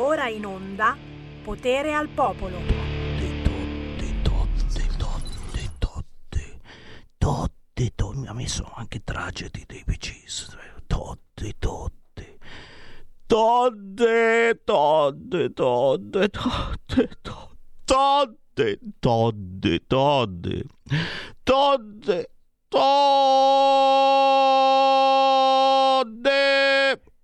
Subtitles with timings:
[0.00, 0.96] Ora in onda
[1.42, 2.56] Potere al Popolo.
[7.18, 10.56] Totte, totte, mi ha messo anche tragedy dei Becis,
[10.86, 12.38] totte, totte,
[13.26, 20.66] totte, totte, totte, totte, totte, totte, totte,
[21.42, 22.30] totte,
[22.68, 23.28] totte.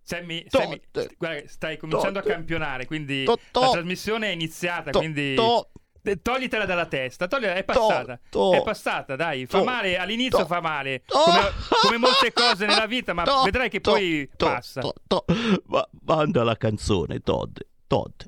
[0.04, 4.30] Sammy, To- Sammy, st- guarda, stai cominciando to- a campionare, quindi to- la trasmissione è
[4.32, 5.70] iniziata, quindi to-
[6.20, 8.20] toglitela dalla testa, toglitela, è passata,
[8.54, 11.40] è passata, dai, fa male, all'inizio fa male, come,
[11.82, 14.82] come molte cose nella vita, ma vedrai che poi passa.
[15.64, 18.20] Ma manda la canzone, Todd, Todd.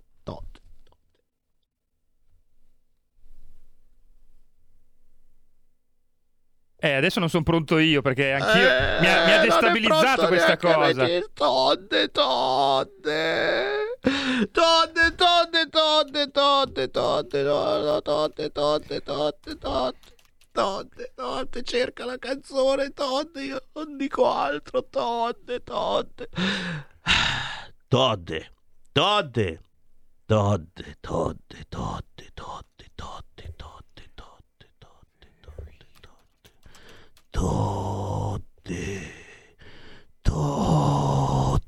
[6.87, 10.27] Eh, adesso non sono pronto io perché anch'io Eh, mi, ha, mi ha destabilizzato pronto
[10.29, 11.07] questa cosa.
[11.35, 13.65] Tonde, tonde.
[14.53, 19.99] Tonde, tonde, tonde, tonde, tonde, tonde, tonde, tonde, tonde.
[20.53, 26.29] Tonde, tonde, cerca la canzone, tonde, io non dico altro, tonde, tonde.
[27.89, 28.51] Tonde,
[28.93, 29.61] tonde,
[30.27, 36.51] tonde, tonde, tonde, tonde, tonde, tonde, tonde, tonde, tonde, tonde.
[37.37, 39.13] Totte.
[40.23, 41.61] Totte.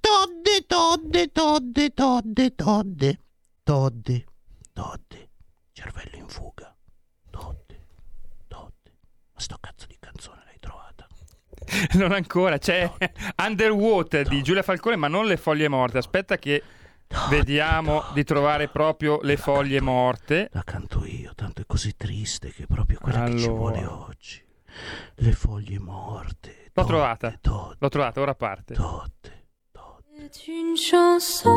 [0.00, 3.18] Todde, todde, todde, todde, todde.
[3.64, 4.24] Todde.
[4.72, 5.30] Todde.
[5.72, 6.76] Cervello in fuga.
[7.28, 7.80] Todde.
[8.46, 8.92] Todde.
[9.34, 11.08] Ma sto cazzo di canzone l'hai trovata?
[11.98, 12.88] Non ancora, c'è
[13.42, 15.98] Underwater di Giulia Falcone, ma non le foglie morte.
[15.98, 16.62] Aspetta che
[17.30, 20.48] vediamo di trovare proprio le foglie morte.
[20.52, 23.58] La canto io, tanto è così triste che è proprio quella che ci Allora.
[23.58, 24.42] vuole oggi.
[25.16, 26.70] Le foglie morte.
[26.74, 27.34] L'ho trovata.
[27.40, 28.74] Todde, L'ho trovata, ora parte.
[28.74, 30.04] todde, todde.
[30.30, 31.54] C'est une chanson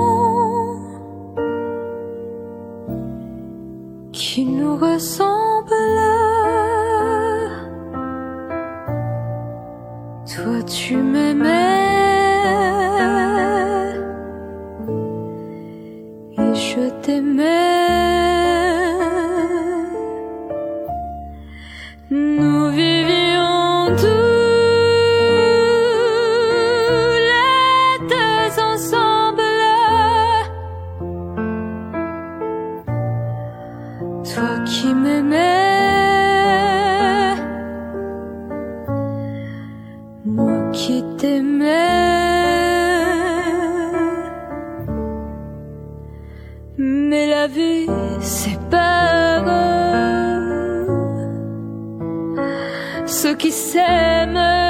[4.13, 5.75] qui nous ressemble.
[10.25, 11.88] Toi tu m'aimais
[16.69, 17.99] je t'aimais.
[53.39, 54.69] Qui s'aiment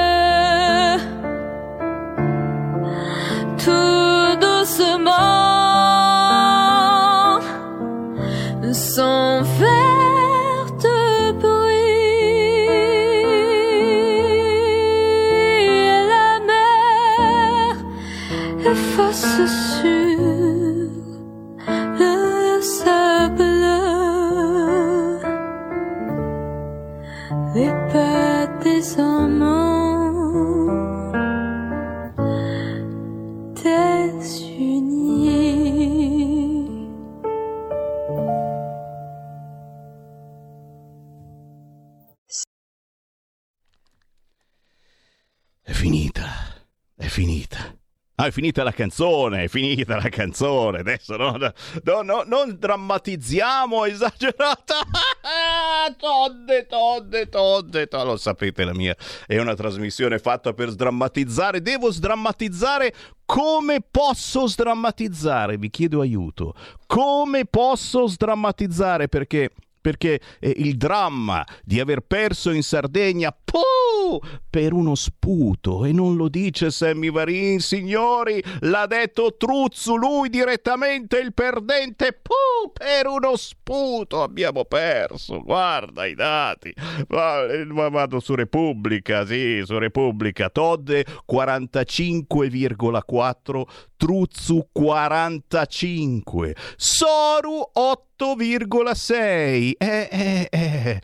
[47.20, 47.76] finita.
[48.16, 50.80] Ah, è finita la canzone, è finita la canzone.
[50.80, 54.76] Adesso no, no, no, non drammatizziamo esagerata.
[55.98, 61.62] Tonde, tonde, tonde, to- Lo sapete, la mia è una trasmissione fatta per sdrammatizzare.
[61.62, 62.94] Devo sdrammatizzare
[63.26, 65.58] come posso sdrammatizzare?
[65.58, 66.54] Vi chiedo aiuto.
[66.88, 69.08] Come posso sdrammatizzare?
[69.10, 74.20] Perché perché eh, il dramma di aver perso in Sardegna puh,
[74.50, 81.20] per uno sputo e non lo dice Sammy Varin signori l'ha detto Truzzu lui direttamente
[81.20, 85.42] il perdente puh, per uno sputo abbiamo perso.
[85.42, 86.74] Guarda i dati.
[87.08, 87.46] Ma
[87.90, 90.50] vado su Repubblica sì su Repubblica.
[90.50, 93.64] Todde 45,4
[94.00, 101.00] Truzzu 45 Soru 8,6 eh, eh, eh,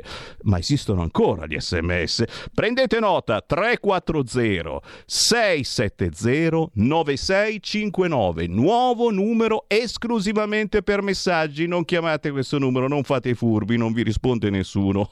[0.42, 2.24] ma esistono ancora gli SMS.
[2.52, 11.66] Prendete nota 340 670 9659, nuovo numero esclusivamente per messaggi.
[11.66, 15.10] Non chiamate questo numero, non fate i furbi, non vi risponde nessuno.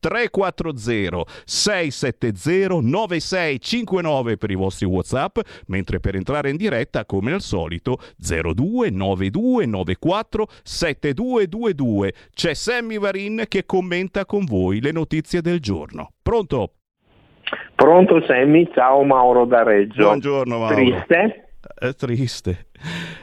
[0.00, 8.00] 340 670 9659 per i vostri WhatsApp, mentre per entrare in diretta, come al solito,
[8.18, 12.14] 029294 7222.
[12.34, 13.89] C'è Sammy Varin che commenta
[14.24, 16.12] con voi le notizie del giorno.
[16.22, 16.74] Pronto?
[17.74, 20.02] Pronto Sammy, ciao Mauro da Reggio.
[20.04, 20.74] Buongiorno Mauro.
[20.76, 21.48] Triste?
[21.76, 22.66] È triste.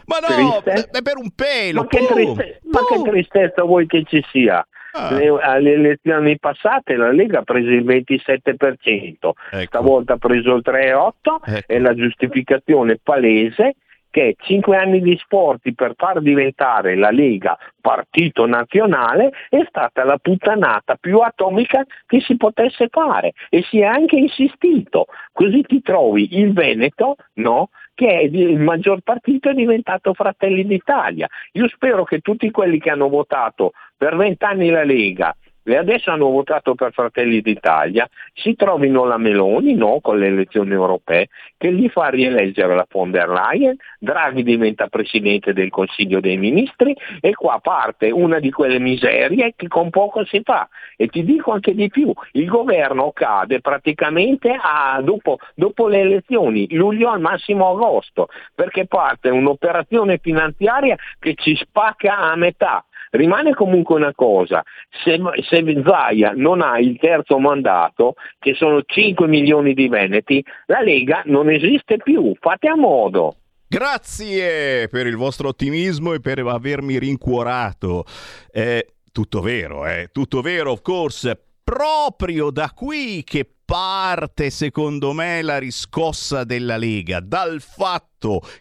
[0.06, 0.90] Ma no, Triste?
[0.92, 1.82] è per un pelo.
[1.82, 4.66] Ma che, triste- ma che tristezza vuoi che ci sia?
[4.92, 9.66] Ah, Le- alle elezioni passate la Lega ha preso il 27%, ecco.
[9.66, 11.72] stavolta ha preso il 3,8% Ecco.
[11.74, 13.76] e la giustificazione palese
[14.10, 20.18] che 5 anni di sforzi per far diventare la Lega partito nazionale è stata la
[20.18, 25.06] puttanata più atomica che si potesse fare e si è anche insistito.
[25.32, 27.70] Così ti trovi il Veneto, no?
[27.94, 31.28] che è il maggior partito è diventato Fratelli d'Italia.
[31.54, 35.36] Io spero che tutti quelli che hanno votato per vent'anni la Lega
[35.68, 40.72] e adesso hanno votato per Fratelli d'Italia, si trovino la Meloni, no, con le elezioni
[40.72, 41.28] europee,
[41.58, 46.96] che gli fa rieleggere la von der Leyen, Draghi diventa Presidente del Consiglio dei Ministri
[47.20, 50.70] e qua parte una di quelle miserie che con poco si fa.
[50.96, 56.74] E ti dico anche di più, il governo cade praticamente a- dopo, dopo le elezioni,
[56.74, 62.86] luglio al massimo agosto, perché parte un'operazione finanziaria che ci spacca a metà.
[63.12, 64.64] Rimane comunque una cosa,
[65.04, 65.20] se,
[65.50, 71.22] se Zaia non ha il terzo mandato, che sono 5 milioni di veneti, la Lega
[71.26, 73.36] non esiste più, fate a modo.
[73.70, 78.06] Grazie per il vostro ottimismo e per avermi rincuorato.
[78.50, 81.38] È tutto vero, è tutto vero, of course.
[81.64, 88.08] Proprio da qui che parte, secondo me, la riscossa della Lega, dal fatto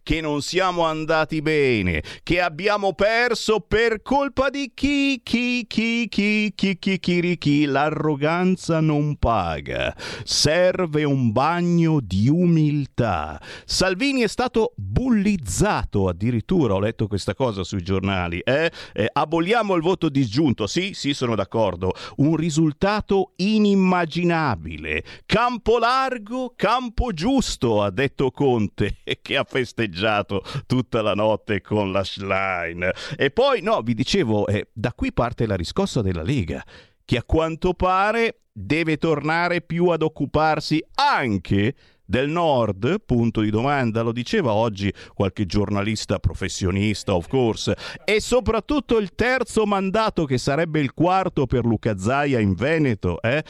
[0.03, 6.53] che non siamo andati bene, che abbiamo perso per colpa di chi, chi, chi, chi,
[6.55, 7.65] chi, chi, chi, chi, chi.
[7.65, 9.95] L'arroganza non paga.
[10.25, 13.41] Serve un bagno di umiltà.
[13.65, 18.41] Salvini è stato bullizzato addirittura, ho letto questa cosa sui giornali.
[18.41, 18.71] eh?
[18.93, 21.93] Eh, aboliamo il voto disgiunto, sì, sì, sono d'accordo.
[22.17, 25.03] Un risultato inimmaginabile.
[25.25, 32.05] Campo largo, campo giusto, ha detto Conte, che ha festeggiato tutta la notte con la
[32.05, 32.91] Schlein.
[33.17, 36.65] E poi, no, vi dicevo, eh, da qui parte la riscossa della Lega,
[37.05, 41.75] che a quanto pare deve tornare più ad occuparsi anche
[42.07, 48.99] del nord, punto di domanda, lo diceva oggi qualche giornalista professionista, of course, e soprattutto
[48.99, 53.43] il terzo mandato che sarebbe il quarto per Luca Zaia in Veneto, eh?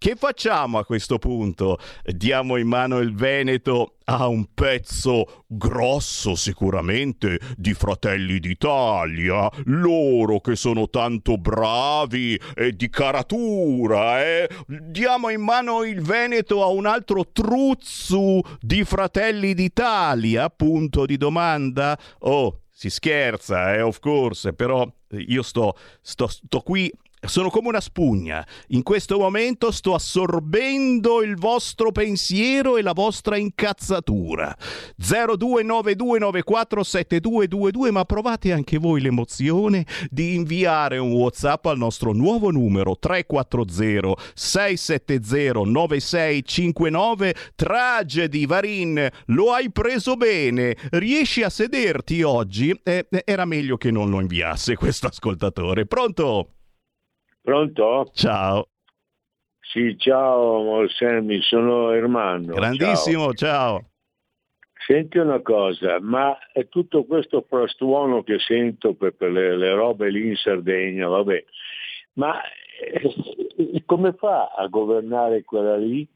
[0.00, 1.76] Che facciamo a questo punto?
[2.04, 10.54] Diamo in mano il Veneto a un pezzo grosso sicuramente di Fratelli d'Italia, loro che
[10.54, 14.48] sono tanto bravi e di caratura, eh?
[14.68, 20.48] Diamo in mano il Veneto a un altro truzzu di Fratelli d'Italia?
[20.48, 21.98] Punto di domanda?
[22.20, 26.88] Oh, si scherza, eh, of course, però io sto, sto, sto qui
[27.26, 28.46] sono come una spugna.
[28.68, 34.52] In questo momento sto assorbendo il vostro pensiero e la vostra incazzatura.
[35.00, 44.20] 0292947222, ma provate anche voi l'emozione di inviare un WhatsApp al nostro nuovo numero 340
[44.34, 47.34] 670 9659.
[47.54, 50.76] Tragedy Varin, lo hai preso bene.
[50.90, 52.78] Riesci a sederti oggi?
[52.82, 55.86] Eh, era meglio che non lo inviasse questo ascoltatore.
[55.86, 56.52] Pronto?
[57.48, 58.10] Pronto?
[58.12, 58.68] Ciao.
[59.58, 62.52] Sì, ciao Molsemi, sono Ermanno.
[62.52, 63.88] Grandissimo, ciao.
[64.86, 70.10] Senti una cosa, ma è tutto questo frastuono che sento per, per le, le robe
[70.10, 71.42] lì in Sardegna, vabbè,
[72.14, 76.06] ma eh, come fa a governare quella lì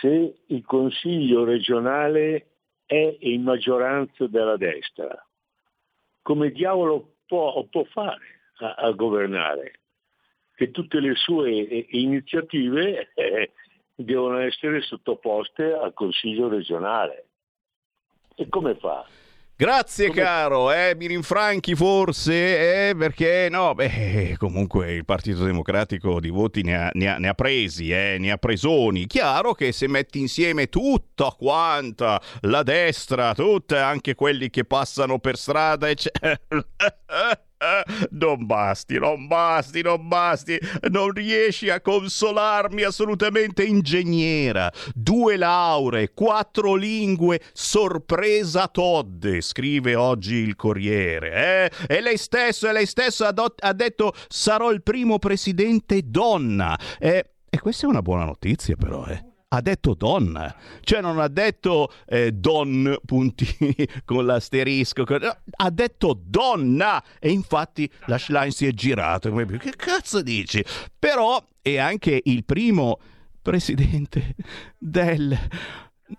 [0.00, 2.52] se il Consiglio regionale
[2.86, 5.14] è in maggioranza della destra?
[6.22, 8.24] Come diavolo può, può fare
[8.60, 9.80] a, a governare?
[10.54, 13.52] Che tutte le sue eh, iniziative eh,
[13.94, 17.26] devono essere sottoposte al Consiglio regionale.
[18.36, 19.06] E come fa?
[19.56, 26.18] Grazie Come- caro, eh, mi rinfranchi forse, eh, perché no, beh, comunque il Partito Democratico
[26.18, 29.06] di voti ne ha, ne ha- ne ha presi, eh, ne ha presoni.
[29.06, 35.36] Chiaro che se metti insieme tutta quanta la destra, tutte, anche quelli che passano per
[35.36, 36.36] strada, eccetera...
[38.10, 40.58] Non basti, non basti, non basti,
[40.90, 44.70] non riesci a consolarmi assolutamente ingegnera.
[44.94, 51.70] Due lauree, quattro lingue, sorpresa Todde, scrive oggi il Corriere.
[51.86, 51.94] Eh?
[51.96, 56.78] E lei stesso, e lei stesso ha, do- ha detto sarò il primo presidente donna.
[56.98, 59.33] Eh, e questa è una buona notizia però, eh.
[59.54, 63.72] Ha detto donna, cioè non ha detto eh, don puntini
[64.04, 69.32] con l'asterisco, con- no, ha detto donna e infatti la Schlein si è girato.
[69.32, 70.64] Che cazzo dici?
[70.98, 72.98] Però è anche il primo
[73.40, 74.34] presidente
[74.76, 75.38] del...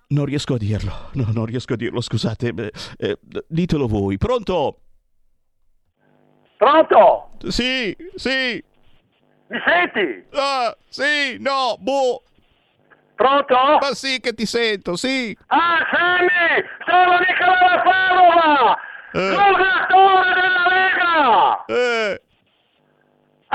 [0.08, 4.18] Non riesco a dirlo, no, non riesco a dirlo, scusate, eh, ditelo voi.
[4.18, 4.80] Pronto?
[6.58, 7.32] Pronto?
[7.50, 8.63] Sì, sì,
[9.48, 10.24] Mi senti?
[10.32, 12.24] ah, sì, no, boh,
[13.16, 13.56] Pronto?
[13.80, 15.36] ma sì che ti sento, sì.
[15.48, 16.64] Ah, Sammy!
[16.86, 18.78] Sono Nicola Padova!
[19.14, 19.30] Eh.
[19.32, 21.66] Giocatore della Lega!
[21.68, 22.22] Eh,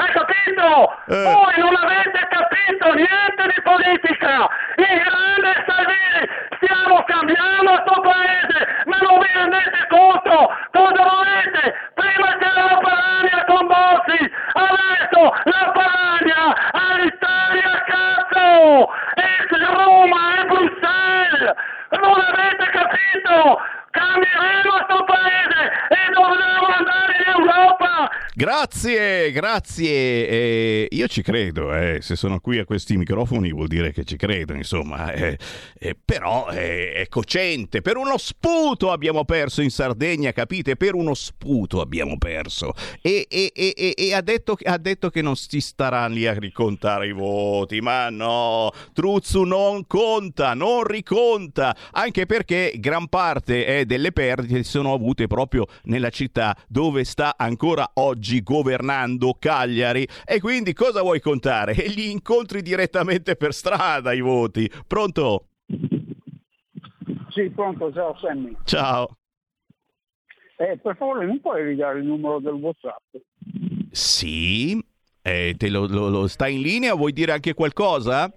[0.01, 0.97] Hai capito?
[1.09, 1.23] Eh.
[1.25, 4.49] Voi non avete capito niente di politica!
[4.77, 6.25] Il grande Salvini!
[6.57, 8.59] Stiamo cambiando sto paese!
[8.87, 10.57] Ma non vi rendete conto?
[10.73, 11.91] Cosa volete?
[11.93, 14.33] Prima c'era la Paragna con Bossi!
[14.65, 18.89] Adesso la Paragna all'Italia cazzo!
[19.21, 19.29] E
[19.69, 21.55] Roma e Bruxelles!
[21.91, 23.61] Non avete capito?
[23.91, 28.09] Cambieremo sto paese e dovremo andare in Europa!
[28.33, 29.91] Grazie, grazie.
[30.29, 31.99] Eh, io ci credo, eh.
[32.01, 35.13] se sono qui a questi microfoni vuol dire che ci credo, insomma.
[35.13, 35.37] eh.
[35.79, 37.83] Eh, però eh, è cocente.
[37.83, 40.77] Per uno sputo abbiamo perso in Sardegna, capite?
[40.77, 42.73] Per uno sputo abbiamo perso.
[43.03, 47.09] E, e- e- e- ha, detto, ha detto che non si starà lì a ricontare
[47.09, 47.81] i voti.
[47.81, 51.77] Ma no, Truzzu non conta, non riconta.
[51.93, 57.91] Anche perché gran parte delle perdite si sono avute proprio nella città dove sta ancora
[57.95, 60.07] oggi governando Cagliari.
[60.25, 61.75] E quindi cosa vuoi contare?
[61.75, 64.71] E Gli incontri direttamente per strada i voti.
[64.87, 65.47] Pronto?
[67.31, 68.57] Sì, pronto, ciao Sammy.
[68.65, 69.17] Ciao.
[70.57, 73.15] Eh, per favore, non puoi ridare il numero del WhatsApp?
[73.91, 74.79] Sì?
[75.23, 76.95] Eh, te lo, lo- lo- sta in linea?
[76.95, 78.31] Vuoi dire anche qualcosa?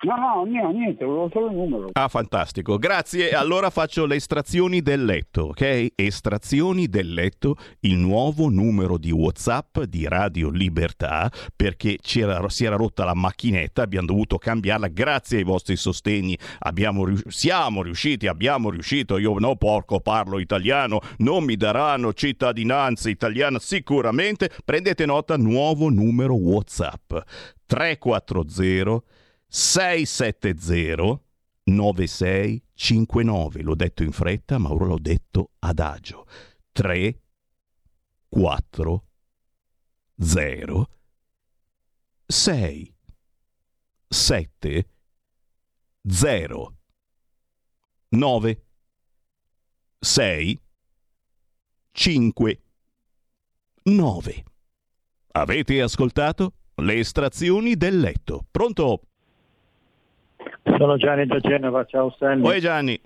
[0.00, 1.88] No, no, niente, volevo solo il numero.
[1.94, 2.78] Ah, fantastico.
[2.78, 3.32] Grazie.
[3.32, 5.88] Allora faccio le estrazioni del letto, ok?
[5.96, 13.04] Estrazioni del letto, il nuovo numero di WhatsApp di Radio Libertà, perché si era rotta
[13.04, 16.38] la macchinetta, abbiamo dovuto cambiarla grazie ai vostri sostegni.
[16.60, 19.18] Abbiamo siamo riusciti, abbiamo riuscito.
[19.18, 24.48] Io no, porco, parlo italiano, non mi daranno cittadinanza italiana sicuramente.
[24.64, 27.14] Prendete nota, nuovo numero WhatsApp.
[27.66, 29.02] 340
[29.48, 31.20] 670
[31.64, 33.62] 9659.
[33.62, 36.26] L'ho detto in fretta, ma ora l'ho detto adagio.
[36.72, 37.20] 3
[38.28, 39.04] 4
[40.20, 40.90] 0
[42.26, 42.94] 6
[44.08, 44.88] 7
[46.06, 46.76] 0
[48.08, 48.64] 9
[49.98, 50.60] 6
[51.92, 52.62] 5
[53.82, 54.44] 9
[55.32, 58.46] Avete ascoltato le estrazioni del letto.
[58.50, 59.02] Pronto?
[60.62, 62.46] Sono Gianni da Genova, ciao Sammy.
[62.46, 63.00] Oi Gianni.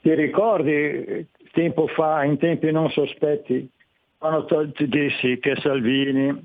[0.00, 3.68] Ti ricordi tempo fa, in tempi non sospetti,
[4.18, 6.44] quando ti dissi che Salvini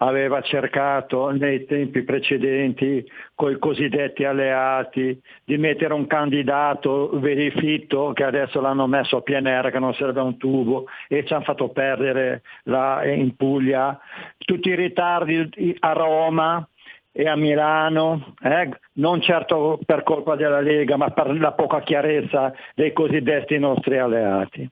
[0.00, 3.04] aveva cercato nei tempi precedenti
[3.34, 9.70] con i cosiddetti alleati di mettere un candidato verifitto che adesso l'hanno messo a PNR
[9.72, 13.98] che non serve a un tubo e ci hanno fatto perdere la- in Puglia
[14.38, 16.66] tutti i ritardi a Roma
[17.12, 22.52] e a Milano, eh, non certo per colpa della Lega, ma per la poca chiarezza
[22.74, 24.68] dei cosiddetti nostri alleati.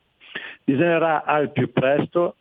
[0.64, 2.36] Bisognerà al più presto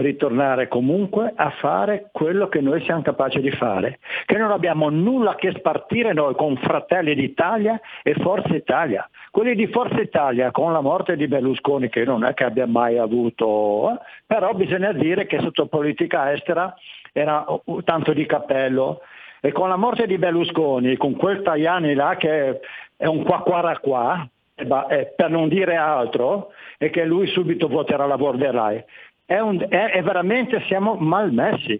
[0.00, 5.34] ritornare comunque a fare quello che noi siamo capaci di fare, che non abbiamo nulla
[5.34, 9.08] che spartire noi con Fratelli d'Italia e Forza Italia.
[9.30, 12.98] Quelli di Forza Italia con la morte di Berlusconi, che non è che abbia mai
[12.98, 16.74] avuto, eh, però bisogna dire che sotto politica estera
[17.12, 17.44] era
[17.84, 19.00] tanto di cappello
[19.40, 22.60] e con la morte di Berlusconi, con quel Tajani là che
[22.96, 28.16] è un qua qua qua, per non dire altro, e che lui subito voterà la
[28.16, 28.84] Borderai
[29.28, 31.78] è, è, è veramente siamo malmessi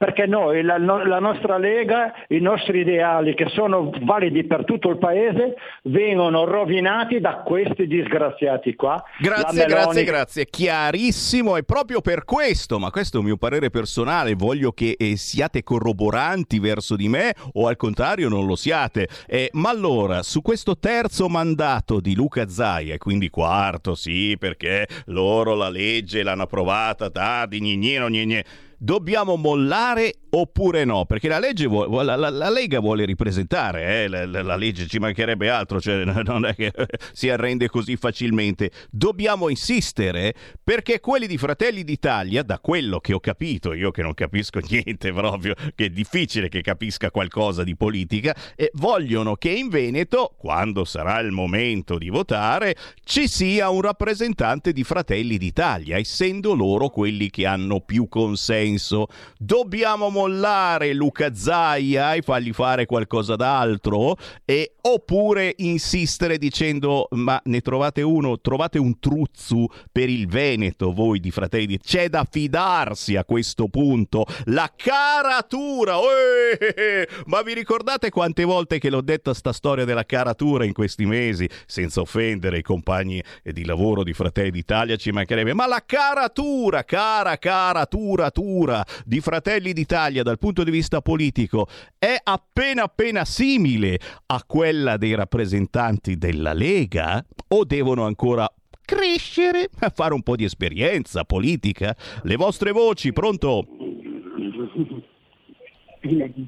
[0.00, 4.96] perché noi, la, la, nostra Lega, i nostri ideali che sono validi per tutto il
[4.96, 8.98] paese, vengono rovinati da questi disgraziati qua.
[9.18, 9.82] Grazie, Meloni...
[9.82, 10.46] grazie, grazie.
[10.46, 15.18] Chiarissimo, e proprio per questo, ma questo è un mio parere personale, voglio che eh,
[15.18, 19.06] siate corroboranti verso di me o al contrario non lo siate.
[19.26, 24.86] Eh, ma allora, su questo terzo mandato di Luca Zaia, e quindi quarto, sì, perché
[25.08, 31.04] loro la legge l'hanno approvata, tardi, gnignino, gnignino dobbiamo mollare oppure no?
[31.04, 34.08] Perché la, legge vuole, la, la, la Lega vuole ripresentare, eh?
[34.08, 36.72] la, la, legge ci mancherebbe altro, cioè non è che
[37.12, 38.70] si arrende così facilmente.
[38.90, 44.14] Dobbiamo insistere perché quelli di Fratelli d'Italia, da quello che ho capito, io che non
[44.14, 49.68] capisco niente proprio, che è difficile che capisca qualcosa di politica, eh, vogliono che in
[49.68, 56.54] Veneto, quando sarà il momento di votare, ci sia un rappresentante di Fratelli d'Italia, essendo
[56.54, 59.08] loro quelli che hanno più consenso senso.
[59.38, 64.16] Dobbiamo mollare Luca Zaia e fargli fare qualcosa d'altro?
[64.44, 71.20] E, oppure insistere dicendo ma ne trovate uno, trovate un truzzu per il Veneto voi
[71.20, 71.78] di Fratelli.
[71.78, 74.26] C'è da fidarsi a questo punto.
[74.46, 75.96] La caratura!
[75.96, 77.08] Uè!
[77.26, 81.48] Ma vi ricordate quante volte che l'ho detta sta storia della caratura in questi mesi?
[81.66, 85.54] Senza offendere i compagni di lavoro di Fratelli d'Italia ci mancherebbe.
[85.54, 91.66] Ma la caratura, cara caratura, tura postura di Fratelli d'Italia dal punto di vista politico
[91.98, 98.46] è appena appena simile a quella dei rappresentanti della Lega o devono ancora
[98.84, 101.96] crescere, a fare un po' di esperienza politica?
[102.22, 103.66] Le vostre voci, pronto?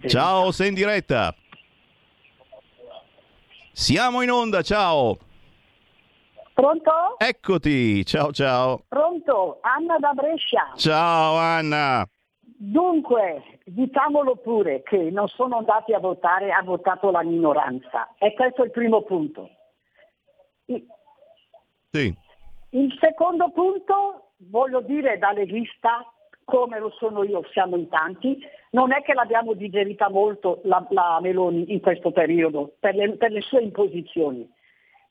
[0.06, 1.34] Ciao, sei in diretta.
[3.72, 5.18] Siamo in onda, ciao.
[6.54, 7.18] Pronto?
[7.18, 8.82] Eccoti, ciao ciao.
[8.88, 10.72] Pronto, Anna da Brescia.
[10.76, 12.06] Ciao Anna.
[12.40, 18.14] Dunque, diciamolo pure che non sono andati a votare, ha votato la minoranza.
[18.18, 19.48] E questo è il primo punto.
[21.90, 22.14] Sì.
[22.70, 26.06] Il secondo punto, voglio dire da leghista,
[26.44, 28.38] come lo sono io, siamo in tanti,
[28.70, 33.32] non è che l'abbiamo digerita molto la, la Meloni in questo periodo per le, per
[33.32, 34.48] le sue imposizioni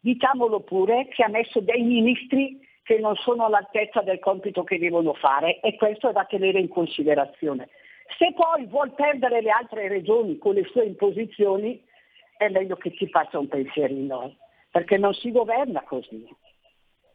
[0.02, 5.14] diciamolo pure, che ha messo dei ministri che non sono all'altezza del compito che devono
[5.14, 7.70] fare e questo è da tenere in considerazione.
[8.18, 11.82] Se poi vuol perdere le altre regioni con le sue imposizioni,
[12.38, 14.36] è meglio che ci faccia un pensierino,
[14.72, 16.28] perché non si governa così.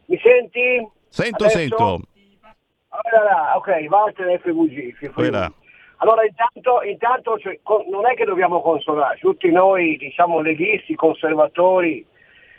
[0.06, 0.88] Mi senti?
[1.10, 1.58] Sento, Adesso?
[1.58, 2.02] sento.
[3.04, 5.12] Allora, ok, Walter FVG.
[5.14, 5.52] Quella.
[5.98, 12.06] Allora, intanto, intanto cioè, co- non è che dobbiamo consolarci, tutti noi, diciamo, leghisti, conservatori,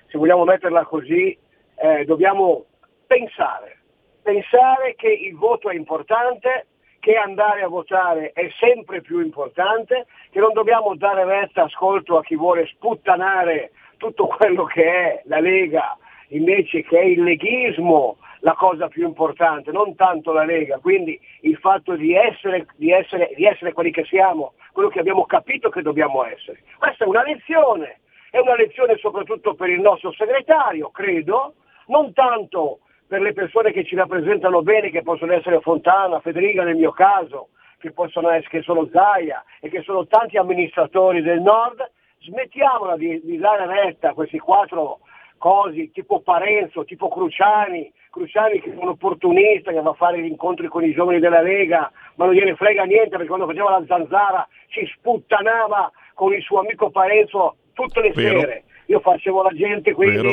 [0.07, 1.37] se vogliamo metterla così,
[1.77, 2.67] eh, dobbiamo
[3.07, 3.79] pensare,
[4.23, 6.67] pensare che il voto è importante,
[7.01, 12.23] che andare a votare è sempre più importante, che non dobbiamo dare retta ascolto a
[12.23, 15.97] chi vuole sputtanare tutto quello che è la Lega,
[16.29, 21.57] invece che è il leghismo, la cosa più importante, non tanto la Lega, quindi il
[21.59, 25.83] fatto di essere, di essere, di essere quelli che siamo, quello che abbiamo capito che
[25.83, 26.63] dobbiamo essere.
[26.77, 28.01] Questa è una lezione,
[28.31, 31.55] è una lezione soprattutto per il nostro segretario, credo,
[31.87, 36.77] non tanto per le persone che ci rappresentano bene, che possono essere Fontana, Federica nel
[36.77, 41.89] mio caso, che possono essere, che sono Zaia e che sono tanti amministratori del nord,
[42.21, 45.01] smettiamola di, di dare retta a questi quattro
[45.39, 50.27] cosi tipo Parenzo, tipo Cruciani, Cruciani che è un opportunista che va a fare gli
[50.27, 53.85] incontri con i giovani della Lega, ma non gliene frega niente perché quando faceva la
[53.89, 58.41] zanzara ci sputtanava con il suo amico Parenzo tutte le Vero.
[58.41, 58.65] sere.
[58.87, 60.33] Io facevo la gente quindi Vero.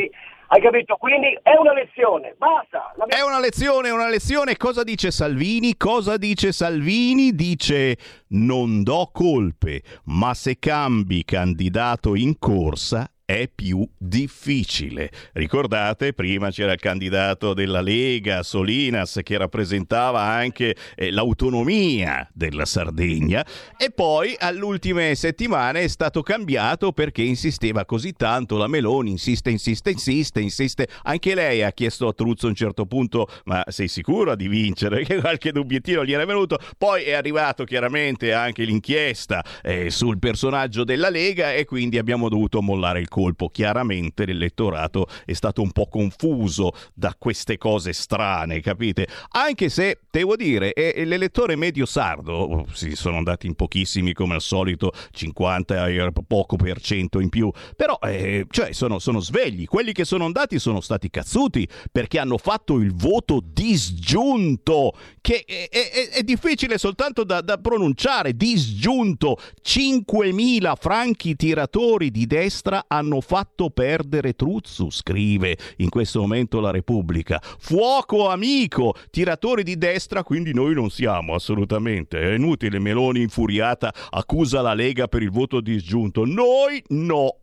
[0.51, 0.95] Hai capito?
[0.95, 2.91] Quindi è una lezione, basta.
[2.97, 4.57] La- È una lezione, è una lezione.
[4.57, 5.77] Cosa dice Salvini?
[5.77, 7.33] Cosa dice Salvini?
[7.33, 7.95] Dice
[8.29, 15.11] non do colpe, ma se cambi candidato in corsa è più difficile.
[15.33, 23.45] Ricordate, prima c'era il candidato della Lega, Solinas, che rappresentava anche eh, l'autonomia della Sardegna
[23.77, 29.51] e poi alle ultime settimane è stato cambiato perché insisteva così tanto la Meloni, insiste,
[29.51, 30.87] insiste, insiste, insiste.
[31.03, 35.03] Anche lei ha chiesto a Truzzo a un certo punto, ma sei sicuro di vincere?
[35.09, 36.57] Che qualche dubbiettino gli era venuto.
[36.77, 42.61] Poi è arrivato chiaramente anche l'inchiesta eh, sul personaggio della Lega e quindi abbiamo dovuto
[42.61, 43.18] mollare il colpo.
[43.49, 49.07] Chiaramente l'elettorato è stato un po' confuso da queste cose strane, capite?
[49.31, 54.35] Anche se, devo dire, eh, l'elettore medio sardo, oh, si sono andati in pochissimi come
[54.35, 59.65] al solito, 50 e poco per cento in più, però eh, cioè, sono, sono svegli.
[59.65, 65.67] Quelli che sono andati sono stati cazzuti perché hanno fatto il voto disgiunto, che è,
[65.69, 69.37] è- è difficile soltanto da, da pronunciare, disgiunto.
[69.61, 77.41] 5.000 franchi tiratori di destra hanno fatto perdere Truzzu, scrive in questo momento la Repubblica.
[77.41, 82.19] Fuoco amico, tiratori di destra, quindi noi non siamo assolutamente.
[82.19, 86.25] È inutile, Meloni infuriata accusa la Lega per il voto disgiunto.
[86.25, 87.35] Noi no.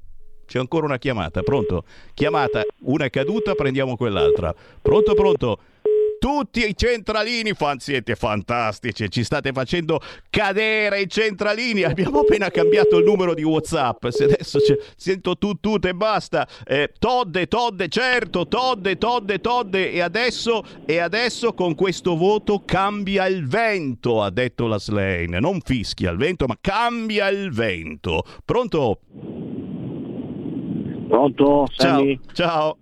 [0.46, 1.85] C'è ancora una chiamata, pronto?
[2.14, 4.55] Chiamata, una è caduta, prendiamo quell'altra.
[4.81, 5.59] Pronto, pronto?
[6.18, 10.00] Tutti i centralini fan, siete fantastici, ci state facendo
[10.31, 11.83] cadere i centralini.
[11.83, 14.07] Abbiamo appena cambiato il numero di WhatsApp.
[14.09, 16.48] Se adesso c'è- sento tu, tu e basta.
[16.64, 19.92] Eh, todde, todde, certo, todde, todde, todde.
[19.92, 25.38] E adesso, e adesso con questo voto cambia il vento, ha detto la Slane.
[25.38, 28.22] Non fischia il vento, ma cambia il vento.
[28.44, 29.00] Pronto?
[31.09, 31.66] Pronto?
[31.76, 32.18] Sammy?
[32.33, 32.48] ciao.
[32.48, 32.79] Ciao,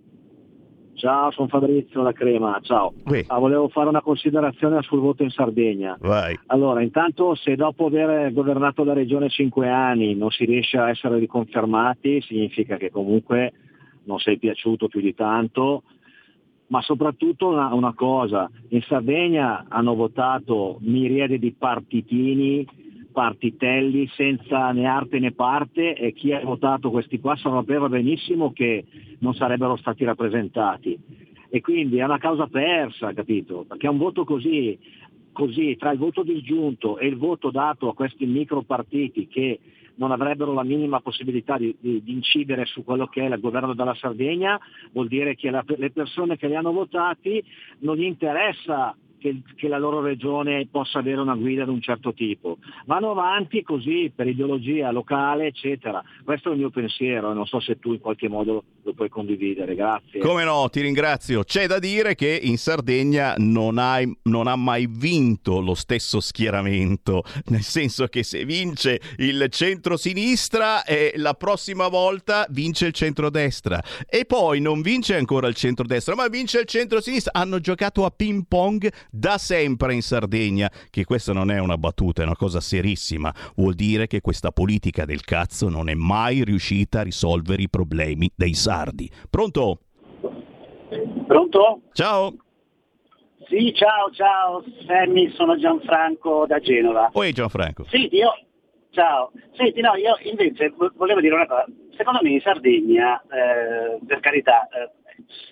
[1.30, 2.94] sono Fabrizio da Crema, ciao.
[3.26, 5.96] Ah, volevo fare una considerazione sul voto in Sardegna.
[6.00, 6.38] Vai.
[6.46, 11.18] Allora, intanto se dopo aver governato la regione cinque anni non si riesce a essere
[11.18, 13.52] riconfermati, significa che comunque
[14.04, 15.82] non sei piaciuto più di tanto,
[16.68, 22.66] ma soprattutto una, una cosa, in Sardegna hanno votato miriade di partitini,
[23.14, 28.84] partitelli senza né arte né parte e chi ha votato questi qua sapeva benissimo che
[29.20, 30.98] non sarebbero stati rappresentati.
[31.48, 33.64] E quindi è una causa persa, capito?
[33.68, 34.76] Perché un voto così,
[35.30, 39.60] così tra il voto disgiunto e il voto dato a questi micro partiti che
[39.96, 43.74] non avrebbero la minima possibilità di, di- di incidere su quello che è il governo
[43.74, 44.58] della Sardegna,
[44.90, 47.40] vuol dire che la- le persone che li hanno votati
[47.78, 52.12] non gli interessa che, che la loro regione possa avere una guida di un certo
[52.12, 52.58] tipo.
[52.84, 56.02] Vanno avanti così per ideologia locale, eccetera.
[56.22, 59.08] Questo è il mio pensiero e non so se tu in qualche modo lo puoi
[59.08, 59.74] condividere.
[59.74, 60.20] Grazie.
[60.20, 61.42] Come no, ti ringrazio.
[61.42, 67.22] C'è da dire che in Sardegna non, hai- non ha mai vinto lo stesso schieramento,
[67.46, 74.26] nel senso che se vince il centro-sinistra, eh, la prossima volta vince il centrodestra e
[74.26, 77.32] poi non vince ancora il centrodestra, ma vince il centro-sinistra.
[77.32, 82.22] Hanno giocato a ping pong da sempre in Sardegna, che questa non è una battuta,
[82.22, 83.32] è una cosa serissima.
[83.54, 88.28] Vuol dire che questa politica del cazzo non è mai riuscita a risolvere i problemi
[88.34, 89.08] dei sardi.
[89.30, 89.78] Pronto?
[91.26, 91.82] Pronto?
[91.92, 92.34] Ciao.
[93.48, 97.10] Sì, ciao, ciao, Sammy, sono Gianfranco da Genova.
[97.12, 97.84] Oi Gianfranco.
[97.84, 98.32] Senti, io,
[98.90, 103.98] ciao, senti, no, io invece vo- volevo dire una cosa, secondo me in Sardegna, eh,
[104.04, 104.90] per carità, eh,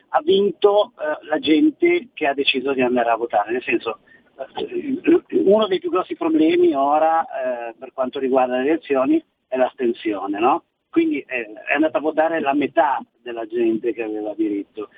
[0.08, 4.00] ha vinto eh, la gente che ha deciso di andare a votare, nel senso,
[4.56, 5.00] eh,
[5.44, 10.64] uno dei più grossi problemi ora eh, per quanto riguarda le elezioni è l'astensione, no?
[10.90, 14.88] Quindi eh, è andata a votare la metà della gente che aveva diritto.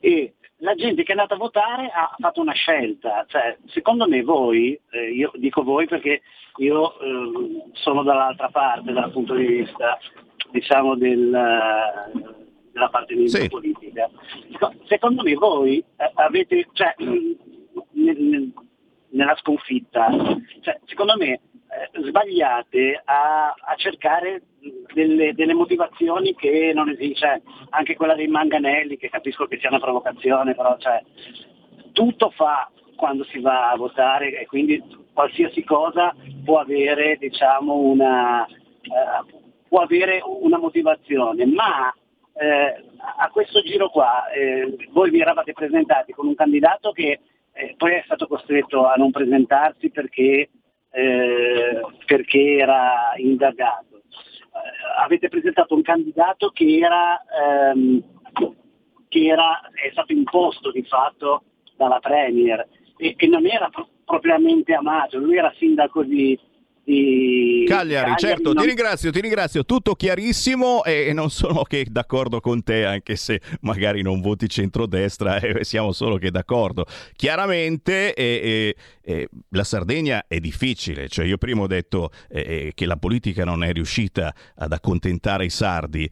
[0.00, 4.22] E la gente che è andata a votare ha fatto una scelta, cioè secondo me
[4.22, 6.22] voi, eh, io dico voi perché
[6.56, 9.98] io eh, sono dall'altra parte dal punto di vista
[10.50, 11.30] diciamo del,
[12.72, 13.48] della parte Sì.
[13.48, 14.08] politica,
[14.50, 16.94] Seco- secondo me voi eh, avete, cioè,
[17.92, 18.52] nel-
[19.10, 20.08] nella sconfitta,
[20.62, 21.32] cioè, secondo me
[21.72, 24.42] eh, sbagliate a, a cercare
[24.94, 29.68] delle, delle motivazioni che non esistono, cioè, anche quella dei manganelli, che capisco che sia
[29.70, 31.02] una provocazione, però cioè,
[31.92, 34.82] tutto fa quando si va a votare e quindi
[35.12, 41.92] qualsiasi cosa può avere, diciamo, una, eh, può avere una motivazione, ma
[42.34, 42.84] eh,
[43.18, 47.20] a questo giro qua eh, voi vi eravate presentati con un candidato che
[47.52, 50.48] eh, poi è stato costretto a non presentarsi perché,
[50.90, 53.96] eh, perché era indagato.
[53.96, 57.22] Eh, avete presentato un candidato che era
[57.70, 58.02] ehm,
[59.12, 61.42] che era, è stato imposto di fatto
[61.76, 62.66] dalla Premier
[62.96, 66.38] e, e non era pro- propriamente amato, lui era sindaco di,
[66.84, 72.40] di Cagliari, certo, non- ti ringrazio, ti ringrazio, tutto chiarissimo e non sono che d'accordo
[72.40, 76.86] con te, anche se magari non voti centrodestra, eh, siamo solo che d'accordo.
[77.14, 82.86] Chiaramente eh, eh, la Sardegna è difficile, cioè io prima ho detto eh, eh, che
[82.86, 86.10] la politica non è riuscita ad accontentare i sardi,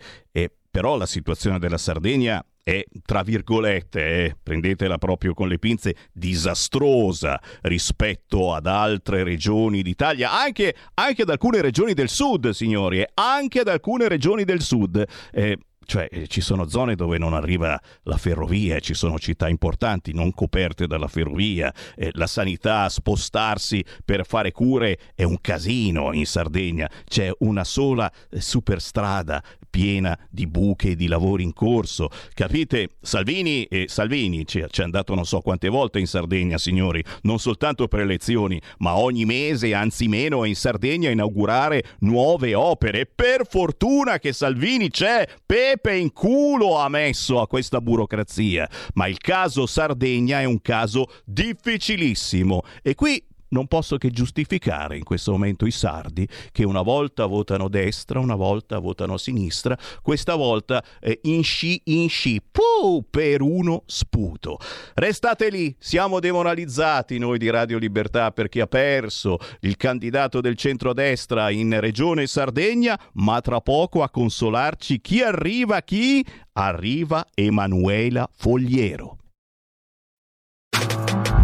[0.70, 7.40] però la situazione della Sardegna è, tra virgolette, eh, prendetela proprio con le pinze, disastrosa
[7.62, 13.60] rispetto ad altre regioni d'Italia, anche, anche ad alcune regioni del sud, signori, eh, anche
[13.60, 15.04] ad alcune regioni del sud.
[15.32, 15.58] Eh,
[15.90, 20.32] cioè eh, ci sono zone dove non arriva la ferrovia, ci sono città importanti non
[20.32, 26.88] coperte dalla ferrovia, eh, la sanità, spostarsi per fare cure è un casino in Sardegna,
[27.04, 32.10] c'è una sola eh, superstrada piena di buche e di lavori in corso.
[32.34, 32.96] Capite?
[33.00, 37.38] Salvini, eh, Salvini ci, ci è andato non so quante volte in Sardegna, signori, non
[37.38, 43.06] soltanto per elezioni, ma ogni mese, anzi meno, è in Sardegna a inaugurare nuove opere.
[43.06, 48.68] Per fortuna che Salvini c'è, Pepe in culo ha messo a questa burocrazia.
[48.94, 55.04] Ma il caso Sardegna è un caso difficilissimo e qui non posso che giustificare in
[55.04, 60.82] questo momento i sardi che una volta votano destra, una volta votano sinistra, questa volta
[61.00, 64.58] eh, in sci in sci, puh, per uno sputo.
[64.94, 71.50] Restate lì, siamo demoralizzati noi di Radio Libertà perché ha perso il candidato del centrodestra
[71.50, 76.24] in Regione Sardegna, ma tra poco a consolarci chi arriva, chi?
[76.52, 79.19] Arriva Emanuela Fogliero.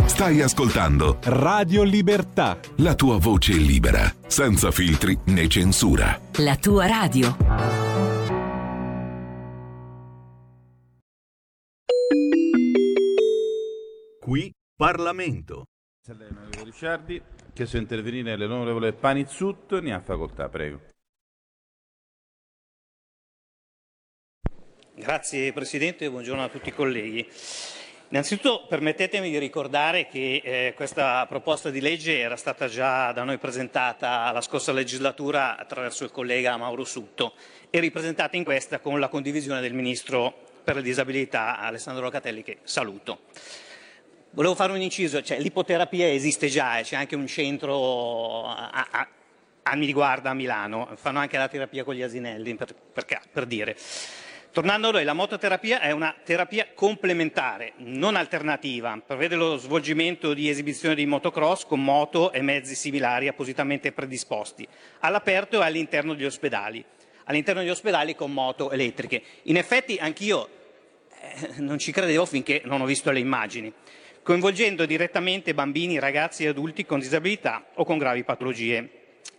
[0.07, 2.59] Stai ascoltando Radio Libertà.
[2.77, 6.19] la tua voce libera, senza filtri né censura.
[6.39, 7.37] La tua radio.
[14.21, 15.65] Qui Parlamento.
[16.09, 17.21] Onorevole Ricciardi,
[17.53, 20.81] chiesto di intervenire l'onorevole Panizzut, ne ha facoltà, prego.
[24.95, 27.29] Grazie Presidente, buongiorno a tutti i colleghi.
[28.09, 33.37] Innanzitutto permettetemi di ricordare che eh, questa proposta di legge era stata già da noi
[33.39, 37.33] presentata la scorsa legislatura attraverso il collega Mauro Sutto
[37.69, 42.59] e ripresentata in questa con la condivisione del Ministro per le disabilità Alessandro Locatelli che
[42.63, 43.23] saluto.
[44.31, 49.09] Volevo fare un inciso, cioè, l'ipoterapia esiste già, e c'è anche un centro a, a-
[49.63, 53.47] a mi riguarda a Milano, fanno anche la terapia con gli asinelli, per, per per
[53.47, 53.77] dire.
[54.57, 58.99] Tornando a noi, la mototerapia è una terapia complementare, non alternativa.
[59.05, 64.67] Prevede lo svolgimento di esibizioni di motocross con moto e mezzi similari appositamente predisposti,
[65.01, 66.83] all'aperto e all'interno degli ospedali.
[67.25, 69.23] All'interno degli ospedali con moto elettriche.
[69.43, 70.49] In effetti anch'io
[71.21, 73.71] eh, non ci credevo finché non ho visto le immagini,
[74.23, 78.89] coinvolgendo direttamente bambini, ragazzi e adulti con disabilità o con gravi patologie.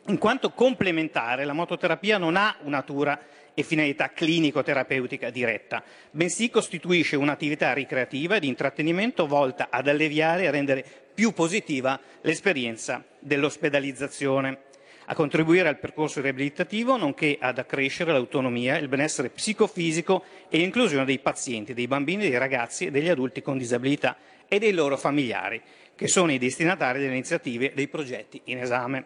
[0.10, 3.20] In quanto complementare, la mototerapia non ha una natura
[3.60, 10.52] e finalità clinico-terapeutica diretta, bensì costituisce un'attività ricreativa e di intrattenimento volta ad alleviare e
[10.52, 14.60] rendere più positiva l'esperienza dell'ospedalizzazione,
[15.06, 21.18] a contribuire al percorso riabilitativo, nonché ad accrescere l'autonomia, il benessere psicofisico e l'inclusione dei
[21.18, 24.18] pazienti, dei bambini, dei ragazzi e degli adulti con disabilità
[24.48, 25.60] e dei loro familiari,
[25.96, 29.06] che sono i destinatari delle iniziative e dei progetti in esame.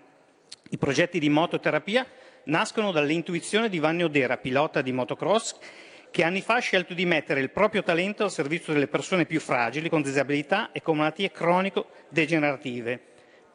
[0.72, 2.06] I progetti di mototerapia
[2.46, 5.58] nascono dall'intuizione di Vanni Odera, pilota di motocross,
[6.12, 9.40] che anni fa ha scelto di mettere il proprio talento al servizio delle persone più
[9.40, 13.00] fragili, con disabilità e con malattie cronico-degenerative,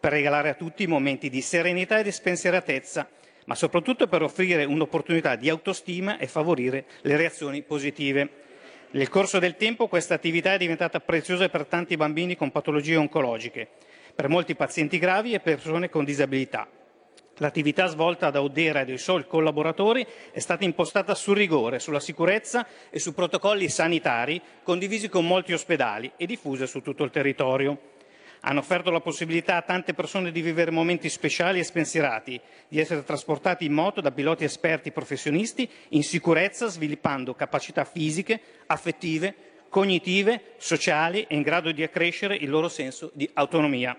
[0.01, 3.09] per regalare a tutti momenti di serenità e di spensieratezza,
[3.45, 8.45] ma soprattutto per offrire un'opportunità di autostima e favorire le reazioni positive.
[8.93, 13.69] Nel corso del tempo questa attività è diventata preziosa per tanti bambini con patologie oncologiche,
[14.15, 16.67] per molti pazienti gravi e persone con disabilità.
[17.39, 22.67] L'attività svolta da Odera e dai suoi collaboratori è stata impostata sul rigore, sulla sicurezza
[22.89, 27.95] e su protocolli sanitari condivisi con molti ospedali e diffuse su tutto il territorio.
[28.41, 33.05] Hanno offerto la possibilità a tante persone di vivere momenti speciali e spensierati, di essere
[33.05, 39.35] trasportati in moto da piloti esperti professionisti in sicurezza, sviluppando capacità fisiche, affettive,
[39.69, 43.99] cognitive, sociali e in grado di accrescere il loro senso di autonomia.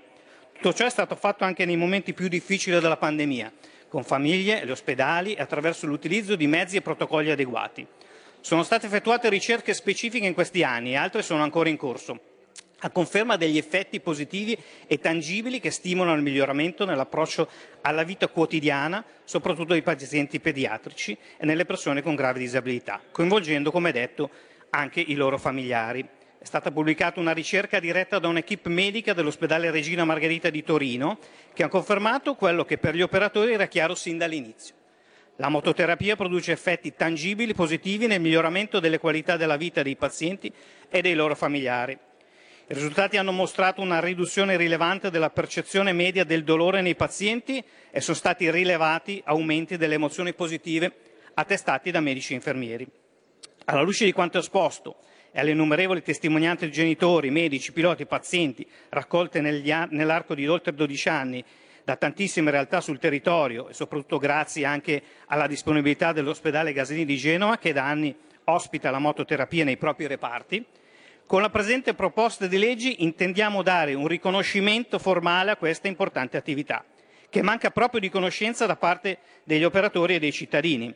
[0.60, 3.54] Tutto ciò è stato fatto anche nei momenti più difficili della pandemia,
[3.88, 7.86] con famiglie, gli ospedali e attraverso l'utilizzo di mezzi e protocolli adeguati.
[8.42, 12.20] Sono state effettuate ricerche specifiche in questi anni e altre sono ancora in corso,
[12.80, 17.48] a conferma degli effetti positivi e tangibili che stimolano il miglioramento nell'approccio
[17.82, 23.92] alla vita quotidiana, soprattutto dei pazienti pediatrici e nelle persone con gravi disabilità, coinvolgendo, come
[23.92, 24.32] detto,
[24.72, 26.17] anche i loro familiari.
[26.48, 31.20] È stata pubblicata una ricerca diretta da un'equipe medica dell'ospedale Regina Margherita di Torino
[31.54, 34.74] che ha confermato quello che per gli operatori era chiaro sin dall'inizio.
[35.36, 40.50] La mototerapia produce effetti tangibili positivi nel miglioramento delle qualità della vita dei pazienti
[40.90, 41.92] e dei loro familiari.
[41.92, 48.00] I risultati hanno mostrato una riduzione rilevante della percezione media del dolore nei pazienti e
[48.00, 50.94] sono stati rilevati aumenti delle emozioni positive
[51.34, 52.88] attestati da medici e infermieri.
[53.66, 54.96] Alla luce di quanto esposto
[55.38, 60.74] e alle innumerevoli testimonianze di genitori, medici, piloti, pazienti raccolte negli a- nell'arco di oltre
[60.74, 61.46] 12 anni
[61.84, 67.60] da tantissime realtà sul territorio e soprattutto grazie anche alla disponibilità dell'ospedale Gasini di Genova
[67.60, 70.66] che da anni ospita la mototerapia nei propri reparti,
[71.28, 76.84] con la presente proposta di legge intendiamo dare un riconoscimento formale a questa importante attività,
[77.30, 80.96] che manca proprio di conoscenza da parte degli operatori e dei cittadini.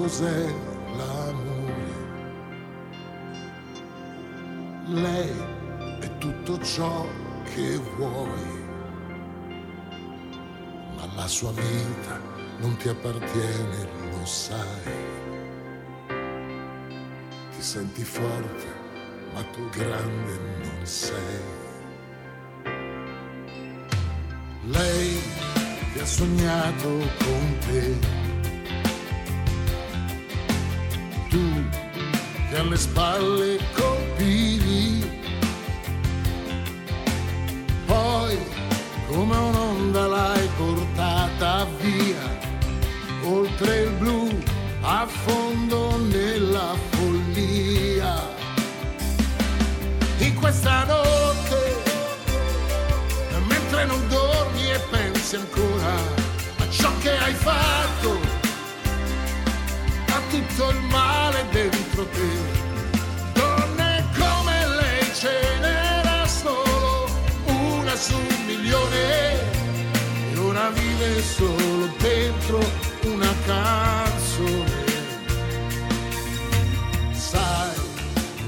[0.00, 0.46] Cos'è
[0.96, 1.98] l'amore.
[4.86, 5.32] Lei
[6.00, 7.06] è tutto ciò
[7.52, 8.64] che vuoi,
[10.96, 12.18] ma la sua vita
[12.60, 14.92] non ti appartiene, lo sai.
[17.50, 18.68] Ti senti forte,
[19.34, 21.40] ma tu grande non sei.
[24.64, 25.20] Lei
[25.92, 28.19] ti ha sognato con te.
[31.30, 31.64] Tu
[32.50, 35.08] che alle spalle colpivi,
[37.86, 38.36] poi
[39.06, 42.38] come un'onda l'hai portata via,
[43.22, 44.28] oltre il blu
[44.82, 48.28] a fondo nella follia.
[50.18, 51.60] In questa notte
[53.46, 55.94] mentre non dormi e pensi ancora
[56.58, 57.79] a ciò che hai fatto,
[60.60, 62.30] tutto il male dentro te.
[63.32, 67.08] Donne come lei ce n'era solo
[67.46, 69.40] una su un milione
[70.32, 72.58] e ora vive solo dentro
[73.04, 74.88] una canzone.
[77.12, 77.74] Sai,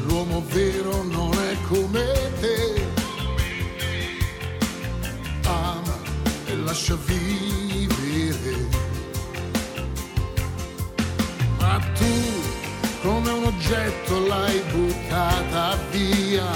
[0.04, 2.90] l'uomo vero non è come te
[5.44, 5.98] ama
[6.46, 7.61] e lascia vivere.
[11.94, 12.42] Tu
[13.02, 16.46] come un oggetto l'hai buttata via,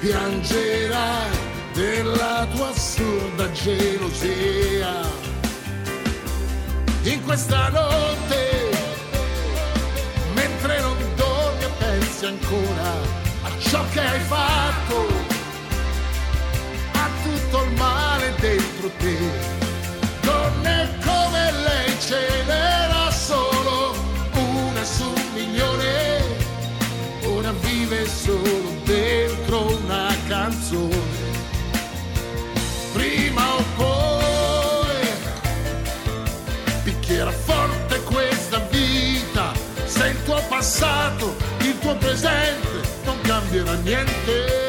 [0.00, 1.30] piangerai
[1.74, 4.94] della tua assurda gelosia.
[7.02, 8.70] In questa notte,
[10.34, 12.90] mentre non dormi e pensi ancora
[13.42, 15.06] a ciò che hai fatto,
[16.92, 19.16] ha tutto il male dentro te.
[20.22, 22.75] Donne come lei ce n'era
[28.26, 31.14] solo dentro una canzone.
[32.92, 35.08] Prima o poi
[36.82, 39.52] picchiera forte questa vita,
[39.84, 44.65] se il tuo passato, il tuo presente non cambierà niente.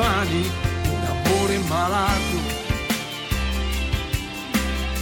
[0.00, 0.50] Domani,
[0.88, 2.38] un amore malato,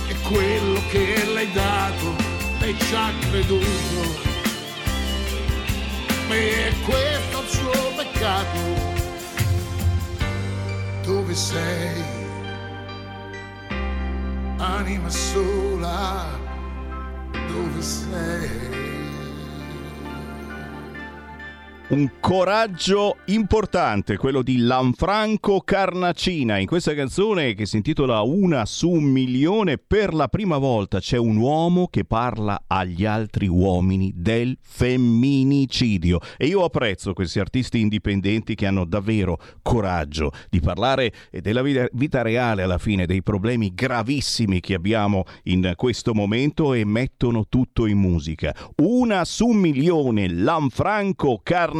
[0.08, 2.16] e quello che l'hai dato,
[2.58, 4.26] lei ci ha creduto
[6.30, 8.58] e questo è il suo peccato.
[11.04, 12.02] Dove sei?
[14.56, 16.26] Anima sola,
[17.46, 18.77] dove sei?
[21.90, 26.58] Un coraggio importante, quello di Lanfranco Carnacina.
[26.58, 31.16] In questa canzone che si intitola Una su un milione, per la prima volta c'è
[31.16, 36.20] un uomo che parla agli altri uomini del femminicidio.
[36.36, 41.10] E io apprezzo questi artisti indipendenti che hanno davvero coraggio di parlare
[41.40, 47.46] della vita, reale alla fine, dei problemi gravissimi che abbiamo in questo momento e mettono
[47.48, 48.54] tutto in musica.
[48.82, 51.76] Una su un milione, Lanfranco Carnacina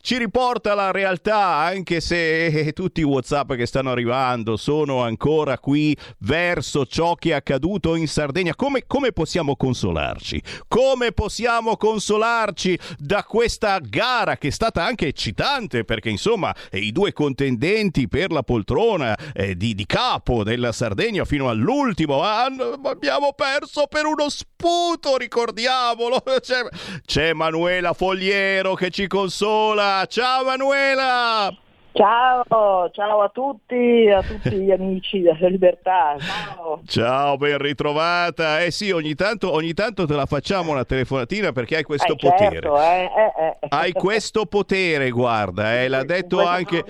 [0.00, 5.96] ci riporta alla realtà, anche se tutti i WhatsApp che stanno arrivando sono ancora qui
[6.18, 8.54] verso ciò che è accaduto in Sardegna.
[8.54, 10.42] Come, come possiamo consolarci?
[10.68, 15.84] Come possiamo consolarci da questa gara che è stata anche eccitante?
[15.84, 21.48] Perché insomma i due contendenti per la poltrona eh, di, di capo della Sardegna fino
[21.48, 26.22] all'ultimo anno abbiamo perso per uno sputo, ricordiamolo.
[26.42, 26.60] C'è,
[27.04, 30.06] c'è Manuela Fogliero che ci consola.
[30.06, 31.61] Ciao Manuela!
[31.94, 36.16] Ciao, ciao a tutti, a tutti gli amici della libertà.
[36.18, 36.80] Ciao.
[36.86, 38.60] Ciao, ben ritrovata.
[38.62, 42.16] Eh sì, ogni tanto, ogni tanto te la facciamo una telefonatina perché hai questo Eh,
[42.16, 42.50] potere.
[42.60, 43.56] certo, eh, eh.
[43.68, 46.82] Hai questo potere, guarda, eh, l'ha detto anche.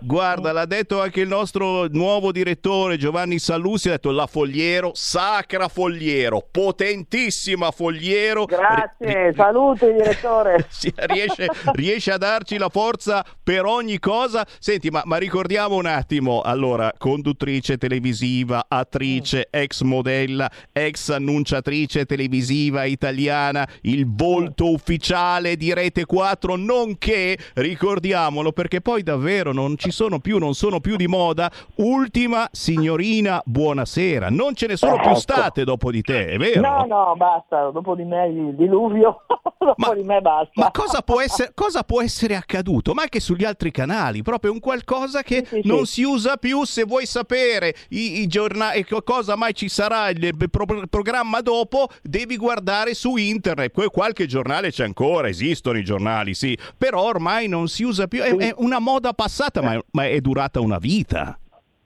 [0.00, 5.68] Guarda, l'ha detto anche il nostro nuovo direttore Giovanni Sallusi, ha detto la Fogliero, sacra
[5.68, 8.46] Fogliero, potentissima Fogliero.
[8.46, 10.66] Grazie, saluti direttore.
[11.06, 14.46] Riesce, riesce a darci la forza per ogni cosa.
[14.58, 22.84] Senti, ma, ma ricordiamo un attimo, allora, conduttrice televisiva, attrice, ex modella, ex annunciatrice televisiva
[22.84, 30.18] italiana, il volto ufficiale di Rete 4, nonché, ricordiamolo perché poi davvero non ci sono
[30.20, 34.28] più, non sono più di moda, ultima signorina buonasera.
[34.30, 35.18] Non ce ne sono più Ecco.
[35.18, 36.60] state dopo di te, è vero?
[36.60, 39.24] No, no, basta, dopo di me il diluvio,
[39.58, 40.52] dopo di me basta.
[40.54, 42.94] Ma cosa può, essere, cosa può essere accaduto?
[42.94, 43.81] Ma anche sugli altri canali,
[44.22, 46.64] proprio un qualcosa che non si usa più.
[46.64, 52.36] Se vuoi sapere i, i giornali, cosa mai ci sarà il pro- programma dopo, devi
[52.36, 53.90] guardare su internet.
[53.90, 58.20] Qualche giornale c'è ancora, esistono i giornali, sì, però ormai non si usa più.
[58.22, 61.36] È, è una moda passata, ma è, ma è durata una vita.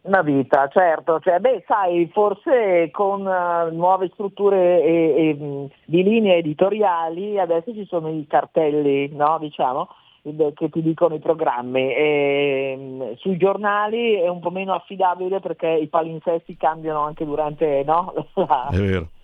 [0.03, 1.19] Una vita, certo.
[1.19, 7.73] Cioè, beh, sai, forse con eh, nuove strutture e- e, mh, di linee editoriali adesso
[7.73, 9.39] ci sono i cartelli, no?
[9.41, 9.89] Diciamo,
[10.55, 11.95] che ti dicono i programmi.
[11.95, 17.83] E, mh, sui giornali è un po' meno affidabile perché i palinsesti cambiano anche durante
[17.85, 18.13] no?
[18.35, 18.71] la,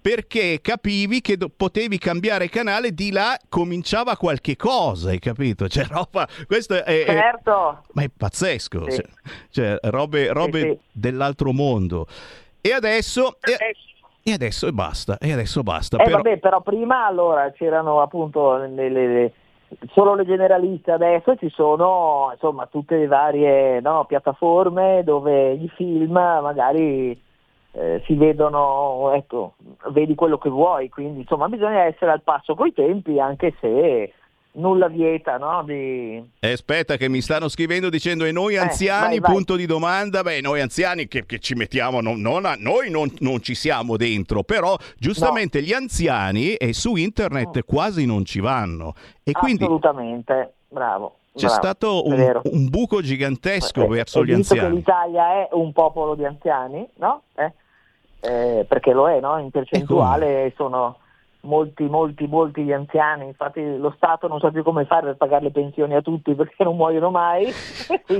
[0.00, 5.68] perché capivi che do- potevi cambiare canale, di là cominciava qualche cosa, hai capito?
[5.68, 7.82] Cioè, roba, questo è, è- Certo.
[7.92, 8.96] ma è pazzesco, Sì.
[8.96, 10.78] cioè, cioè, robe, robe sì.
[10.92, 12.06] dell'altro mondo.
[12.60, 13.76] E adesso, e,
[14.22, 15.98] e adesso basta, e adesso basta.
[15.98, 19.32] Eh però- vabbè, però prima allora c'erano appunto le- le-
[19.92, 26.12] solo le generaliste, adesso ci sono insomma tutte le varie no, piattaforme dove i film
[26.12, 27.20] magari
[27.74, 29.54] eh, si vedono, ecco,
[29.90, 34.12] vedi quello che vuoi, quindi insomma bisogna essere al passo coi tempi anche se
[34.56, 36.22] nulla vieta no, di...
[36.38, 39.32] Eh, aspetta che mi stanno scrivendo dicendo e noi Eh, anziani, vai, vai.
[39.32, 43.10] punto di domanda, beh noi anziani che, che ci mettiamo, non- non a- noi non,
[43.18, 48.94] non ci siamo dentro, però giustamente gli anziani e su internet quasi non ci vanno
[49.24, 51.16] e quindi Assolutamente, bravo.
[51.34, 54.76] c'è bravo, stato un, un buco gigantesco Eh, verso gli visto che anziani.
[54.76, 57.22] l'Italia è un popolo di anziani, no?
[57.34, 57.52] Eh?
[58.24, 59.38] Eh, perché lo è, no?
[59.38, 60.96] In percentuale sono
[61.44, 65.44] molti, molti, molti gli anziani, infatti lo Stato non sa più come fare per pagare
[65.44, 67.46] le pensioni a tutti perché non muoiono mai.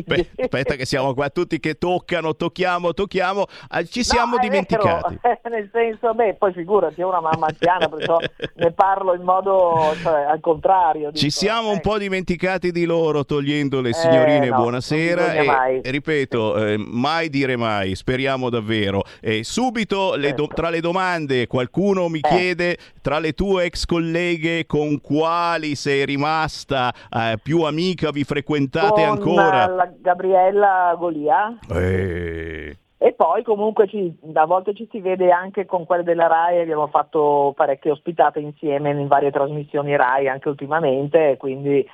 [0.04, 3.44] Beh, aspetta che siamo qua tutti che toccano, tocchiamo, tocchiamo,
[3.88, 5.18] ci siamo No, è dimenticati.
[5.22, 8.18] vero, nel senso, beh, poi figurati, è una mamma anziana, perciò
[8.56, 11.12] ne parlo in modo cioè, al contrario.
[11.12, 11.80] Ci dico, siamo un eh.
[11.80, 15.80] po' dimenticati di loro togliendo le signorine no, buonasera mai.
[15.80, 19.02] e ripeto, eh, mai dire mai, speriamo davvero.
[19.20, 24.66] E subito le do- tra le domande qualcuno mi chiede tra le tue ex colleghe
[24.66, 29.66] con quali sei rimasta eh, più amica, vi frequentate Con ancora?
[29.66, 31.56] la Gabriella Golia.
[31.70, 36.60] Eh, E poi comunque ci- a volte ci si vede anche con quelle della RAI,
[36.62, 41.86] abbiamo fatto parecchie ospitate insieme in varie trasmissioni RAI anche ultimamente, quindi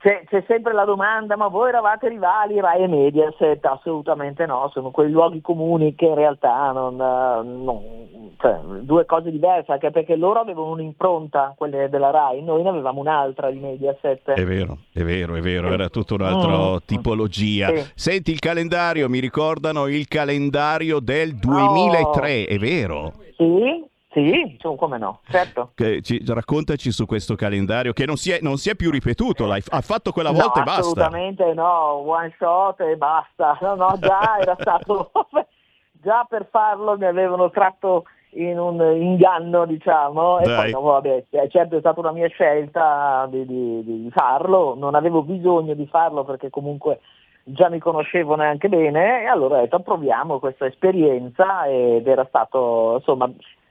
[0.00, 3.64] c'è, c'è sempre la domanda, ma voi eravate rivali RAI e Mediaset?
[3.64, 8.06] Assolutamente no, sono quei luoghi comuni che in realtà non, non-
[8.40, 13.00] cioè, due cose diverse, anche perché loro avevano un'impronta, quelle della RAI, noi ne avevamo
[13.00, 14.30] un'altra di Mediaset.
[14.30, 16.76] È vero, è vero, è vero, era tutta un'altra Mm.
[16.86, 17.68] tipologia.
[17.68, 17.90] Sì.
[17.94, 23.12] Senti il calendario, mi ricordano il calendario del 2003, è vero?
[23.36, 23.84] Sì,
[24.32, 25.70] sì, insomma, come no, certo.
[25.74, 29.46] Che ci- raccontaci su questo calendario che non si è, non si è più ripetuto,
[29.46, 30.80] l'hai ha fatto quella volta no, e basta.
[30.80, 33.58] assolutamente no, one shot e basta.
[33.62, 35.10] No, no, già era stato
[35.92, 40.56] già per farlo mi avevano tratto in un inganno, diciamo, e Dai.
[40.56, 44.94] poi dopo, vabbè, eh, certo è stata una mia scelta di, di- di farlo, non
[44.94, 47.00] avevo bisogno di farlo perché comunque
[47.42, 52.96] già mi conoscevo neanche bene e allora ho detto proviamo questa esperienza ed era stato
[52.98, 53.30] insomma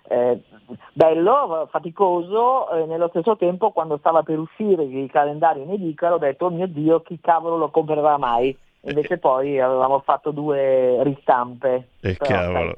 [0.09, 0.41] eh,
[0.93, 6.17] bello, faticoso e nello stesso tempo quando stava per uscire il calendario in edicola ho
[6.17, 11.89] detto oh mio dio chi cavolo lo comprerà mai invece poi avevamo fatto due ristampe
[12.01, 12.73] E Però, cavolo.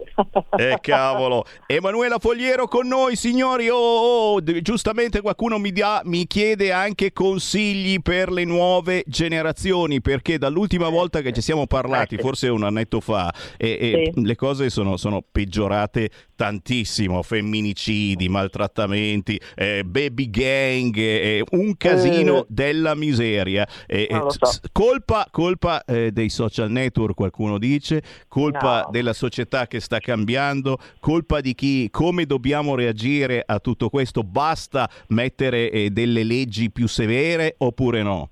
[0.50, 0.72] sai.
[0.72, 1.46] E cavolo.
[1.68, 3.70] Emanuela Fogliero con noi, signori.
[3.70, 10.02] Oh, oh, oh, giustamente qualcuno mi, dia- mi chiede anche consigli per le nuove generazioni,
[10.02, 14.70] perché dall'ultima volta che ci siamo parlati, forse un annetto fa, e, e le cose
[14.70, 17.22] sono, sono peggiorate tantissimo.
[17.22, 22.46] Femminicidi, maltrattamenti, eh, baby gang, eh, un casino Eh.
[22.48, 23.68] della miseria.
[23.86, 24.60] Eh, eh, so.
[24.72, 28.90] colpa colpa eh, dei social network, qualcuno dice, colpa No.
[28.92, 34.24] della società che sta cambiando, colpa di chi, come dobbiamo reagire a tutto questo?
[34.24, 38.30] Basta mettere eh, delle leggi più severe oppure no?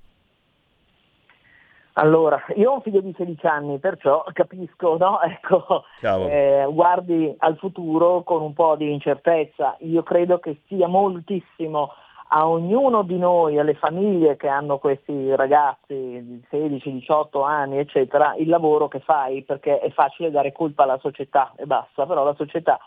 [1.99, 5.20] Allora, io ho un figlio di 16 anni, perciò capisco, no?
[5.28, 9.76] Ecco, eh, guardi al futuro con un po' di incertezza.
[9.80, 11.91] Io credo che stia moltissimo
[12.30, 18.36] a ognuno di noi, alle famiglie che hanno questi ragazzi di 16, 18 anni, eccetera,
[18.38, 22.36] il lavoro che fai, perché è facile dare colpa alla società e basta, però la
[22.36, 22.80] società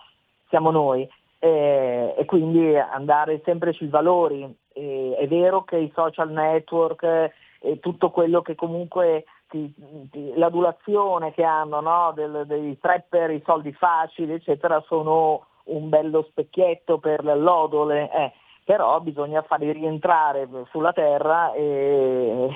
[0.49, 1.09] siamo noi.
[1.39, 4.43] Eh, e quindi andare sempre sui valori.
[4.75, 7.03] Eh, è vero che i social network
[7.63, 9.73] e tutto quello che comunque ti-
[10.11, 16.23] ti- l'adulazione che hanno no, del- dei trapper, i soldi facili, eccetera, sono un bello
[16.29, 18.11] specchietto per l'odole.
[18.13, 18.33] eh.
[18.71, 22.49] Però bisogna farli rientrare sulla terra e,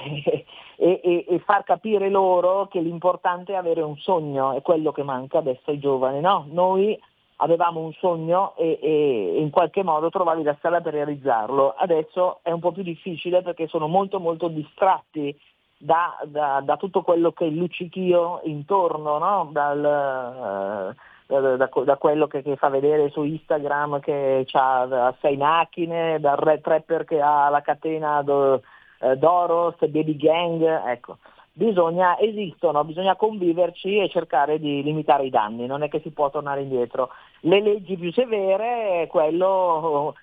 [0.76, 5.02] e- e- e far capire loro che l'importante è avere un sogno, è quello che
[5.02, 6.20] manca adesso ai giovani.
[6.20, 6.46] No?
[6.50, 6.96] Noi
[7.38, 11.74] avevamo un sogno e, e in qualche modo trovavi la strada per realizzarlo.
[11.76, 15.36] Adesso è un po' più difficile perché sono molto molto distratti
[15.76, 19.48] da, da- da tutto quello che è il luccichio intorno, no?
[19.50, 20.96] Dal, eh,
[21.40, 26.36] da, da- da quello che, che fa vedere su Instagram che ha sei macchine, dal
[26.36, 28.62] re trapper che ha la catena do-
[29.00, 31.18] eh, d'Oros, Baby Gang, ecco.
[31.52, 36.28] Bisogna, esistono, bisogna conviverci e cercare di limitare i danni, non è che si può
[36.28, 37.10] tornare indietro.
[37.40, 40.14] Le leggi più severe, quello,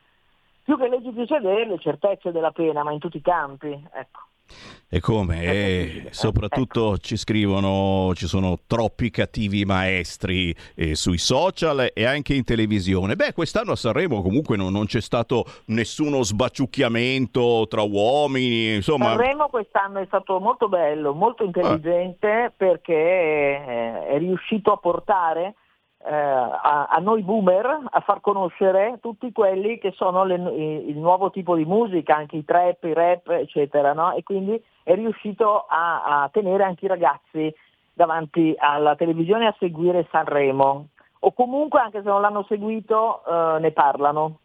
[0.64, 4.20] più che leggi più severe, le certezze della pena, ma in tutti i campi, ecco.
[4.94, 5.42] E come?
[5.42, 12.44] E soprattutto ci scrivono, ci sono troppi cattivi maestri eh, sui social e anche in
[12.44, 13.16] televisione.
[13.16, 19.16] Beh, quest'anno a Sanremo comunque non, non c'è stato nessuno sbaciucchiamento tra uomini, insomma...
[19.16, 25.54] Sanremo quest'anno è stato molto bello, molto intelligente perché eh, è riuscito a portare eh,
[26.10, 31.56] a, a noi boomer a far conoscere tutti quelli che sono le- il nuovo tipo
[31.56, 34.14] di musica, anche i trap, i rap, eccetera, no?
[34.14, 37.54] e quindi è riuscito a, a tenere anche i ragazzi
[37.94, 40.88] davanti alla televisione a seguire Sanremo
[41.24, 44.40] o comunque anche se non l'hanno seguito eh, ne parlano.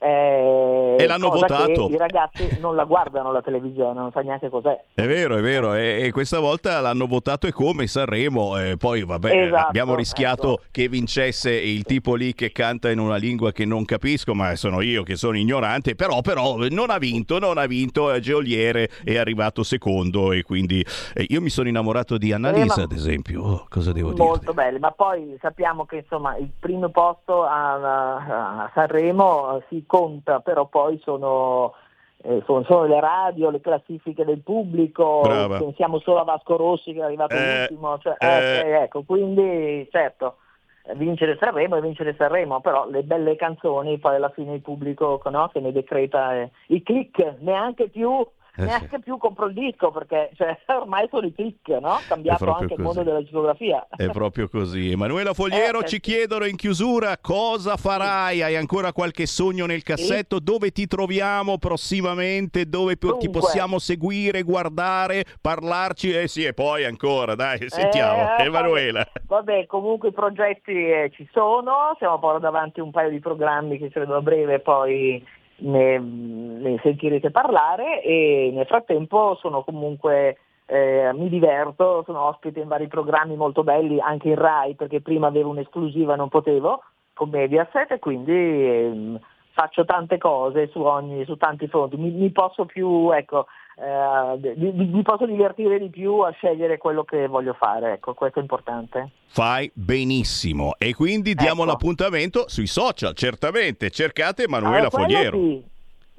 [0.00, 1.88] Eh, E l'hanno votato.
[1.88, 4.82] i ragazzi non la guardano la televisione, non sa neanche cos'è.
[4.94, 9.04] È vero, è vero, e, e questa volta l'hanno votato e come Sanremo, e poi
[9.04, 13.64] vabbè, Esatto, abbiamo rischiato che vincesse il tipo lì che canta in una lingua che
[13.64, 17.66] non capisco, ma sono io che sono ignorante, però, però non ha vinto, non ha
[17.66, 20.84] vinto, eh, Geoliere è arrivato secondo e quindi
[21.14, 24.24] eh, io mi sono innamorato di Annalisa, Eh, ad esempio, Oh, cosa devo dire?
[24.24, 29.84] Molto belle, ma poi sappiamo che insomma il primo posto a, a Sanremo eh, si
[29.90, 31.74] conta, però poi sono,
[32.22, 35.58] eh, sono, sono le radio, le classifiche del pubblico, Brava.
[35.58, 38.26] pensiamo solo a Vasco Rossi che è arrivato Eh, ultimo, cioè, eh.
[38.26, 40.36] eh, ecco, quindi certo
[40.84, 45.20] eh, vincere Sanremo e vincere Sanremo, però le belle canzoni poi alla fine il pubblico
[45.24, 48.24] no, che ne decreta eh, i click, neanche più...
[48.56, 51.98] Eh, Neanche più compro il disco perché cioè, ormai sono i click, no?
[52.08, 52.82] Cambiato anche il così.
[52.82, 53.86] mondo della discografia.
[53.88, 54.90] È proprio così.
[54.90, 58.42] Emanuela Fogliero Eh, eh, ci chiedono in chiusura cosa farai?
[58.42, 60.38] Hai ancora qualche sogno nel cassetto?
[60.40, 62.66] Dove ti troviamo prossimamente?
[62.68, 63.40] Dove po- ti Dunque.
[63.40, 66.12] possiamo seguire, guardare, parlarci?
[66.12, 68.36] Eh sì, e poi ancora, dai, sentiamo.
[68.36, 69.06] Eh, Emanuela.
[69.26, 73.78] Vabbè, comunque i progetti eh, ci sono, siamo poi davanti a un paio di programmi
[73.78, 75.24] che credo a breve poi
[75.60, 82.68] ne, ne sentirete parlare e nel frattempo sono comunque, eh, mi diverto, sono ospite in
[82.68, 86.82] vari programmi molto belli, anche in Rai perché prima avevo un'esclusiva e non potevo,
[87.14, 89.20] con Mediaset e quindi ehm,
[89.52, 93.46] faccio tante cose su, ogni, su tanti fronti, mi, mi posso più, ecco,
[93.80, 98.42] eh, mi, posso divertire di più a scegliere quello che voglio fare, ecco, questo è
[98.42, 99.10] importante.
[99.28, 100.74] Fai benissimo.
[100.78, 101.70] E quindi diamo Ecco.
[101.70, 103.90] l'appuntamento sui social, certamente.
[103.90, 105.38] Cercate Emanuela Ah, quello Fogliero.
[105.38, 105.64] Sì.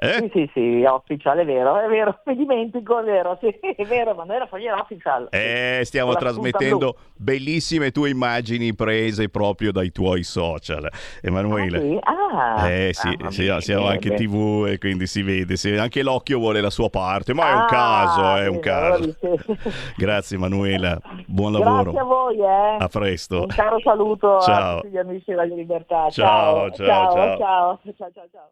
[0.04, 0.14] Eh?
[0.14, 3.86] Sì, sì, sì, è ufficiale, è vero, è vero, mi dimentico, è vero, sì, è
[3.86, 5.28] vero, ma non era Fogliera Official.
[5.30, 10.89] Eh, stiamo trasmettendo bellissime tue immagini prese proprio dai tuoi social.
[11.22, 11.78] Emanuele.
[11.80, 11.91] blu.
[11.91, 11.99] Sì?
[12.02, 14.26] Ah, Eh sì, mamma sì, mia, siamo anche bene.
[14.26, 17.60] tv e quindi si vede, sì, anche l'occhio vuole la sua parte, ma è un
[17.60, 19.16] Ah, caso, è un caso.
[19.95, 20.97] Grazie Emanuela,
[21.28, 21.91] buon lavoro.
[21.91, 22.76] Grazie a voi, eh.
[22.80, 23.41] A presto.
[23.41, 24.78] Un caro saluto Ciao.
[24.78, 26.10] a tutti gli amici della Libertà.
[26.10, 27.38] Ciao, ciao, ciao.
[27.38, 28.52] ciao, ciao, ciao, ciao.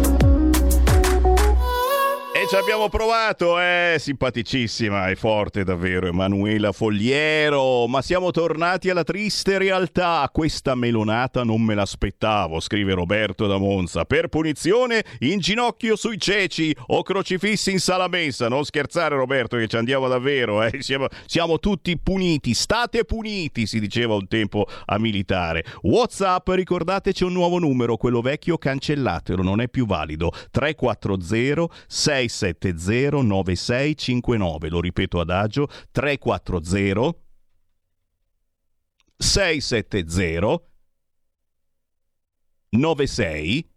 [2.41, 9.03] E ci abbiamo provato, è simpaticissima e forte davvero Emanuela Fogliero, ma siamo tornati alla
[9.03, 15.95] triste realtà, questa melonata non me l'aspettavo, scrive Roberto da Monza, per punizione in ginocchio
[15.95, 20.81] sui ceci o crocifissi in sala messa, non scherzare Roberto che ci andiamo davvero, eh?
[20.81, 25.63] siamo, siamo tutti puniti, state puniti si diceva un tempo a militare.
[25.81, 31.69] Whatsapp, ricordate c'è un nuovo numero, quello vecchio cancellatelo, non è più valido, 340
[32.31, 37.19] 670 9659, lo ripeto adagio, 340
[39.17, 40.63] 670
[42.69, 43.69] 96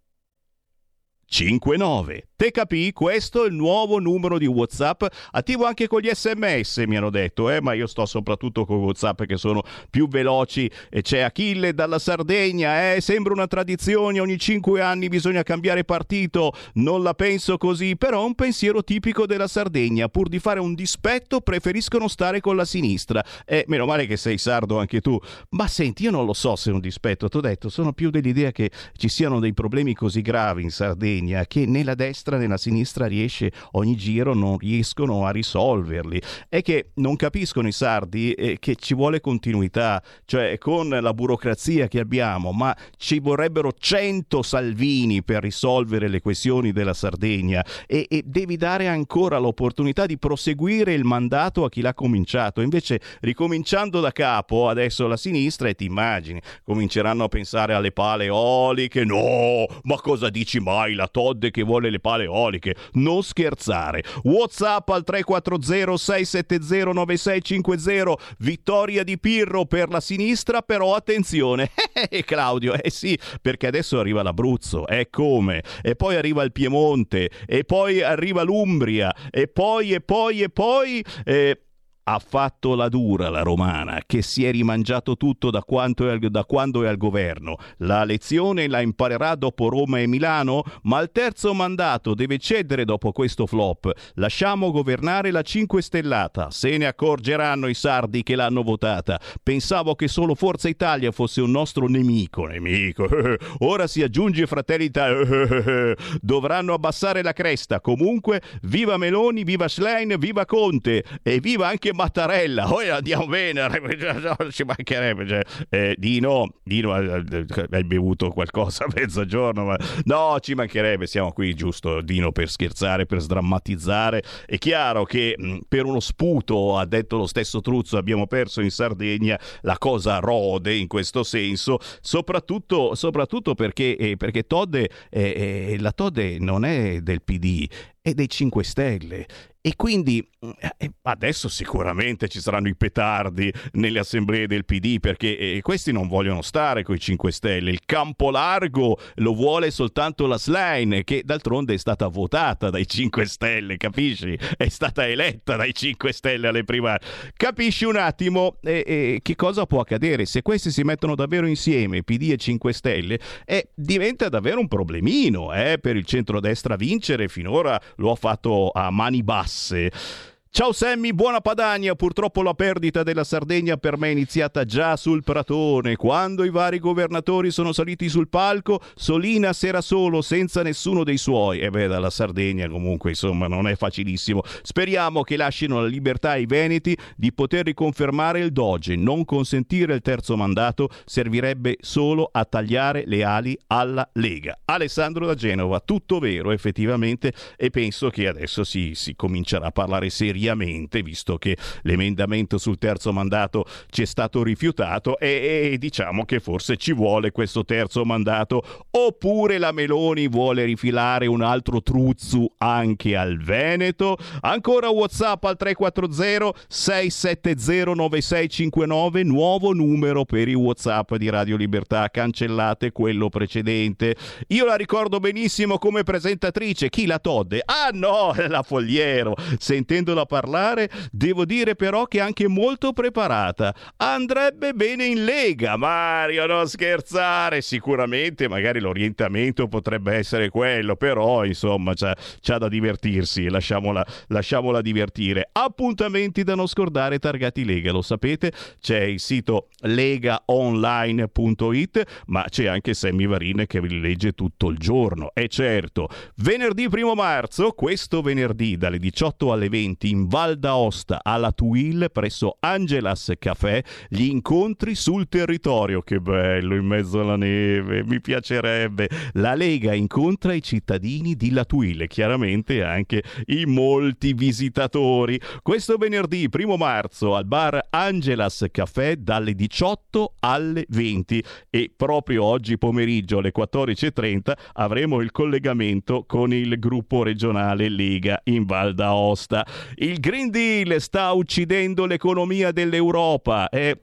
[2.45, 2.45] 59.
[2.45, 2.93] Te capì?
[2.93, 7.49] Questo è il nuovo numero di WhatsApp, attivo anche con gli sms, mi hanno detto,
[7.49, 7.63] eh?
[7.63, 10.71] ma io sto soprattutto con WhatsApp che sono più veloci.
[10.91, 13.01] E c'è Achille dalla Sardegna, eh?
[13.01, 16.53] sembra una tradizione, ogni 5 anni bisogna cambiare partito.
[16.75, 20.09] Non la penso così, però è un pensiero tipico della Sardegna.
[20.09, 23.25] Pur di fare un dispetto, preferiscono stare con la sinistra.
[23.47, 25.19] E meno male che sei sardo anche tu.
[25.51, 28.11] Ma senti, io non lo so se è un dispetto, ti ho detto, sono più
[28.11, 32.47] dell'idea che ci siano dei problemi così gravi in Sardegna che né la destra né
[32.47, 36.21] la sinistra riesce ogni giro non riescono a risolverli.
[36.49, 41.89] È che non capiscono i sardi eh, che ci vuole continuità cioè con la burocrazia
[41.89, 47.65] che abbiamo ma ci vorrebbero 100 Salvini per risolvere le questioni della Sardegna.
[47.87, 52.61] E, e devi dare ancora l'opportunità di proseguire il mandato a chi l'ha cominciato.
[52.61, 58.25] Invece ricominciando da capo adesso la sinistra e ti immagini cominceranno a pensare alle pale
[58.25, 60.95] eoliche no ma cosa dici mai?
[60.95, 64.03] La Todd che vuole le pale eoliche non scherzare.
[64.23, 71.71] Whatsapp al 340 670 9650 vittoria di Pirro per la sinistra però attenzione.
[72.11, 75.63] Eh, Claudio eh sì perché adesso arriva l'Abruzzo è come?
[75.81, 81.05] E poi arriva il Piemonte e poi arriva l'Umbria e poi e poi e poi
[81.25, 81.64] eh,
[82.05, 86.83] ha fatto la dura la romana, che si è rimangiato tutto da, è da quando
[86.83, 87.57] è al governo.
[87.79, 93.13] La lezione la imparerà dopo Roma e Milano, ma al terzo mandato deve cedere dopo
[93.13, 93.91] questo flop.
[94.15, 99.19] Lasciamo governare la 5 Stellata, se ne accorgeranno i sardi che l'hanno votata.
[99.43, 103.09] Pensavo che solo Forza Italia fosse un nostro nemico, nemico.
[103.61, 105.95] Ora si aggiunge Fratelli Italia.
[106.21, 107.81] Dovranno abbassare la cresta.
[107.81, 113.69] Comunque, viva Meloni, viva Schlein, viva Conte e viva anche Mattarella, poi andiamo bene,
[114.51, 115.27] ci mancherebbe.
[115.27, 121.55] Cioè, eh, Dino, Dino, hai bevuto qualcosa a mezzogiorno, ma no, ci mancherebbe, siamo qui
[121.55, 124.23] giusto, Dino, per scherzare, per sdrammatizzare.
[124.47, 128.71] È chiaro che mh, per uno sputo, ha detto lo stesso Truzzo, abbiamo perso in
[128.71, 135.77] Sardegna, la cosa rode in questo senso, soprattutto, soprattutto perché, eh, perché Todde, eh, eh,
[135.79, 137.67] la Todde non è del PD,
[138.01, 139.27] è dei 5 Stelle
[139.67, 140.23] e quindi
[140.59, 146.07] eh, adesso sicuramente ci saranno i petardi nelle assemblee del PD perché eh, questi non
[146.07, 147.71] vogliono stare con i 5 Stelle.
[147.71, 153.25] Il campo largo lo vuole soltanto la Slime che d'altronde è stata votata dai 5
[153.25, 154.39] Stelle, capisci?
[154.55, 157.09] È stata eletta dai 5 Stelle alle primarie.
[157.35, 162.03] Capisci un attimo eh, eh, che cosa può accadere se questi si mettono davvero insieme,
[162.03, 167.29] PD e 5 Stelle, eh, diventa davvero un problemino eh, per il centrodestra vincere.
[167.29, 171.97] Finora lo ha fatto a mani basse las Ciao Sammy, buona Padania.
[171.97, 175.97] Purtroppo la perdita della Sardegna per me è iniziata già sul Pratone.
[175.97, 181.59] Quando i vari governatori sono saliti sul palco, Solinas era solo, senza nessuno dei suoi.
[181.59, 184.43] E beh, dalla Sardegna comunque, insomma, non è facilissimo.
[184.63, 188.95] Speriamo che lasciano la libertà ai Veneti di poter riconfermare il Doge.
[188.95, 194.57] Non consentire il terzo mandato servirebbe solo a tagliare le ali alla Lega.
[194.67, 200.11] Alessandro da Genova, tutto vero effettivamente e penso che adesso si, si comincerà a parlare
[200.11, 206.25] seriamente seriamente, visto che l'emendamento sul terzo mandato ci è stato rifiutato e, e diciamo
[206.25, 212.53] che forse ci vuole questo terzo mandato oppure la Meloni vuole rifilare un altro truzzu
[212.59, 214.19] anche al Veneto.
[214.41, 222.93] Ancora WhatsApp al 340 670 9659, nuovo numero per i WhatsApp di Radio Libertà, cancellate
[222.93, 224.17] quello precedente.
[224.49, 227.63] Io la ricordo benissimo come presentatrice, chi la Todde?
[227.65, 233.73] Ah no, la Fogliero, sentendola parlare, devo dire però che è anche molto preparata.
[233.99, 237.61] Andrebbe bene in Lega, Mario, non scherzare.
[237.61, 245.49] Sicuramente, magari l'orientamento potrebbe essere quello, però insomma c'ha, c'ha da divertirsi, lasciamola, lasciamola divertire.
[245.53, 252.93] Appuntamenti da non scordare targati Lega, lo sapete, c'è il sito legaonline.it, ma c'è anche
[252.93, 255.31] Sammy Varin che vi legge tutto il giorno.
[255.33, 256.09] E certo,
[256.39, 262.57] venerdì primo marzo, questo venerdì dalle 18 alle 20 in Val d'Aosta alla Tuil presso
[262.61, 266.03] Angelas Café gli incontri sul territorio.
[266.03, 269.09] Che bello, in mezzo alla neve, mi piacerebbe.
[269.35, 275.41] La Lega incontra i cittadini di La Tuile, chiaramente anche i molti visitatori.
[275.63, 282.79] Questo venerdì, primo marzo, al bar Angelas Café dalle 18 alle 20 e proprio oggi
[282.79, 289.67] pomeriggio alle 14.30 avremo il collegamento con il gruppo regionale Lega in Val d'Aosta.
[290.05, 293.71] Il Green Deal sta uccidendo l'economia dell'Europa.
[293.71, 293.99] È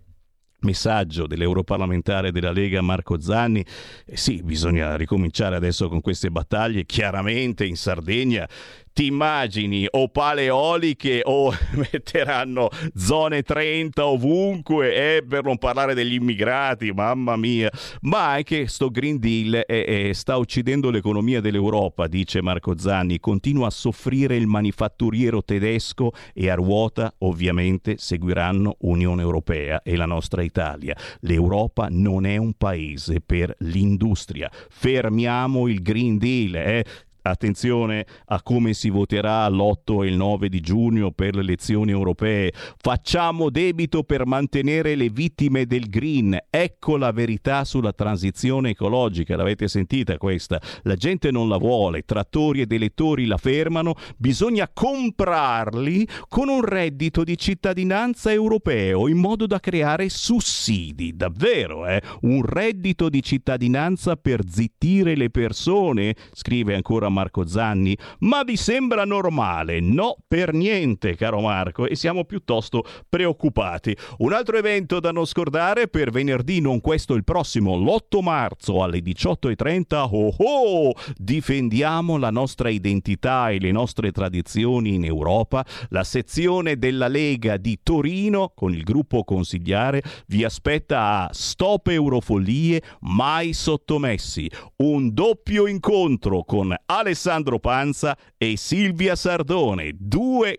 [0.62, 3.64] messaggio dell'europarlamentare della Lega Marco Zanni.
[4.04, 6.88] Eh sì, bisogna ricominciare adesso con queste battaglie.
[6.88, 8.50] Chiaramente in Sardegna
[8.94, 11.54] ti immagini o paleoliche o
[11.92, 17.70] metteranno zone 30 ovunque eh, per non parlare degli immigrati, mamma mia.
[18.02, 23.20] Ma anche sto Green Deal eh, eh, sta uccidendo l'economia dell'Europa, dice Marco Zanni.
[23.20, 30.06] Continua a soffrire il manifatturiero tedesco e a ruota ovviamente seguiranno Unione Europea e la
[30.06, 30.96] nostra Italia.
[31.22, 34.50] L'Europa non è un paese per l'industria.
[34.70, 36.56] Fermiamo il Green Deal.
[36.56, 36.86] Eh
[37.30, 42.54] attenzione a come si voterà l'8 e il 9 di giugno per le elezioni europee.
[42.78, 46.38] Facciamo debito per mantenere le vittime del green.
[46.50, 49.36] Ecco la verità sulla transizione ecologica.
[49.36, 50.62] L'avete sentita questa?
[50.84, 53.96] La gente non la vuole, trattori ed elettori la fermano.
[54.18, 61.16] Bisogna comprarli con un reddito di cittadinanza europeo in modo da creare sussidi.
[61.16, 62.02] Davvero, eh?
[62.22, 69.06] Un reddito di cittadinanza per zittire le persone, scrive ancora Marco Zanni, ma vi sembra
[69.06, 69.80] normale?
[69.80, 73.96] No, per niente, caro Marco, e siamo piuttosto preoccupati.
[74.20, 79.00] Un altro evento da non scordare per venerdì, non questo il prossimo, l'8 marzo alle
[79.00, 80.08] 18.30.
[80.12, 80.94] Oh oh!
[81.16, 85.66] Difendiamo la nostra identità e le nostre tradizioni in Europa.
[85.90, 92.82] La sezione della Lega di Torino con il gruppo consigliare vi aspetta a Stop Eurofollie
[93.02, 94.50] mai sottomessi.
[94.78, 100.58] Un doppio incontro con Alessandro Panza e Silvia Sardone, due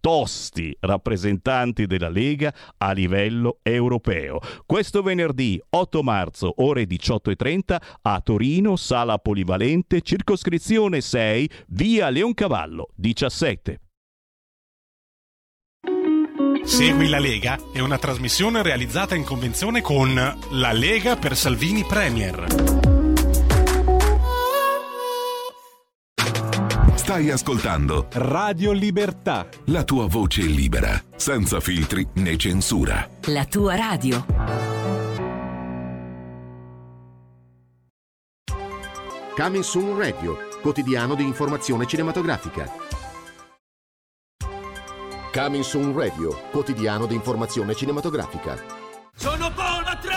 [0.00, 4.38] tosti rappresentanti della Lega a livello europeo.
[4.66, 13.80] Questo venerdì 8 marzo, ore 18.30 a Torino, sala polivalente, circoscrizione 6, via Leoncavallo 17.
[16.64, 20.14] Segui la Lega è una trasmissione realizzata in convenzione con
[20.50, 22.83] La Lega per Salvini Premier.
[27.04, 29.46] Stai ascoltando Radio Libertà.
[29.66, 33.06] la tua voce libera, senza filtri né censura.
[33.26, 34.24] La tua radio.
[39.36, 42.72] Coming Soon Radio, quotidiano di informazione cinematografica.
[45.30, 48.56] Coming Soon Radio, quotidiano di informazione cinematografica.
[49.14, 49.63] Sono Paul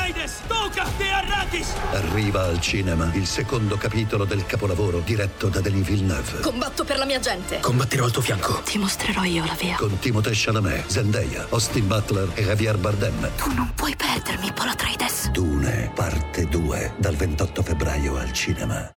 [0.07, 0.39] Atreides!
[0.47, 1.73] Tocca te Arrakis!
[1.91, 6.39] Arriva al cinema il secondo capitolo del capolavoro diretto da Denis Villeneuve.
[6.39, 7.59] Combatto per la mia gente.
[7.59, 8.61] Combatterò al tuo fianco.
[8.61, 9.75] Ti mostrerò io la via.
[9.75, 13.31] Con Timothée Chalamet, Zendaya, Austin Butler e Javier Bardem.
[13.35, 15.29] Tu non puoi perdermi, Paul Atreides.
[15.31, 18.89] Dune, parte 2, dal 28 febbraio al cinema.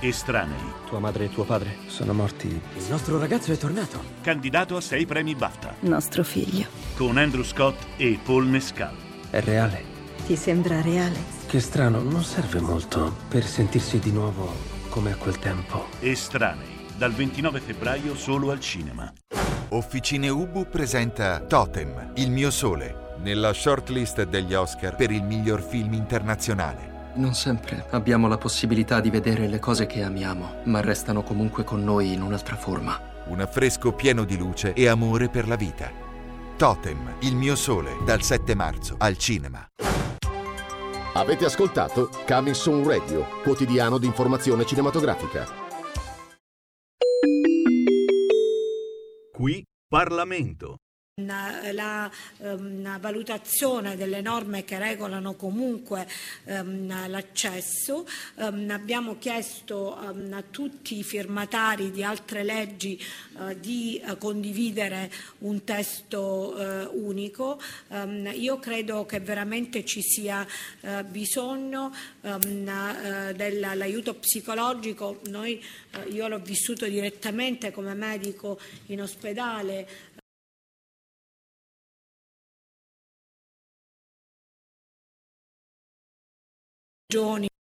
[0.00, 0.74] Estranei.
[0.86, 2.48] Tua madre e tuo padre sono morti.
[2.48, 4.02] Il nostro ragazzo è tornato.
[4.20, 5.76] Candidato a sei premi BAFTA.
[5.80, 6.66] Nostro figlio.
[6.96, 9.05] Con Andrew Scott e Paul Mescal.
[9.30, 9.94] È reale.
[10.24, 11.34] Ti sembra reale?
[11.46, 14.52] Che strano, non serve molto per sentirsi di nuovo
[14.88, 15.86] come a quel tempo.
[16.00, 16.74] Estranei.
[16.96, 19.12] Dal 29 febbraio solo al cinema.
[19.70, 25.92] Officine Ubu presenta Totem, il mio sole, nella shortlist degli Oscar per il miglior film
[25.92, 26.94] internazionale.
[27.14, 31.82] Non sempre abbiamo la possibilità di vedere le cose che amiamo, ma restano comunque con
[31.82, 32.98] noi in un'altra forma.
[33.26, 36.05] Un affresco pieno di luce e amore per la vita.
[36.56, 39.66] Totem, il mio sole, dal 7 marzo al cinema.
[41.12, 45.46] Avete ascoltato Coming Soon Radio, quotidiano di informazione cinematografica.
[49.32, 50.76] Qui Parlamento.
[51.24, 52.10] La
[52.40, 56.06] ehm, valutazione delle norme che regolano comunque
[56.44, 58.06] ehm, l'accesso.
[58.34, 63.02] Ehm, abbiamo chiesto ehm, a tutti i firmatari di altre leggi
[63.40, 67.58] eh, di eh, condividere un testo eh, unico.
[67.88, 70.46] Ehm, io credo che veramente ci sia
[70.82, 75.20] eh, bisogno ehm, eh, dell'aiuto psicologico.
[75.30, 80.14] Noi, eh, io l'ho vissuto direttamente come medico in ospedale.
[87.08, 87.55] Giorni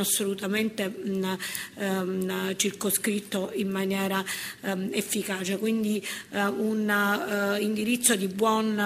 [0.00, 1.38] assolutamente mh,
[1.74, 4.24] ehm, circoscritto in maniera
[4.62, 5.58] ehm, efficace.
[5.58, 8.78] Quindi eh, un eh, indirizzo di buon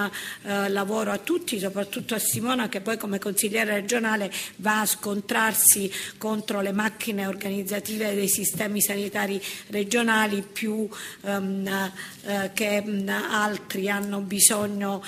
[0.43, 5.91] eh, lavoro a tutti, soprattutto a Simona che poi come consigliere regionale va a scontrarsi
[6.17, 10.87] contro le macchine organizzative dei sistemi sanitari regionali più
[11.21, 11.91] ehm,
[12.25, 15.03] eh, che mh, altri hanno bisogno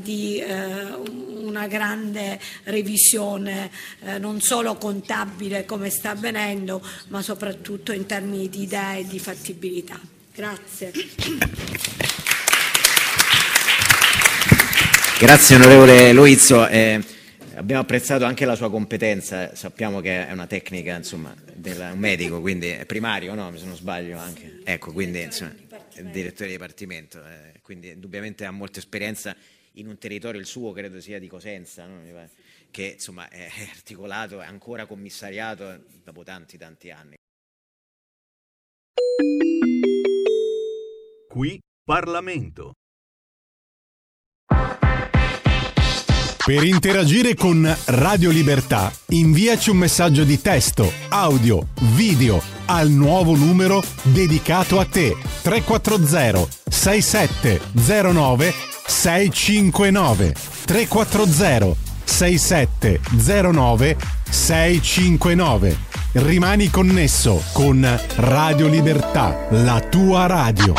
[0.00, 3.70] di una grande revisione
[4.18, 10.00] non solo contabile come sta avvenendo, ma soprattutto in termini di idee e di fattibilità.
[10.34, 10.92] Grazie.
[15.18, 17.02] Grazie onorevole Loizzo, eh,
[17.54, 22.68] abbiamo apprezzato anche la sua competenza, sappiamo che è una tecnica, insomma, del medico, quindi
[22.68, 23.52] è primario, no?
[23.56, 24.60] Se non sbaglio anche.
[24.62, 25.52] Ecco, quindi insomma,
[26.12, 29.34] direttore di dipartimento, eh, quindi indubbiamente ha molta esperienza
[29.72, 32.00] in un territorio, il suo credo sia di Cosenza, no?
[32.70, 37.16] Che insomma è articolato, è ancora commissariato dopo tanti tanti anni.
[41.28, 42.72] Qui Parlamento.
[46.48, 53.82] Per interagire con Radio Libertà, inviaci un messaggio di testo, audio, video al nuovo numero
[54.02, 58.54] dedicato a te 340 6709
[58.86, 63.96] 659 340 6709
[64.30, 67.86] 659 Rimani connesso con
[68.16, 70.72] Radio Libertà, la tua radio.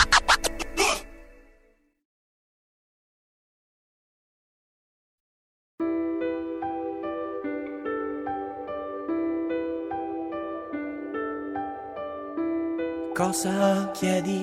[13.13, 14.41] Cosa chiedi,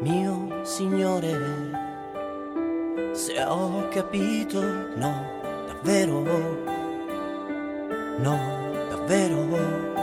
[0.00, 1.79] mio Signore?
[3.12, 4.62] Se ho capito,
[4.96, 5.12] no,
[5.66, 6.24] davvero,
[8.18, 8.38] no,
[8.90, 9.99] davvero.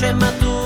[0.00, 0.61] E la voce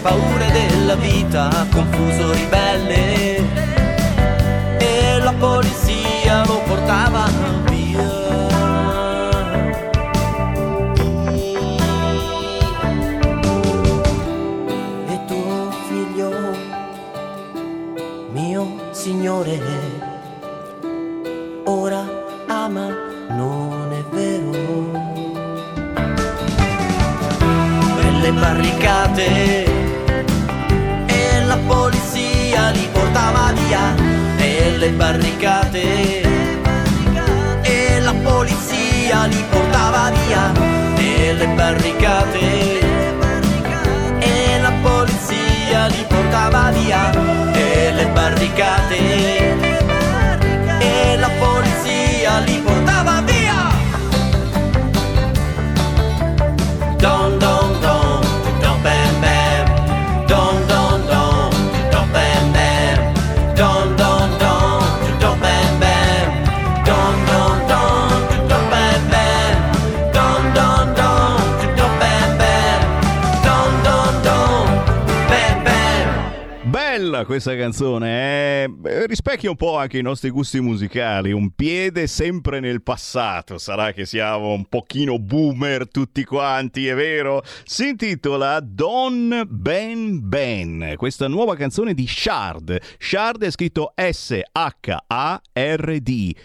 [0.00, 3.36] le paure della vita, confuso ribelle
[4.78, 7.28] e la polizia lo portava
[7.68, 8.48] via.
[15.06, 16.30] E tuo figlio,
[18.32, 19.60] mio signore,
[21.64, 22.04] ora
[22.46, 22.88] ama,
[23.28, 24.98] non è vero?
[28.32, 29.69] barricate
[35.00, 36.20] barricate.
[37.62, 40.52] E la polizia li portava via
[40.96, 42.48] e le barricate.
[44.18, 47.10] E la polizia li portava via
[47.54, 48.89] e le barricate
[77.30, 78.69] questa canzone, eh?
[79.10, 84.06] Rispecchia un po' anche i nostri gusti musicali, un piede sempre nel passato, sarà che
[84.06, 87.42] siamo un pochino boomer tutti quanti, è vero?
[87.64, 92.78] Si intitola Don Ben Ben, questa nuova canzone di Shard.
[92.98, 94.36] Shard è scritto S-H-A-R-D,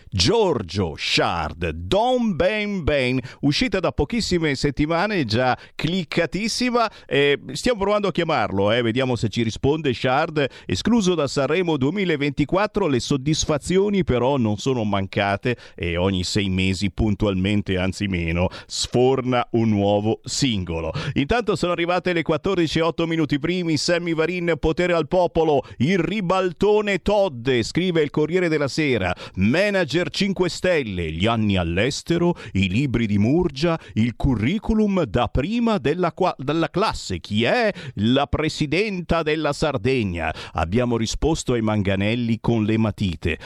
[0.09, 8.11] Giorgio Shard, Don Ben Ben, uscita da pochissime settimane, già cliccatissima, e stiamo provando a
[8.11, 8.82] chiamarlo, eh?
[8.82, 12.53] vediamo se ci risponde Shard, escluso da Sanremo 2024,
[12.88, 19.70] le soddisfazioni però non sono mancate e ogni sei mesi puntualmente, anzi meno, sforna un
[19.70, 20.93] nuovo singolo.
[21.16, 25.99] Intanto sono arrivate le 14 e 8 minuti primi, Sammy Varin, potere al popolo, il
[25.99, 33.06] ribaltone Todd, scrive il Corriere della Sera, manager 5 Stelle, gli anni all'estero, i libri
[33.06, 37.70] di Murgia, il curriculum da prima della, qua- della classe, chi è?
[37.95, 40.34] La presidenta della Sardegna.
[40.53, 43.39] Abbiamo risposto ai manganelli con le matite.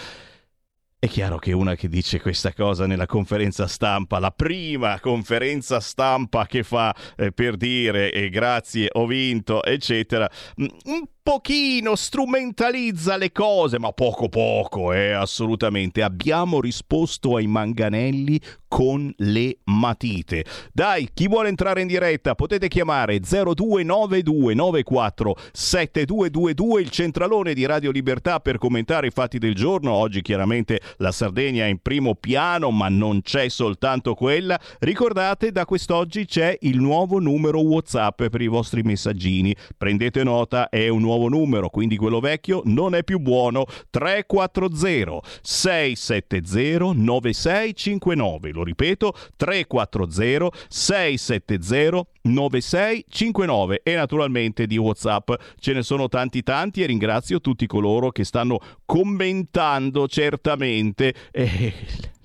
[1.00, 6.45] È chiaro che una che dice questa cosa nella conferenza stampa, la prima conferenza stampa
[6.45, 10.30] che fa eh, per dire eh, grazie, ho vinto, eccetera,
[10.62, 16.02] mm, un pochino strumentalizza le cose, ma poco poco, eh, assolutamente.
[16.02, 20.46] Abbiamo risposto ai manganelli con le matite.
[20.72, 28.40] Dai, chi vuole entrare in diretta potete chiamare 029294 7222 il centralone di Radio Libertà
[28.40, 29.92] per commentare i fatti del giorno.
[29.92, 34.60] Oggi chiaramente la Sardegna è in primo piano, ma non c'è soltanto quella.
[34.80, 39.54] Ricordate, da quest'oggi c'è il nuovo numero WhatsApp per i vostri messaggini.
[39.78, 43.65] Prendete nota, è un nuovo numero, quindi quello vecchio non è più buono.
[43.89, 48.51] 340 670 9659.
[48.51, 56.86] Lo ripeto, 340 670 9659 e naturalmente di WhatsApp ce ne sono tanti tanti e
[56.86, 61.74] ringrazio tutti coloro che stanno commentando certamente eh,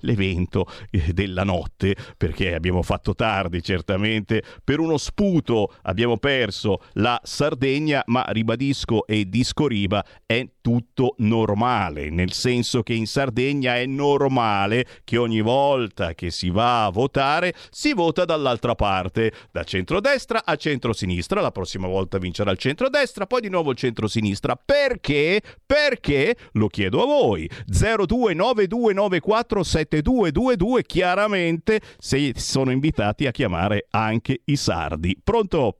[0.05, 4.43] l'evento eh, della notte perché abbiamo fatto tardi certamente.
[4.63, 12.09] Per uno sputo abbiamo perso la Sardegna ma ribadisco e disco riba è tutto normale
[12.09, 17.53] nel senso che in Sardegna è normale che ogni volta che si va a votare
[17.69, 21.41] si vota dall'altra parte da centrodestra a centrosinistra.
[21.41, 24.55] La prossima volta vincerà il centrodestra poi di nuovo il centrosinistra.
[24.55, 25.41] Perché?
[25.65, 29.63] Perché lo chiedo a voi 029294
[30.01, 35.77] 7222 chiaramente se sono invitati a chiamare anche i sardi pronto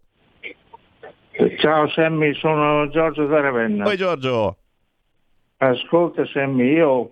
[1.57, 3.83] Ciao Sammy, sono Giorgio da Ravenna.
[3.83, 4.55] Poi Giorgio.
[5.57, 7.11] Ascolta Sammy, io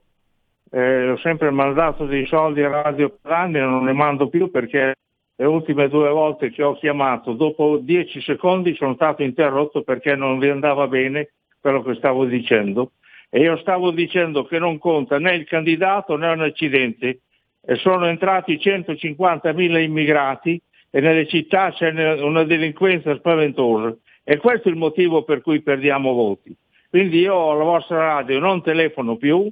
[0.71, 4.49] eh, ho sempre mandato dei soldi a Radio per anni e non ne mando più
[4.49, 4.95] perché
[5.35, 10.39] le ultime due volte che ho chiamato, dopo dieci secondi sono stato interrotto perché non
[10.39, 12.91] vi andava bene quello che stavo dicendo.
[13.35, 17.21] E io stavo dicendo che non conta né il candidato né un accidente.
[17.65, 20.61] E sono entrati 150.000 immigrati
[20.91, 21.89] e nelle città c'è
[22.21, 23.97] una delinquenza spaventosa.
[24.23, 26.55] E questo è il motivo per cui perdiamo voti.
[26.87, 29.49] Quindi io alla vostra radio non telefono più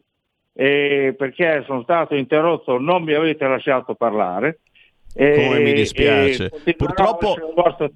[0.53, 4.59] perché sono stato interrotto, non mi avete lasciato parlare.
[5.14, 6.49] Come mi dispiace.
[6.78, 7.36] Purtroppo,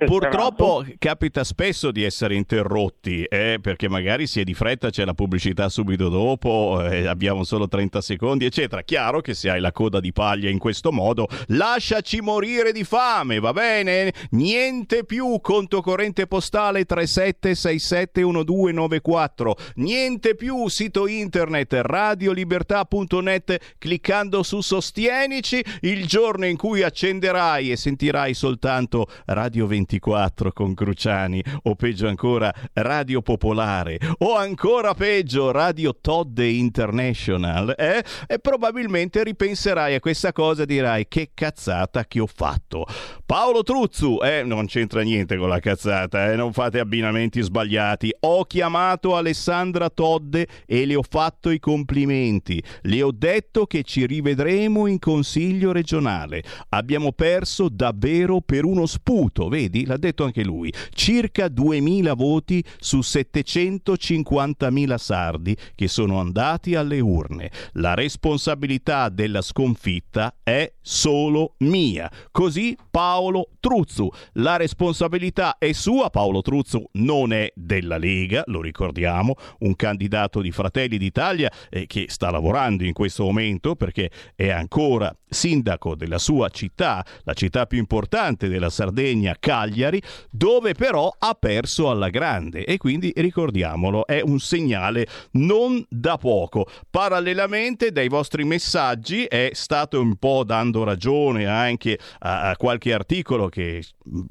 [0.05, 5.13] purtroppo capita spesso di essere interrotti, eh, perché magari si è di fretta, c'è la
[5.13, 8.81] pubblicità subito dopo, eh, abbiamo solo 30 secondi, eccetera.
[8.81, 13.39] Chiaro che se hai la coda di paglia in questo modo, lasciaci morire di fame,
[13.39, 14.11] va bene?
[14.31, 26.07] Niente più conto corrente postale 37671294, niente più sito internet radiolibertà.net cliccando su Sostienici il
[26.07, 33.21] giorno in cui accenderai e sentirai soltanto Radio 24 con Cruciani o peggio ancora Radio
[33.21, 38.03] Popolare o ancora peggio Radio Todd International eh?
[38.25, 42.87] e probabilmente ripenserai a questa cosa e dirai che cazzata che ho fatto.
[43.23, 48.13] Paolo Truzzu, eh, non c'entra niente con la cazzata, eh, non fate abbinamenti sbagliati.
[48.21, 52.63] Ho chiamato Alessandra Todde e le ho fatto i complimenti.
[52.81, 56.43] Le ho detto che ci rivedremo in consiglio regionale.
[56.69, 59.85] Abbiamo perso davvero per uno sputo, vedi?
[59.85, 60.73] L'ha detto anche lui.
[60.93, 67.51] Circa 2000 voti su 750.000 sardi che sono andati alle urne.
[67.73, 72.11] La responsabilità della sconfitta è solo mia.
[72.31, 74.09] Così Paolo Truzzu.
[74.33, 76.09] La responsabilità è sua.
[76.09, 82.05] Paolo Truzzu non è della Lega, lo ricordiamo, un candidato di Fratelli d'Italia eh, che
[82.07, 87.77] sta lavorando in questo momento perché è ancora sindaco della sua città, la città più
[87.79, 94.39] importante della Sardegna, Cagliari, dove però ha perso alla grande e quindi ricordiamolo, è un
[94.39, 96.67] segnale non da poco.
[96.89, 103.49] Parallelamente dai vostri messaggi è stato un po' dando ragione anche a, a qualche articolo
[103.49, 104.21] che mm,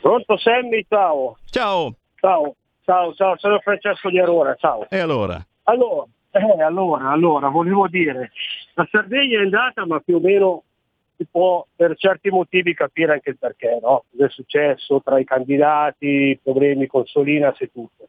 [0.00, 1.36] Pronto Sammy, ciao.
[1.48, 1.94] Ciao.
[2.16, 4.90] Ciao, ciao, ciao, sono Francesco di Arora, ciao.
[4.90, 5.40] E allora?
[5.64, 8.32] Allora, eh, allora, allora, volevo dire,
[8.74, 10.62] la Sardegna è andata, ma più o meno
[11.16, 14.04] si può per certi motivi capire anche il perché, no?
[14.10, 18.08] Cosa è successo tra i candidati, problemi con Solinas e tutto.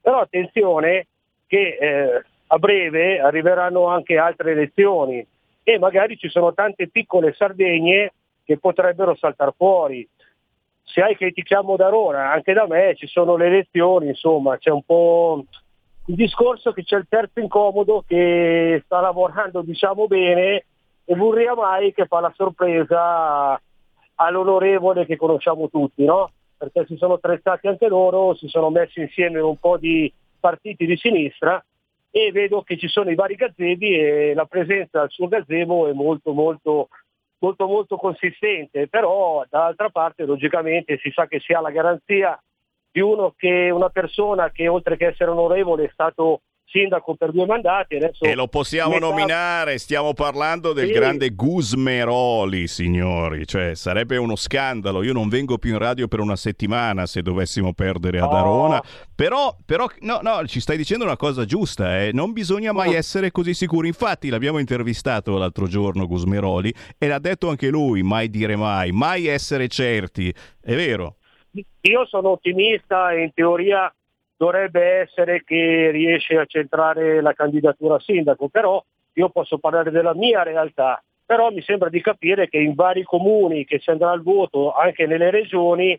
[0.00, 1.06] Però attenzione
[1.46, 5.26] che eh, a breve arriveranno anche altre elezioni
[5.62, 8.12] e magari ci sono tante piccole Sardegne
[8.44, 10.08] che potrebbero saltare fuori.
[10.84, 14.82] Se hai critichiamo da Rona, anche da me ci sono le elezioni, insomma, c'è un
[14.82, 15.44] po'
[16.06, 20.64] il discorso che c'è il terzo incomodo che sta lavorando diciamo bene
[21.04, 23.60] e vorrei mai che fa la sorpresa
[24.16, 26.30] all'onorevole che conosciamo tutti, no?
[26.56, 30.96] Perché si sono attrezzati anche loro, si sono messi insieme un po' di partiti di
[30.96, 31.62] sinistra
[32.10, 35.92] e vedo che ci sono i vari gazzebi e la presenza del suo gazebo è
[35.92, 36.88] molto molto
[37.38, 42.40] molto molto consistente, però dall'altra parte logicamente si sa che si ha la garanzia
[42.96, 47.44] di uno che una persona che oltre che essere onorevole è stato sindaco per due
[47.44, 47.96] mandati.
[47.96, 50.92] Adesso E lo possiamo metà- nominare, stiamo parlando del Sì.
[50.94, 56.36] grande Gusmeroli, signori, cioè sarebbe uno scandalo, io non vengo più in radio per una
[56.36, 58.32] settimana se dovessimo perdere ad.
[58.32, 58.82] Arona,
[59.14, 62.10] però, però no, no, ci stai dicendo una cosa giusta, eh?
[62.14, 67.48] non bisogna mai essere così sicuri, infatti l'abbiamo intervistato l'altro giorno Gusmeroli e l'ha detto
[67.50, 71.15] anche lui, mai dire mai, mai essere certi, è vero?
[71.82, 73.92] Io sono ottimista e in teoria
[74.36, 78.82] dovrebbe essere che riesce a centrare la candidatura a sindaco, però
[79.14, 83.64] io posso parlare della mia realtà, però mi sembra di capire che in vari comuni
[83.64, 85.98] che si andrà al voto, anche nelle regioni,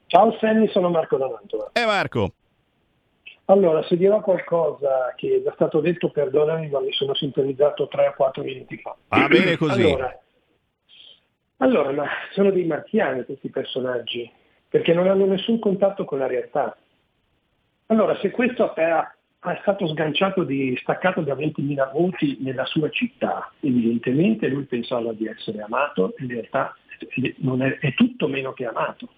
[0.07, 1.71] Ciao Sammy, sono Marco da Mantova.
[1.73, 2.35] Eh Marco.
[3.45, 8.09] Allora, se dirò qualcosa che è già stato detto, perdonami, ma mi sono sintonizzato 3
[8.09, 8.95] o 4 minuti fa.
[9.09, 9.83] Va bene così.
[9.83, 10.21] Allora,
[11.57, 14.31] Allora, ma sono dei marziani questi personaggi,
[14.69, 16.77] perché non hanno nessun contatto con la realtà.
[17.91, 23.51] Allora, se questo è, è stato sganciato di, staccato da 20.000 voti nella sua città,
[23.59, 29.09] evidentemente lui pensava di essere amato, in realtà è, è tutto meno che amato.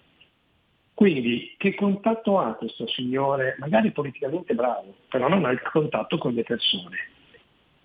[0.95, 6.33] Quindi che contatto ha questo signore, magari politicamente bravo, però non ha il contatto con
[6.33, 6.97] le persone.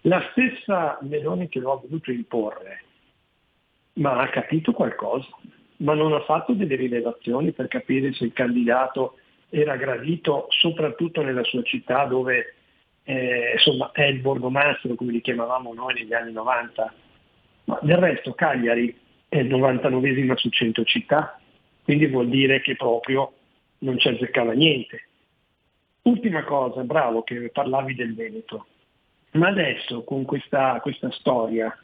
[0.03, 2.85] La stessa Meloni che lo ha voluto imporre,
[3.95, 5.29] ma ha capito qualcosa,
[5.79, 9.17] ma non ha fatto delle rilevazioni per capire se il candidato
[9.51, 12.55] era gradito soprattutto nella sua città dove
[13.05, 16.95] eh, insomma, è il borgomastro come li chiamavamo noi negli anni 90.
[17.65, 18.95] Ma del resto Cagliari
[19.29, 21.39] è il 99 su 100 città,
[21.83, 23.33] quindi vuol dire che proprio
[23.79, 25.03] non ci azzeccava niente.
[26.03, 28.67] Ultima cosa, bravo che parlavi del Veneto,
[29.33, 31.77] ma adesso con questa, questa storia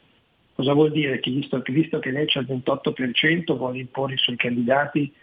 [0.55, 1.19] cosa vuol dire?
[1.19, 5.13] Che visto, visto che lei c'è il 28% vuole imporre i suoi candidati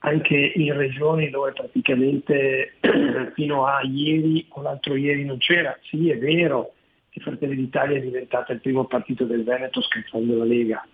[0.00, 2.74] anche in regioni dove praticamente
[3.34, 5.76] fino a ieri o l'altro ieri non c'era.
[5.82, 6.74] Sì, è vero
[7.10, 10.86] che Fratelli d'Italia è diventata il primo partito del Veneto scherzando la Lega,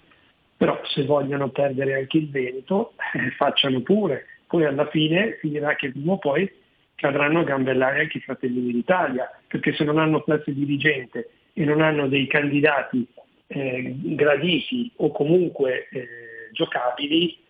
[0.56, 5.90] però se vogliono perdere anche il Veneto eh, facciano pure, poi alla fine finirà che
[5.90, 6.50] prima o poi
[6.94, 11.80] cadranno a gambellare anche i Fratelli d'Italia, perché se non hanno classe dirigente e non
[11.80, 13.06] hanno dei candidati
[13.48, 16.08] eh, graditi o comunque eh,
[16.52, 17.44] giocabili,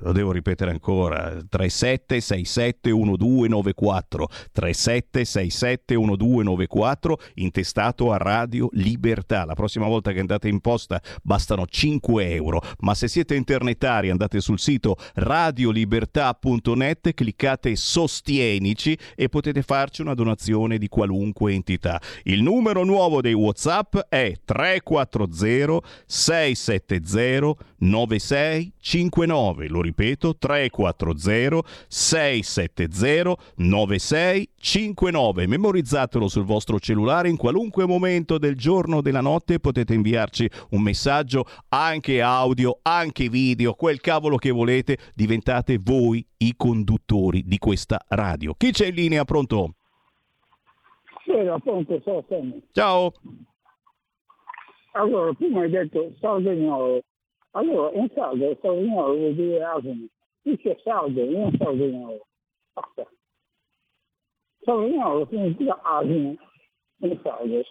[0.00, 1.36] lo devo ripetere ancora.
[1.48, 9.44] 3767 1294 3767 1294 intestato a Radio Libertà.
[9.44, 12.60] La prossima volta che andate in posta bastano 5 euro.
[12.80, 20.78] Ma se siete internetari andate sul sito radiolibertà.net cliccate sostienici e potete farci una donazione
[20.78, 22.00] di qualunque entità.
[22.24, 25.14] Il numero nuovo dei whatsapp è 340
[26.06, 38.56] 670 9659 lo ripeto 340 670 9659 memorizzatelo sul vostro cellulare in qualunque momento del
[38.56, 44.50] giorno o della notte potete inviarci un messaggio anche audio anche video quel cavolo che
[44.50, 49.74] volete diventate voi i conduttori di questa radio chi c'è in linea pronto?
[51.26, 52.24] Sì, appunto, so,
[52.70, 53.12] Ciao.
[54.92, 57.02] Allora, mi hai detto Salvagnolo.
[57.56, 60.06] Allora, in saldo Salvagnolo vuol dire asino.
[60.42, 62.26] Qui c'è saldo, non Salvagnolo.
[62.74, 63.10] Basta.
[64.62, 66.36] Salvagnolo significa asino
[66.98, 67.62] in saldo.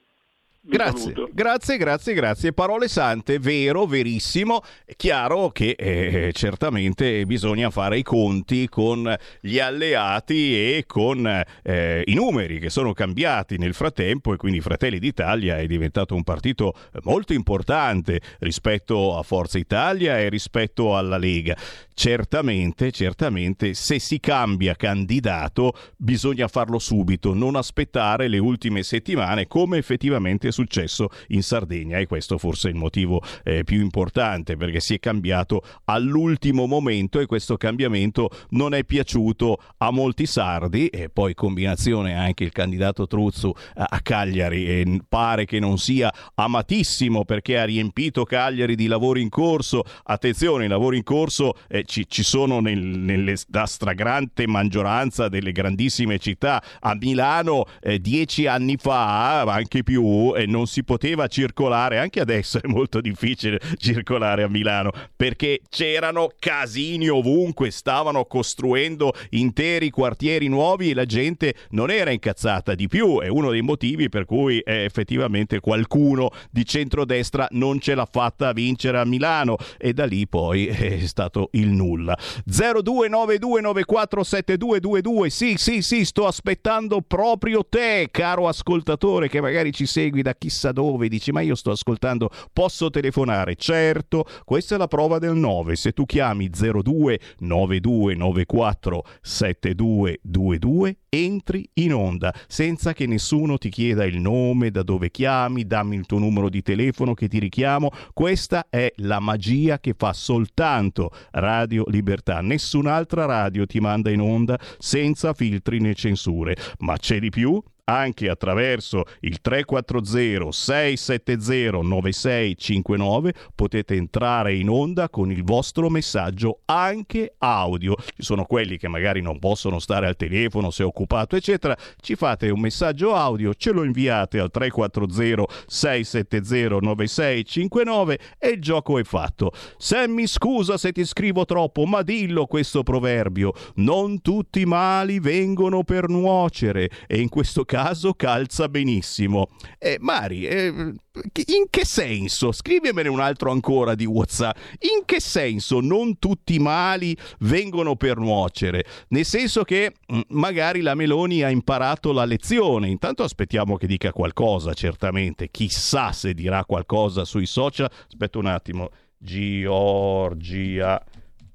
[0.68, 2.52] Grazie, grazie, grazie, grazie.
[2.52, 4.62] Parole sante, vero, verissimo.
[4.84, 11.24] È chiaro che eh, certamente bisogna fare i conti con gli alleati e con
[11.62, 16.24] eh, i numeri che sono cambiati nel frattempo e quindi Fratelli d'Italia è diventato un
[16.24, 16.74] partito
[17.05, 21.56] molto importante rispetto a Forza Italia e rispetto alla Lega.
[21.94, 29.78] Certamente, certamente, se si cambia candidato bisogna farlo subito, non aspettare le ultime settimane come
[29.78, 34.94] effettivamente successo in Sardegna e questo forse è il motivo eh, più importante perché si
[34.94, 41.34] è cambiato all'ultimo momento e questo cambiamento non è piaciuto a molti sardi e poi
[41.34, 47.58] combinazione anche il candidato Truzzu a a Cagliari e pare che non sia amatissimo perché
[47.58, 49.82] ha riempito Cagliari di lavori in corso.
[50.04, 55.52] Attenzione, i lavori in corso eh, ci, ci sono nel, nelle, la stragrande maggioranza delle
[55.52, 56.62] grandissime città.
[56.80, 62.62] A Milano eh, dieci anni fa, anche più, eh, non si poteva circolare, anche adesso
[62.62, 70.90] è molto difficile circolare a Milano perché c'erano casini ovunque, stavano costruendo interi quartieri nuovi
[70.90, 73.20] e la gente non era incazzata di più.
[73.20, 78.52] È uno dei motivi per cui eh, effettivamente qualcuno di centrodestra non ce l'ha fatta
[78.52, 82.18] vincere a Milano e da lì poi è stato il nulla.
[82.48, 90.35] 0292947222 sì sì sì sto aspettando proprio te caro ascoltatore che magari ci segui da
[90.35, 95.36] chissà dove dici ma io sto ascoltando posso telefonare certo questa è la prova del
[95.36, 104.05] 9 se tu chiami 02 9294 7222 entri in onda senza che nessuno ti chieda
[104.05, 107.90] il nome, da dove chiami, dammi il tuo numero di telefono che ti richiamo.
[108.12, 112.40] Questa è la magia che fa soltanto Radio Libertà.
[112.40, 116.57] Nessun'altra radio ti manda in onda senza filtri né censure.
[116.78, 117.62] Ma c'è di più?
[117.88, 127.34] Anche attraverso il 340 670 9659 potete entrare in onda con il vostro messaggio anche
[127.38, 127.94] audio.
[127.96, 132.50] Ci sono quelli che magari non possono stare al telefono se occupato eccetera, ci fate
[132.50, 139.52] un messaggio audio, ce lo inviate al 340 670 9659 e il gioco è fatto.
[139.78, 145.84] Sammy scusa se ti scrivo troppo, ma dillo questo proverbio, non tutti i mali vengono
[145.84, 149.48] per nuocere e in questo caso caso calza benissimo.
[149.78, 152.51] Eh, Mari, eh, in che senso?
[152.51, 154.57] Scrivimene un altro ancora di WhatsApp.
[154.97, 158.86] In che senso non tutti i mali vengono per nuocere?
[159.09, 162.89] Nel senso che mm, magari la Meloni ha imparato la lezione.
[162.89, 165.51] Intanto aspettiamo che dica qualcosa, certamente.
[165.51, 167.90] Chissà se dirà qualcosa sui social.
[168.07, 168.89] Aspetta un attimo.
[169.19, 170.98] Giorgia.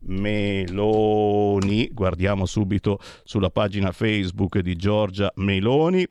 [0.03, 6.07] Meloni, guardiamo subito sulla pagina Facebook di Giorgia Meloni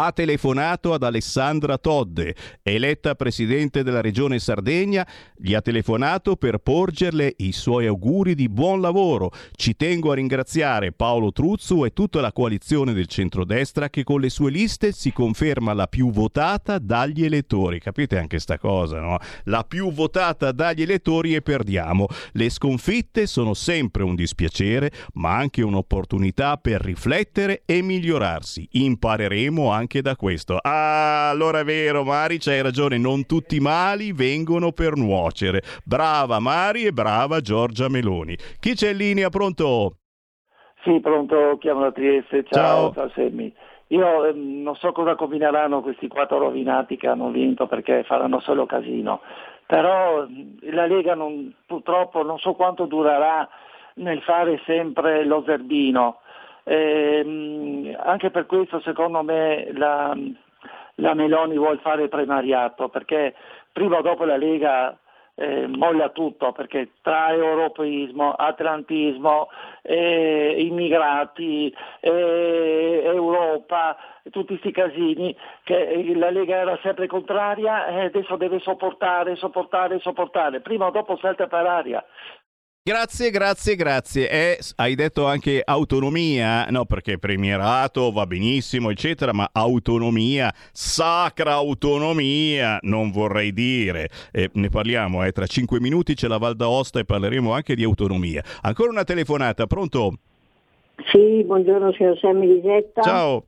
[0.00, 5.04] ha telefonato ad Alessandra Todde, eletta presidente della regione Sardegna,
[5.36, 9.32] gli ha telefonato per porgerle i suoi auguri di buon lavoro.
[9.56, 14.30] Ci tengo a ringraziare Paolo Truzzu e tutta la coalizione del centrodestra che con le
[14.30, 17.80] sue liste si conferma la più votata dagli elettori.
[17.80, 19.18] Capite anche sta cosa, no?
[19.44, 22.06] La più votata dagli elettori e perdiamo.
[22.32, 28.68] Le sconfitte sono sempre un dispiacere, ma anche un'opportunità per riflettere e migliorarsi.
[28.70, 30.58] Impareremo anche da questo.
[30.60, 35.62] Ah, allora è vero, Mari, c'hai ragione, non tutti i mali vengono per nuocere.
[35.84, 38.36] Brava Mari e brava Giorgia Meloni.
[38.60, 39.28] Chi c'è in linea?
[39.30, 39.96] Pronto?
[40.84, 42.44] Sì, pronto, chiamo da Trieste.
[42.48, 42.92] Ciao.
[42.92, 43.52] Ciao, ciao Semmi.
[43.88, 48.66] Io ehm, non so cosa combineranno questi quattro rovinati che hanno vinto perché faranno solo
[48.66, 49.20] casino,
[49.66, 53.48] però ehm, la Lega non- purtroppo non so quanto durerà
[53.94, 56.20] nel fare sempre lo zerbino.
[56.70, 60.14] Ehm, anche per questo secondo me la,
[60.96, 63.34] la Meloni vuole fare primariato perché
[63.72, 64.94] prima o dopo la Lega
[65.34, 69.48] eh, molla tutto perché tra europeismo, atlantismo,
[69.82, 73.96] eh, immigrati, eh, Europa,
[74.30, 80.60] tutti questi casini che la Lega era sempre contraria e adesso deve sopportare, sopportare, sopportare.
[80.60, 82.04] Prima o dopo salta per aria.
[82.88, 84.30] Grazie, grazie, grazie.
[84.30, 86.86] E hai detto anche autonomia, no?
[86.86, 94.08] Perché premierato va benissimo, eccetera, ma autonomia, sacra autonomia, non vorrei dire.
[94.32, 95.32] Eh, ne parliamo, eh.
[95.32, 98.42] Tra cinque minuti c'è la Val d'Aosta e parleremo anche di autonomia.
[98.62, 100.14] Ancora una telefonata, pronto?
[101.12, 103.02] Sì, buongiorno signor Sammy Lisetta.
[103.02, 103.44] Ciao.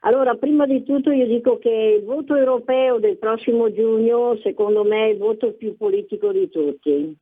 [0.00, 5.08] Allora, prima di tutto io dico che il voto europeo del prossimo giugno, secondo me,
[5.08, 7.14] è il voto più politico di tutti,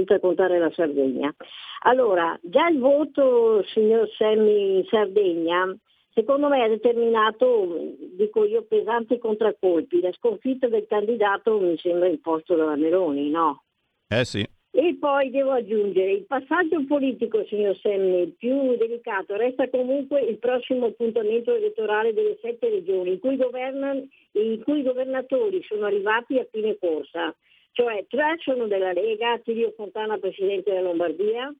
[0.00, 1.34] senza contare la Sardegna.
[1.82, 5.76] Allora, già il voto, signor Sammy, in Sardegna,
[6.12, 10.00] secondo me ha determinato, dico io, pesanti contraccolpi.
[10.00, 13.64] La sconfitta del candidato mi sembra imposto dalla Meloni, no?
[14.08, 14.46] Eh sì.
[14.72, 20.86] E poi devo aggiungere, il passaggio politico, signor Semmi, più delicato resta comunque il prossimo
[20.86, 26.46] appuntamento elettorale delle sette regioni, in cui, governano- in cui i governatori sono arrivati a
[26.48, 27.34] fine corsa,
[27.80, 31.50] cioè tre sono della Lega, Tirio Fontana Presidente della Lombardia,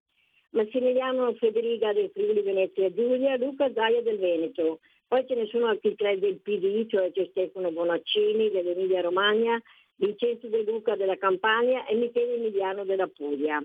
[0.50, 4.80] Massimiliano Federica del Friuli Venezia Giulia, Luca Zaia del Veneto.
[5.08, 9.58] Poi ce ne sono altri tre del PD, cioè c'è Stefano Bonaccini dell'Emilia Romagna,
[9.96, 13.64] Vincenzo De Luca della Campania e Michele Emiliano della Puglia.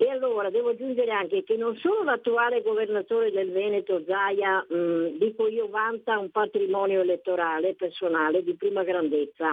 [0.00, 5.46] E allora devo aggiungere anche che non solo l'attuale governatore del Veneto, Zaia, mh, dico
[5.46, 9.52] io, vanta un patrimonio elettorale personale di prima grandezza,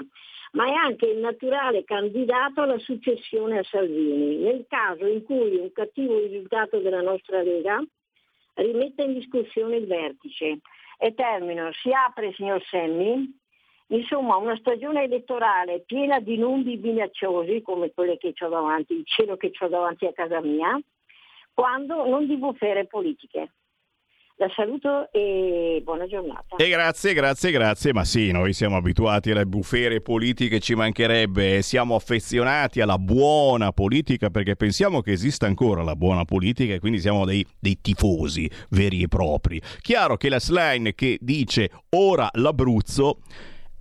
[0.55, 5.71] ma è anche il naturale candidato alla successione a Salvini, nel caso in cui un
[5.71, 7.83] cattivo risultato della nostra Lega
[8.55, 10.59] rimetta in discussione il vertice.
[10.97, 13.43] E termino, si apre, signor Semmi,
[13.89, 19.37] Insomma, una stagione elettorale piena di numbi minacciosi, come quelle che ho davanti, il cielo
[19.37, 20.79] che ho davanti a casa mia,
[21.53, 23.51] quando non di bufere politiche.
[24.37, 26.57] La saluto e buona giornata.
[26.57, 27.93] E grazie, grazie, grazie.
[27.93, 31.61] Ma sì, noi siamo abituati alle bufere politiche, ci mancherebbe.
[31.61, 36.99] Siamo affezionati alla buona politica perché pensiamo che esista ancora la buona politica e quindi
[36.99, 39.61] siamo dei, dei tifosi veri e propri.
[39.79, 43.19] Chiaro che la slime che dice ora l'Abruzzo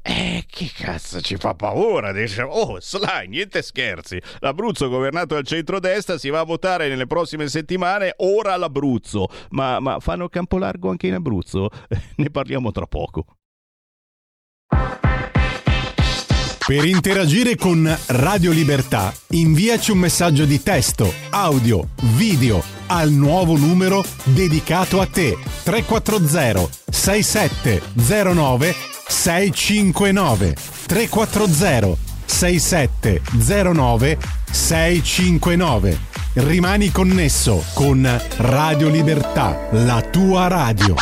[0.07, 2.13] eh, che cazzo ci fa paura?
[2.13, 4.21] Dice, oh, Sly, niente scherzi.
[4.41, 9.29] L'Abruzzo governato dal centrodestra si va a votare nelle prossime settimane, ora l'Abruzzo.
[9.51, 11.71] Ma, ma fanno campo largo anche in Abruzzo?
[12.17, 13.25] ne parliamo tra poco.
[16.67, 24.03] Per interagire con Radio Libertà, inviaci un messaggio di testo, audio, video al nuovo numero
[24.25, 28.75] dedicato a te 340 6709
[29.07, 34.19] 659 340 6709
[34.51, 35.99] 659
[36.33, 38.09] Rimani connesso con
[38.39, 40.95] Radio Libertà, la tua radio.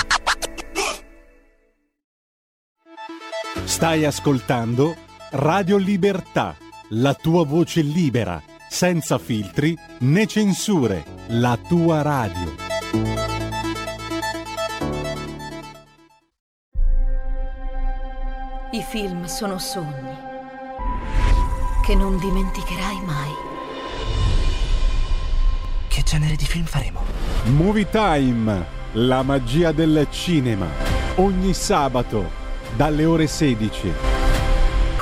[3.65, 4.95] Stai ascoltando
[5.35, 6.55] Radio Libertà,
[6.91, 12.55] la tua voce libera, senza filtri né censure, la tua radio.
[18.73, 20.15] I film sono sogni
[21.83, 23.31] che non dimenticherai mai.
[25.89, 27.01] Che genere di film faremo?
[27.45, 30.67] Movie Time, la magia del cinema.
[31.15, 32.29] Ogni sabato,
[32.77, 34.12] dalle ore 16.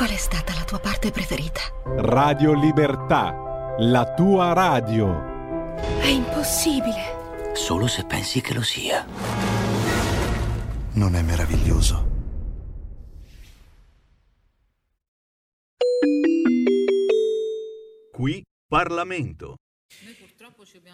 [0.01, 1.61] Qual è stata la tua parte preferita?
[1.85, 5.77] Radio Libertà, la tua radio.
[6.01, 7.53] È impossibile.
[7.53, 9.05] Solo se pensi che lo sia.
[10.95, 12.09] Non è meraviglioso?
[18.11, 19.57] Qui Parlamento.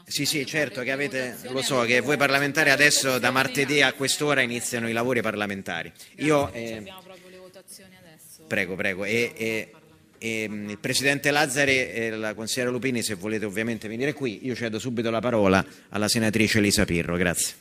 [0.05, 4.41] Sì, sì, certo che avete, lo so che voi parlamentari adesso da martedì a quest'ora
[4.41, 5.93] iniziano i lavori parlamentari.
[6.17, 6.51] Io...
[6.51, 6.83] Eh,
[8.47, 9.05] prego, prego.
[9.05, 9.73] E, e,
[10.19, 14.79] e, il Presidente Lazzari e la consigliera Lupini, se volete ovviamente venire qui, io cedo
[14.79, 17.17] subito la parola alla senatrice Elisa Pirro.
[17.17, 17.57] Grazie.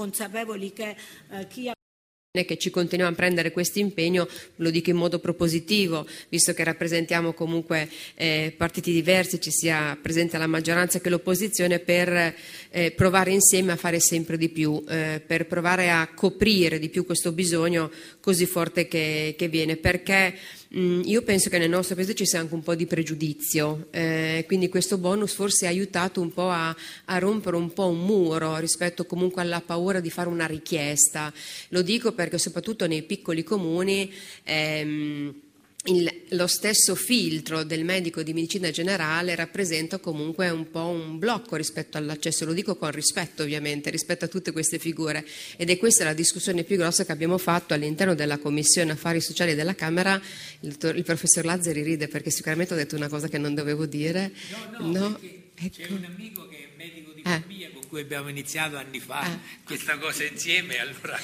[0.00, 0.96] consapevoli che
[1.28, 1.74] eh, chi ha
[2.32, 7.32] che ci continuiamo a prendere questo impegno, lo dico in modo propositivo, visto che rappresentiamo
[7.32, 12.36] comunque eh, partiti diversi, ci sia presente la maggioranza che l'opposizione, per
[12.70, 17.04] eh, provare insieme a fare sempre di più, eh, per provare a coprire di più
[17.04, 17.90] questo bisogno
[18.20, 19.74] così forte che, che viene.
[19.74, 20.32] Perché
[20.70, 24.44] mh, io penso che nel nostro paese ci sia anche un po' di pregiudizio, eh,
[24.46, 26.74] quindi questo bonus forse ha aiutato un po' a,
[27.06, 31.32] a rompere un po' un muro rispetto comunque alla paura di fare una richiesta.
[31.68, 34.12] Lo dico perché soprattutto nei piccoli comuni
[34.44, 35.34] ehm,
[35.84, 41.56] il, lo stesso filtro del medico di medicina generale rappresenta comunque un po' un blocco
[41.56, 45.24] rispetto all'accesso, lo dico con rispetto ovviamente, rispetto a tutte queste figure
[45.56, 49.54] ed è questa la discussione più grossa che abbiamo fatto all'interno della Commissione Affari Sociali
[49.54, 50.20] della Camera,
[50.60, 54.32] il, il professor Lazzari ride perché sicuramente ho detto una cosa che non dovevo dire.
[54.78, 55.76] No, no, no ecco.
[55.76, 57.42] c'è un amico che è medico di eh.
[57.90, 59.38] Cui abbiamo iniziato anni fa eh.
[59.64, 60.78] questa cosa insieme.
[60.78, 61.18] Allora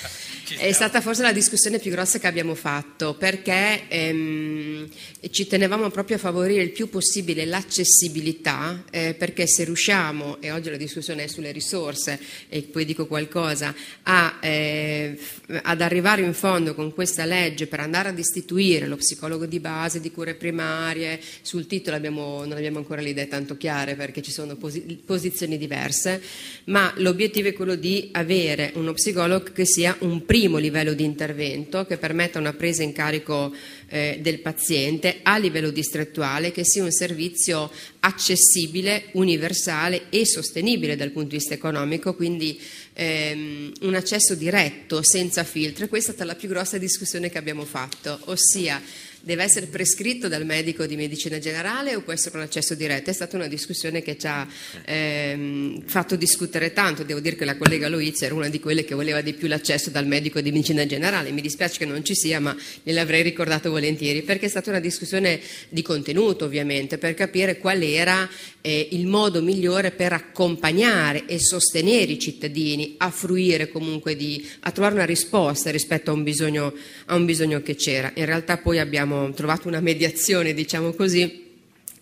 [0.59, 4.89] è stata forse la discussione più grossa che abbiamo fatto perché ehm,
[5.31, 10.69] ci tenevamo proprio a favorire il più possibile l'accessibilità eh, perché se riusciamo, e oggi
[10.69, 12.19] la discussione è sulle risorse
[12.49, 13.73] e poi dico qualcosa,
[14.03, 15.17] a, eh,
[15.63, 20.01] ad arrivare in fondo con questa legge per andare ad istituire lo psicologo di base,
[20.01, 24.33] di cure primarie, sul titolo abbiamo, non abbiamo ancora le idee tanto chiare perché ci
[24.33, 26.21] sono posi- posizioni diverse,
[26.67, 31.87] ma l'obiettivo è quello di avere uno psicologo che sia un primo livello di intervento,
[31.87, 33.55] che permetta una presa in carico
[33.89, 37.71] eh, del paziente a livello distrettuale, che sia un servizio
[38.01, 42.61] accessibile, universale e sostenibile dal punto di vista economico, quindi
[42.95, 45.89] ehm, un accesso diretto, senza filtri.
[45.89, 48.83] Questa è stata la più grossa discussione che abbiamo fatto, ossia
[49.27, 53.11] deve essere prescritto dal medico di medicina generale o può essere un accesso diretto?
[53.11, 54.47] È stata una discussione che ci ha
[54.85, 57.03] ehm, fatto discutere tanto.
[57.03, 59.91] Devo dire che la collega Loiz era una di quelle che voleva di più l'accesso
[59.91, 61.33] dal medico di medicina generale.
[61.33, 65.41] Mi dispiace che non ci sia, ma gliel'avrei ricordato volentieri, perché è stata una discussione
[65.71, 68.31] di contenuto, ovviamente, per capire qual era
[68.61, 74.71] eh, il modo migliore per accompagnare e sostenere i cittadini a fruire comunque di, a
[74.71, 76.73] trovare una risposta rispetto a un bisogno,
[77.07, 78.13] a un bisogno che c'era.
[78.15, 81.45] In realtà poi abbiamo trovato una mediazione, diciamo così,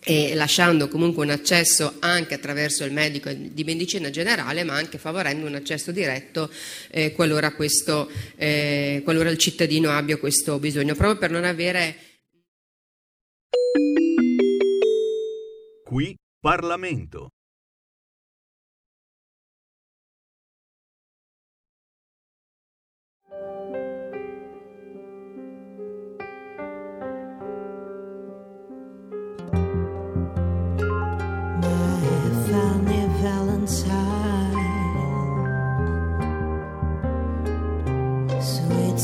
[0.07, 5.47] e lasciando comunque un accesso anche attraverso il medico di medicina generale, ma anche favorendo
[5.47, 6.49] un accesso diretto
[6.91, 11.95] eh, qualora, questo, eh, qualora il cittadino abbia questo bisogno, proprio per non avere.
[15.83, 17.34] Qui Parlamento.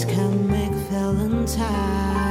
[0.05, 2.30] Can make Valentine.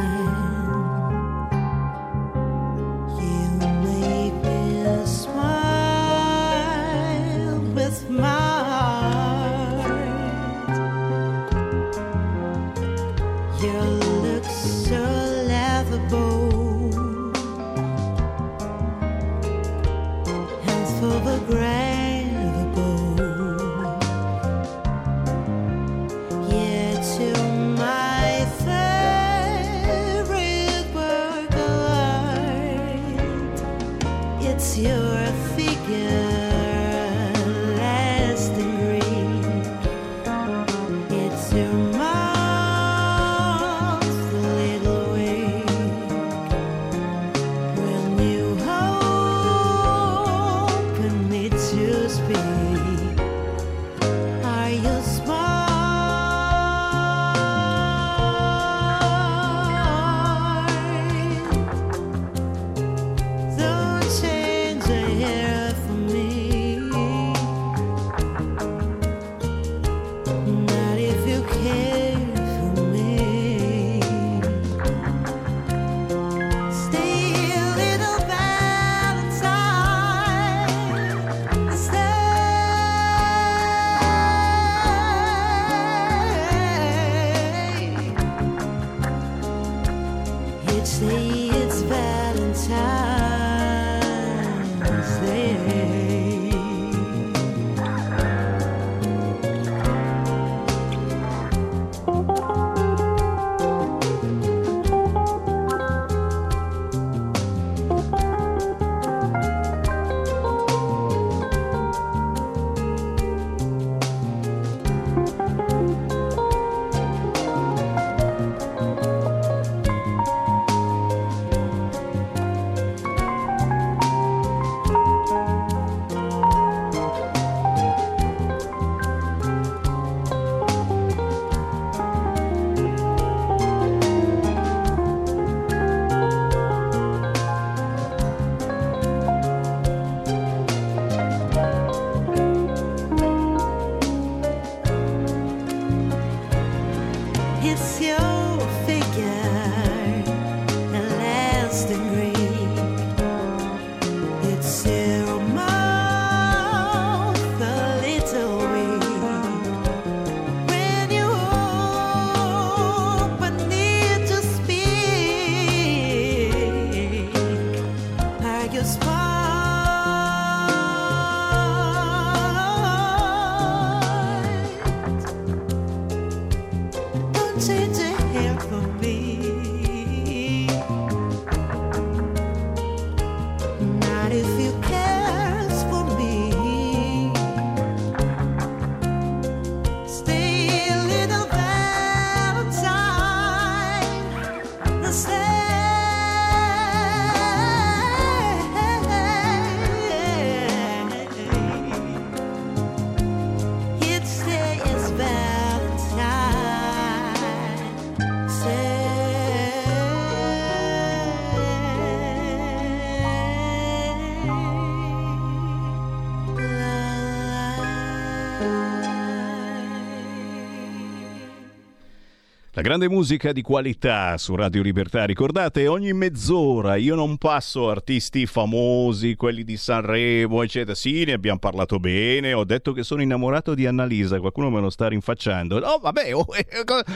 [222.81, 228.47] La grande musica di qualità su Radio Libertà, ricordate ogni mezz'ora io non passo artisti
[228.47, 230.95] famosi, quelli di Sanremo, eccetera.
[230.95, 234.89] Sì, ne abbiamo parlato bene, ho detto che sono innamorato di Annalisa, qualcuno me lo
[234.89, 235.79] sta rinfacciando.
[235.79, 236.73] No, vabbè, oh, eh,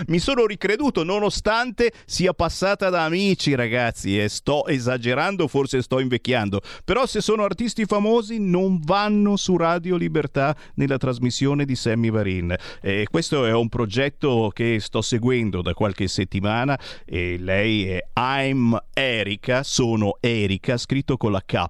[0.09, 6.61] mi sono ricreduto nonostante sia passata da amici, ragazzi, e sto esagerando, forse sto invecchiando.
[6.85, 12.55] Però se sono artisti famosi non vanno su Radio Libertà nella trasmissione di Sammy Varin.
[12.83, 18.77] E questo è un progetto che sto seguendo da qualche settimana e lei è I'm
[18.93, 21.65] Erika, sono Erika, scritto con la K,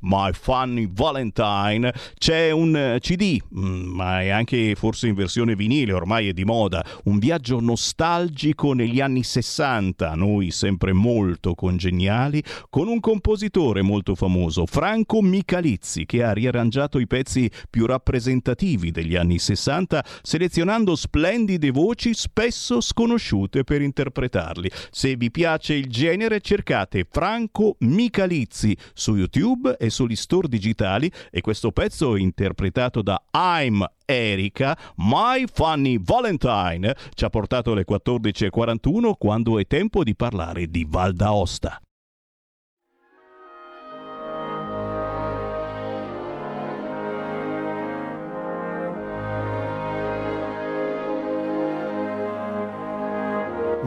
[0.00, 1.92] My Funny Valentine.
[2.16, 6.84] C'è un CD, mm, ma è anche forse in versione vinile, ormai è di moda,
[7.04, 14.66] un viaggio nostalgico negli anni 60, noi sempre molto congeniali, con un compositore molto famoso,
[14.66, 22.14] Franco Michalizzi, che ha riarrangiato i pezzi più rappresentativi degli anni 60, selezionando splendide voci
[22.14, 24.70] spesso sconosciute conosciute per interpretarli.
[24.90, 31.40] Se vi piace il genere cercate Franco Michalizzi su YouTube e sugli store digitali e
[31.40, 39.58] questo pezzo interpretato da I'm Erika, My Funny Valentine, ci ha portato alle 14.41 quando
[39.58, 41.80] è tempo di parlare di Val d'Aosta.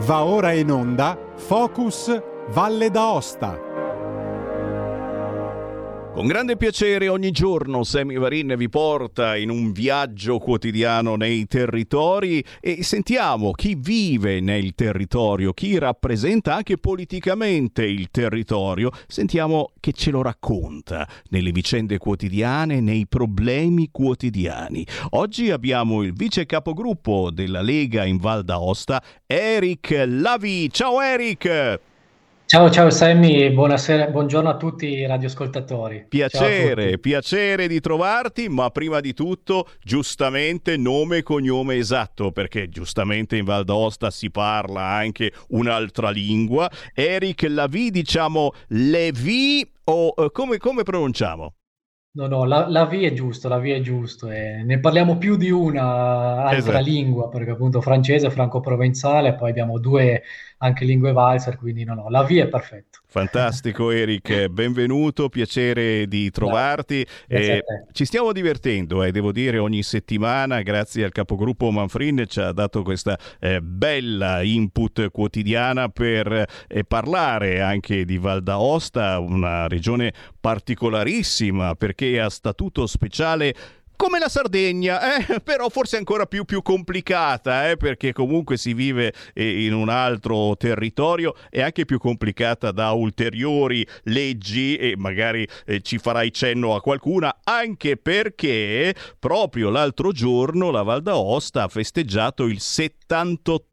[0.05, 2.09] Va ora in onda Focus
[2.53, 3.70] Valle d'Aosta.
[6.13, 12.43] Con grande piacere ogni giorno Sammy Varin vi porta in un viaggio quotidiano nei territori
[12.59, 20.11] e sentiamo chi vive nel territorio, chi rappresenta anche politicamente il territorio, sentiamo che ce
[20.11, 24.85] lo racconta nelle vicende quotidiane, nei problemi quotidiani.
[25.11, 30.69] Oggi abbiamo il vice capogruppo della Lega in Val d'Aosta, Eric Lavi.
[30.71, 31.89] Ciao Eric!
[32.51, 36.07] Ciao, ciao Sammy, buonasera, buongiorno a tutti i radioascoltatori.
[36.09, 43.37] Piacere, piacere di trovarti, ma prima di tutto, giustamente, nome e cognome esatto, perché giustamente
[43.37, 46.69] in Val d'Aosta si parla anche un'altra lingua.
[46.93, 51.53] Eric Lavi, diciamo Levi o eh, come, come pronunciamo?
[52.13, 54.29] No, no, la, la V è giusto, la V è giusto.
[54.29, 56.79] E ne parliamo più di una altra Esatto.
[56.79, 60.21] lingua, perché appunto francese, franco-provenzale, poi abbiamo due
[60.57, 62.90] anche lingue valser, quindi no, no, la V è perfetto.
[63.11, 67.05] Fantastico Eric, benvenuto, piacere di trovarti.
[67.27, 67.61] Eh,
[67.91, 72.83] ci stiamo divertendo, eh, devo dire, ogni settimana, grazie al capogruppo Manfrin, ci ha dato
[72.83, 81.75] questa eh, bella input quotidiana per eh, parlare anche di Val d'Aosta, una regione particolarissima
[81.75, 83.53] perché ha statuto speciale
[84.01, 85.41] come la Sardegna, eh?
[85.45, 87.77] però forse ancora più, più complicata, eh?
[87.77, 93.85] perché comunque si vive eh, in un altro territorio e anche più complicata da ulteriori
[94.05, 100.81] leggi e magari eh, ci farai cenno a qualcuna, anche perché proprio l'altro giorno la
[100.81, 103.65] Val d'Aosta ha festeggiato il 78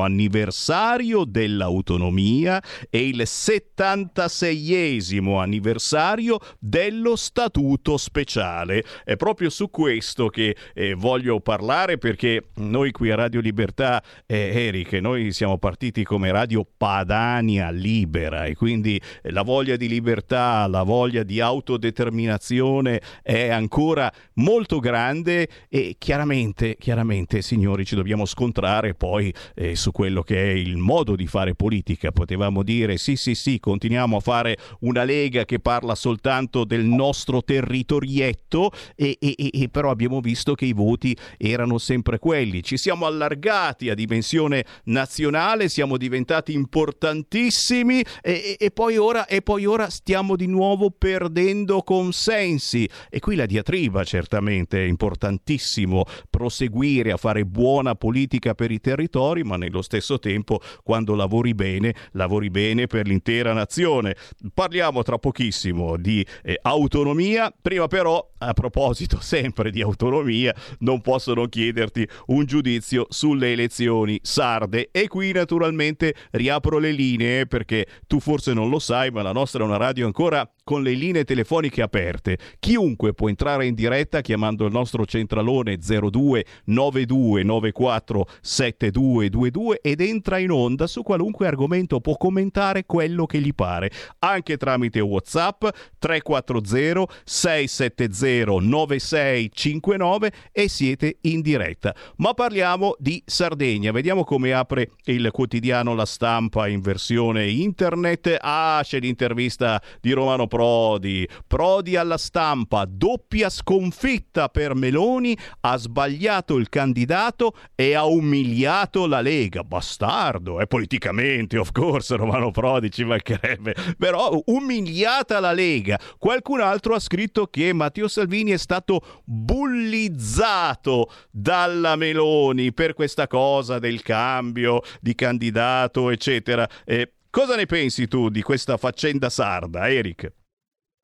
[0.00, 8.82] anniversario dell'autonomia e il 76esimo anniversario dello statuto speciale.
[9.04, 14.66] È proprio su questo che eh, voglio parlare perché noi qui a Radio Libertà, eh,
[14.66, 20.66] Eric, noi siamo partiti come Radio Padania Libera e quindi eh, la voglia di libertà,
[20.66, 28.94] la voglia di autodeterminazione è ancora molto grande e chiaramente, chiaramente, signori, ci dobbiamo scontrare
[28.94, 32.10] poi eh, su quello che è il modo di fare politica.
[32.10, 37.42] Potevamo dire sì, sì, sì, continuiamo a fare una lega che parla soltanto del nostro
[37.42, 42.62] territorietto e, e- e- però abbiamo visto che i voti erano sempre quelli.
[42.62, 49.66] Ci siamo allargati a dimensione nazionale, siamo diventati importantissimi e- e poi ora, e poi
[49.66, 52.88] ora stiamo di nuovo perdendo consensi.
[53.10, 59.08] E qui la diatriba certamente è importantissimo proseguire a fare buona politica per i territori,
[59.44, 64.16] ma nello stesso tempo quando lavori bene, lavori bene per l'intera nazione.
[64.54, 71.34] Parliamo tra pochissimo di eh, autonomia, prima però a proposito sempre di autonomia, non posso
[71.34, 78.20] non chiederti un giudizio sulle elezioni sarde e qui naturalmente riapro le linee perché tu
[78.20, 81.82] forse non lo sai, ma la nostra è una radio ancora con le linee telefoniche
[81.82, 82.38] aperte.
[82.60, 90.38] Chiunque può entrare in diretta chiamando il nostro centralone 02 92 94 7222 ed entra
[90.38, 93.90] in onda su qualunque argomento, può commentare quello che gli pare,
[94.20, 95.64] anche tramite WhatsApp
[95.98, 101.92] 340 670 9659 e siete in diretta.
[102.18, 108.36] Ma parliamo di Sardegna, vediamo come apre il quotidiano La Stampa in versione internet.
[108.38, 111.26] Ah, c'è l'intervista di Romano Prodi.
[111.46, 119.22] Prodi alla stampa, doppia sconfitta per Meloni, ha sbagliato il candidato e ha umiliato la
[119.22, 119.64] Lega.
[119.64, 125.98] Bastardo, è politicamente, of course, Romano Prodi ci mancherebbe, però umiliata la Lega.
[126.18, 133.78] Qualcun altro ha scritto che Matteo Salvini è stato bullizzato dalla Meloni per questa cosa
[133.78, 136.68] del cambio di candidato, eccetera.
[136.84, 140.38] Eh, cosa ne pensi tu di questa faccenda sarda, Eric?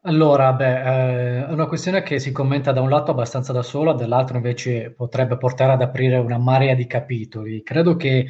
[0.09, 3.93] Allora, beh, eh, è una questione che si commenta da un lato abbastanza da sola,
[3.93, 7.65] dall'altro invece potrebbe portare ad aprire una marea di capitoli.
[7.65, 8.25] Credo che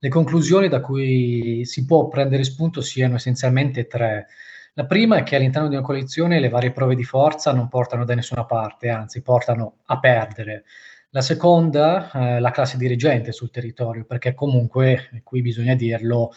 [0.00, 4.26] le conclusioni da cui si può prendere spunto siano essenzialmente tre.
[4.74, 8.04] La prima è che all'interno di una coalizione le varie prove di forza non portano
[8.04, 10.64] da nessuna parte, anzi portano a perdere.
[11.10, 16.32] La seconda, eh, la classe dirigente sul territorio, perché comunque, qui bisogna dirlo,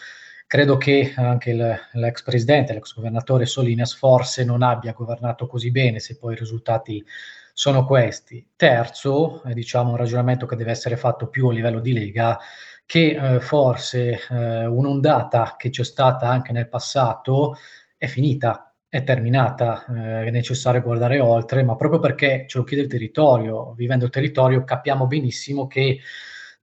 [0.53, 6.15] credo che anche l'ex presidente, l'ex governatore Solinas forse non abbia governato così bene se
[6.15, 7.03] poi i risultati
[7.51, 8.49] sono questi.
[8.55, 12.37] Terzo, è diciamo un ragionamento che deve essere fatto più a livello di Lega,
[12.85, 17.55] che eh, forse eh, un'ondata che c'è stata anche nel passato
[17.97, 22.83] è finita, è terminata, eh, è necessario guardare oltre, ma proprio perché ce lo chiede
[22.83, 25.99] il territorio, vivendo il territorio capiamo benissimo che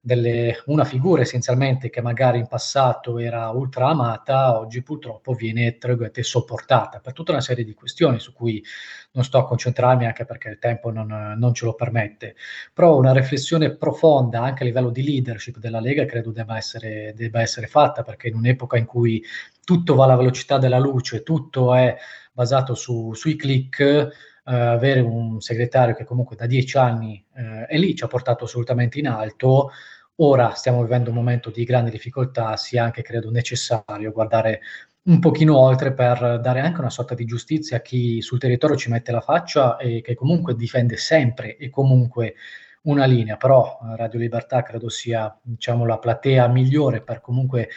[0.02, 5.77] delle, una figura essenzialmente che magari in passato era ultra amata, oggi purtroppo viene
[6.22, 8.64] sopportata per tutta una serie di questioni su cui
[9.12, 12.35] non sto a concentrarmi anche perché il tempo non, non ce lo permette.
[12.72, 17.43] Però una riflessione profonda anche a livello di leadership della Lega credo debba essere, debba
[17.43, 19.22] essere fatta perché in un'epoca in cui
[19.62, 21.94] tutto va alla velocità della luce, tutto è
[22.32, 24.09] basato su, sui click,
[24.51, 28.47] Uh, avere un segretario che comunque da dieci anni uh, è lì, ci ha portato
[28.47, 29.70] assolutamente in alto.
[30.16, 34.60] Ora stiamo vivendo un momento di grande difficoltà, sia anche credo necessario guardare
[35.02, 38.90] un pochino oltre per dare anche una sorta di giustizia a chi sul territorio ci
[38.90, 42.35] mette la faccia e che comunque difende sempre e comunque
[42.82, 47.68] una linea, però eh, Radio Libertà credo sia diciamo, la platea migliore per comunque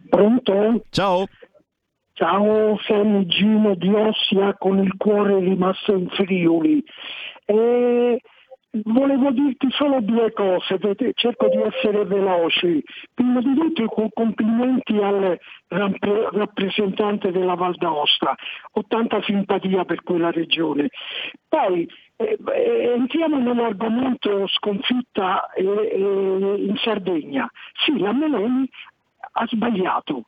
[0.09, 0.85] Pronto?
[0.89, 1.27] Ciao.
[2.13, 6.83] Ciao, sono Gino di Ossia con il cuore rimasto in Friuli.
[7.45, 8.19] E
[8.71, 10.77] Volevo dirti solo due cose,
[11.15, 12.83] cerco di essere veloci.
[13.15, 18.35] Prima di tutto complimenti al rappresentante della Val d'Aosta,
[18.73, 20.89] ho tanta simpatia per quella regione.
[21.47, 27.49] Poi eh, eh entriamo nell'argomento sconfitta eh, eh, in Sardegna.
[27.73, 28.69] Sì, la Meloni
[29.31, 30.25] ha sbagliato,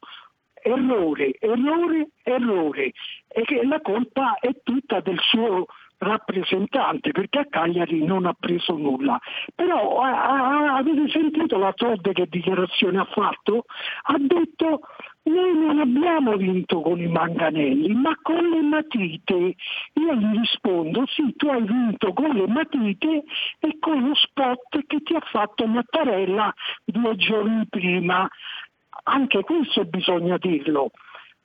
[0.64, 2.92] errore, errore, errore.
[3.28, 5.68] E che la colpa è tutta del suo
[6.02, 9.20] rappresentante perché a Cagliari non ha preso nulla.
[9.54, 13.66] Però a, a, avete sentito la Todd che dichiarazione ha fatto?
[14.04, 14.82] Ha detto
[15.24, 19.56] noi non abbiamo vinto con i manganelli, ma con le matite.
[19.94, 23.24] Io gli rispondo, sì, tu hai vinto con le matite
[23.60, 26.52] e con lo spot che ti ha fatto Mattarella
[26.84, 28.28] due giorni prima.
[29.04, 30.90] Anche questo bisogna dirlo.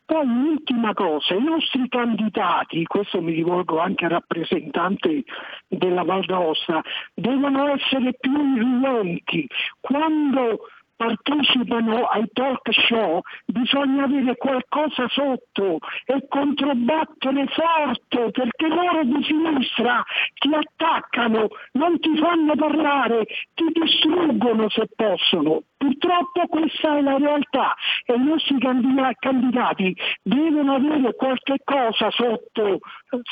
[0.07, 5.25] Poi un'ultima cosa, i nostri candidati, questo mi rivolgo anche al rappresentante
[5.67, 6.81] della Val d'Aosta,
[7.13, 9.49] devono essere più irruenti.
[9.81, 10.61] Quando
[10.97, 20.03] partecipano ai talk show bisogna avere qualcosa sotto e controbattere forte perché loro di sinistra
[20.35, 25.63] ti attaccano, non ti fanno parlare, ti distruggono se possono.
[25.79, 27.75] Purtroppo questa è la realtà
[28.07, 32.79] e i nostri candidati devono avere qualche cosa sotto,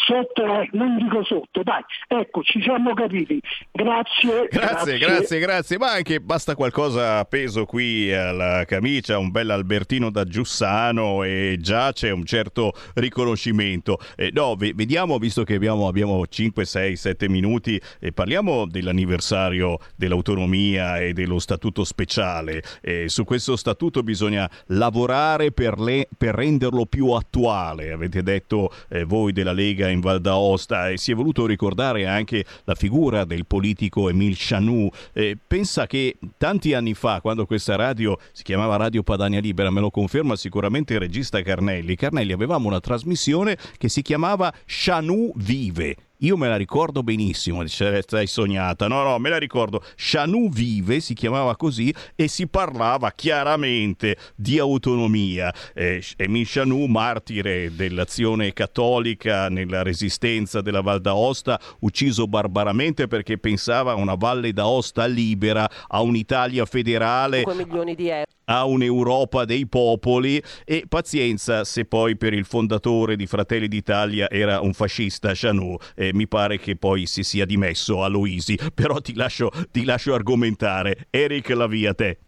[0.07, 3.41] sotto eh, non dico sotto, dai, ecco, ci siamo capiti.
[3.73, 4.49] Grazie.
[4.51, 5.79] Grazie, grazie, grazie.
[5.79, 11.93] Ma anche basta qualcosa appeso qui alla camicia, un bel Albertino da Giussano e già
[11.93, 13.99] c'è un certo riconoscimento.
[14.16, 20.99] Eh, no, vediamo, visto che abbiamo, abbiamo 5, 6, 7 minuti, e parliamo dell'anniversario dell'autonomia
[20.99, 22.62] e dello statuto speciale sociale.
[22.81, 29.05] Eh, su questo statuto bisogna lavorare per, le, per renderlo più attuale, avete detto eh,
[29.05, 33.47] voi della Lega in Val d'Aosta e si è voluto ricordare anche la figura del
[33.47, 34.90] politico Emile Chanou.
[35.12, 39.81] Eh, pensa che tanti anni fa, quando questa radio si chiamava Radio Padania Libera, me
[39.81, 45.97] lo conferma sicuramente il regista Carnelli, Carnelli avevamo una trasmissione che si chiamava Chanou Vive
[46.19, 48.86] io me la ricordo benissimo, dice, stai sognata.
[48.89, 49.82] No, no, me la ricordo.
[49.97, 55.53] Chanou Vive si chiamava così e si parlava chiaramente di autonomia.
[55.74, 63.93] Eh, Emile Chanou, martire dell'azione cattolica nella resistenza della Val d'Aosta, ucciso barbaramente perché pensava
[63.93, 67.39] a una Valle d'Aosta libera, a un'Italia federale.
[67.39, 73.16] 5 milioni di euro a un'Europa dei popoli e pazienza se poi per il fondatore
[73.16, 78.02] di Fratelli d'Italia era un fascista Chanou eh, mi pare che poi si sia dimesso
[78.02, 82.18] a Luisi però ti lascio, ti lascio argomentare Eric la via te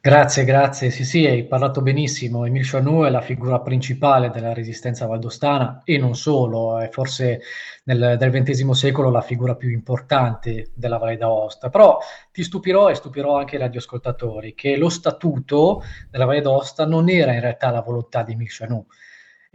[0.00, 0.90] Grazie, grazie.
[0.90, 2.46] Sì, sì, hai parlato benissimo.
[2.46, 7.40] Emile Chanou è la figura principale della resistenza valdostana e non solo, è forse
[7.84, 11.68] nel, del XX secolo la figura più importante della Valle d'Aosta.
[11.68, 11.98] Però
[12.30, 17.32] ti stupirò e stupirò anche i radioascoltatori che lo statuto della Valle d'Aosta non era
[17.34, 18.86] in realtà la volontà di Emile Chanou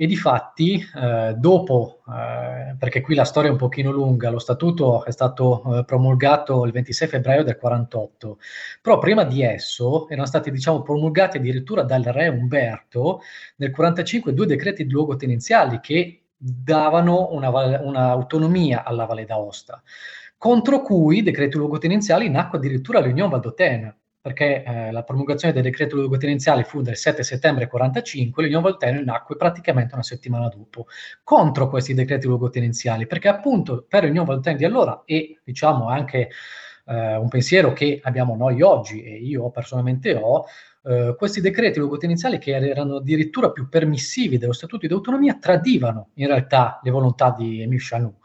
[0.04, 4.38] e di fatti eh, dopo, eh, perché qui la storia è un pochino lunga, lo
[4.38, 8.38] statuto è stato eh, promulgato il 26 febbraio del 48,
[8.82, 13.22] però prima di esso erano stati diciamo promulgati addirittura dal re Umberto
[13.56, 19.82] nel 45 due decreti luogotenenziali che davano un'autonomia una alla Valle d'Aosta,
[20.38, 26.64] contro cui decreti luogotenenziali nacque addirittura l'Unione Valdotena, perché eh, la promulgazione del decreto luogotenenziale
[26.64, 30.88] fu del 7 settembre 45, l'Unione Voltaire nacque praticamente una settimana dopo,
[31.24, 36.30] contro questi decreti luogotenenziali, perché appunto per l'Unione Voltaire di allora e diciamo anche
[36.86, 40.46] eh, un pensiero che abbiamo noi oggi e io personalmente ho,
[40.84, 46.28] Uh, questi decreti luogotenenziali che erano addirittura più permissivi dello Statuto di autonomia tradivano in
[46.28, 48.18] realtà le volontà di Emile Chanou.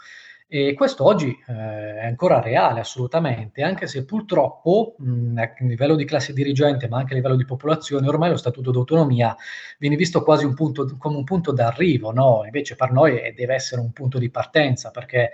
[0.50, 6.06] E questo oggi eh, è ancora reale assolutamente, anche se purtroppo mh, a livello di
[6.06, 9.36] classe dirigente, ma anche a livello di popolazione, ormai lo statuto d'autonomia
[9.78, 12.42] viene visto quasi un punto, come un punto d'arrivo, no?
[12.46, 15.32] Invece per noi deve essere un punto di partenza, perché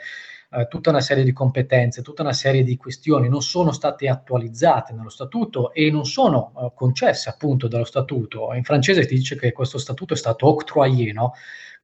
[0.51, 4.93] eh, tutta una serie di competenze, tutta una serie di questioni non sono state attualizzate
[4.93, 8.53] nello statuto e non sono eh, concesse appunto dallo statuto.
[8.53, 11.33] In francese si dice che questo statuto è stato octroyé, no?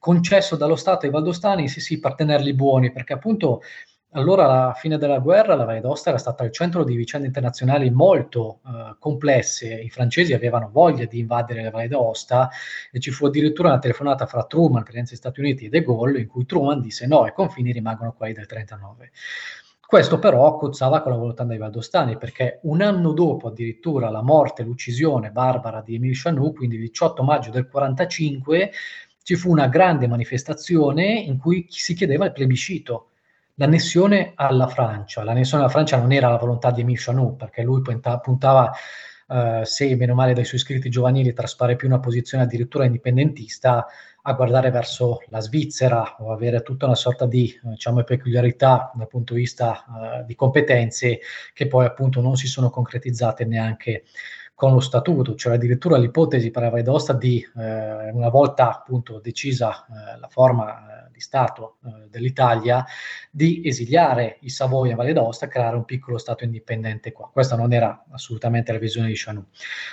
[0.01, 3.61] concesso dallo Stato ai valdostani, sì sì, per tenerli buoni, perché appunto
[4.13, 7.91] allora alla fine della guerra la Valle d'Aosta era stata il centro di vicende internazionali
[7.91, 12.49] molto eh, complesse, i francesi avevano voglia di invadere la Valle d'Aosta
[12.91, 16.21] e ci fu addirittura una telefonata fra Truman, presidente degli Stati Uniti, e De Gaulle
[16.21, 19.11] in cui Truman disse no, i confini rimangono quelli del 39.
[19.87, 24.63] Questo però cozzava con la volontà dei valdostani, perché un anno dopo addirittura la morte
[24.63, 28.71] e l'uccisione barbara di Emile Chanou, quindi il 18 maggio del 45,
[29.23, 33.11] ci fu una grande manifestazione in cui si chiedeva il plebiscito,
[33.61, 35.23] l'annessione alla Francia.
[35.23, 38.73] L'annessione alla Francia non era la volontà di Emile Chanou, perché lui punta, puntava,
[39.29, 43.87] eh, se meno male dai suoi scritti giovanili traspare più una posizione addirittura indipendentista,
[44.23, 49.33] a guardare verso la Svizzera o avere tutta una sorta di diciamo, peculiarità dal punto
[49.33, 51.21] di vista uh, di competenze
[51.55, 54.05] che poi appunto non si sono concretizzate neanche
[54.61, 59.87] con lo statuto, cioè addirittura l'ipotesi per la Valle di, eh, una volta appunto decisa
[59.87, 62.85] eh, la forma eh, di Stato eh, dell'Italia,
[63.31, 67.29] di esiliare i Savoia in Valle d'Aosta e creare un piccolo Stato indipendente qua.
[67.31, 69.45] Questa non era assolutamente la visione di Chanou.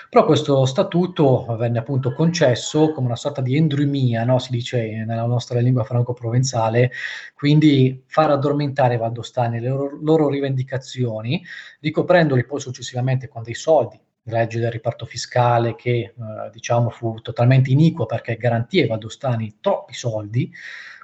[0.09, 4.39] Però questo statuto venne appunto concesso come una sorta di endrumia, no?
[4.39, 6.91] si dice nella nostra lingua franco-provenzale,
[7.35, 11.43] quindi far addormentare i valdostani le loro, loro rivendicazioni,
[11.81, 16.13] ricoprendoli poi successivamente con dei soldi, legge del riparto fiscale che eh,
[16.51, 20.51] diciamo fu totalmente iniquo perché garantì ai valdostani troppi soldi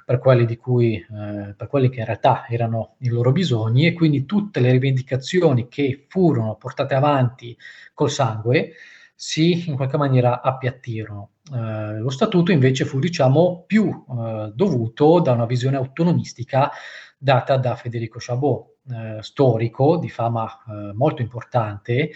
[0.04, 3.92] per quelli, di cui, eh, per quelli che in realtà erano i loro bisogni e
[3.92, 7.56] quindi tutte le rivendicazioni che furono portate avanti
[7.92, 8.72] col sangue
[9.14, 11.30] si in qualche maniera appiattirono.
[11.52, 16.70] Eh, lo statuto invece fu diciamo più eh, dovuto da una visione autonomistica
[17.16, 22.10] data da Federico Chabot, eh, storico di fama eh, molto importante,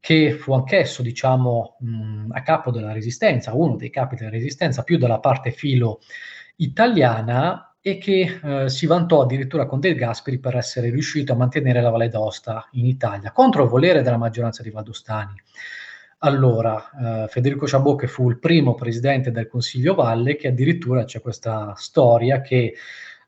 [0.00, 4.96] che fu anch'esso, diciamo, mh, a capo della resistenza, uno dei capi della resistenza, più
[4.96, 6.00] dalla parte filo
[6.58, 11.80] italiana e che eh, si vantò addirittura con Del Gasperi per essere riuscito a mantenere
[11.80, 15.34] la Valle d'Aosta in Italia, contro il volere della maggioranza di valdostani.
[16.18, 21.20] Allora, eh, Federico Chabot, che fu il primo presidente del Consiglio Valle, che addirittura c'è
[21.20, 22.74] questa storia che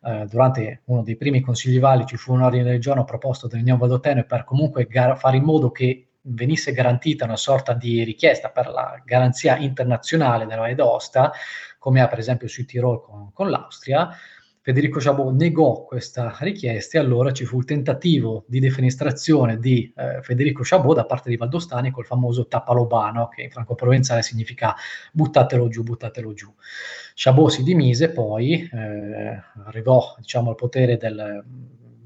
[0.03, 3.79] eh, durante uno dei primi consigli valli ci fu un ordine del giorno proposto dall'Unione
[3.79, 8.69] Valdotene per comunque gar- fare in modo che venisse garantita una sorta di richiesta per
[8.69, 11.33] la garanzia internazionale della Valle d'Aosta,
[11.79, 14.15] come ha per esempio sui Tirol con, con l'Austria,
[14.63, 20.21] Federico Chabot negò questa richiesta e allora ci fu il tentativo di defenestrazione di eh,
[20.23, 24.77] Federico Chabot da parte di Valdostani col famoso tapalobano, che in franco-provenzale significa
[25.13, 26.53] buttatelo giù, buttatelo giù.
[27.15, 31.43] Chabot si dimise poi, eh, arrivò diciamo, al potere del,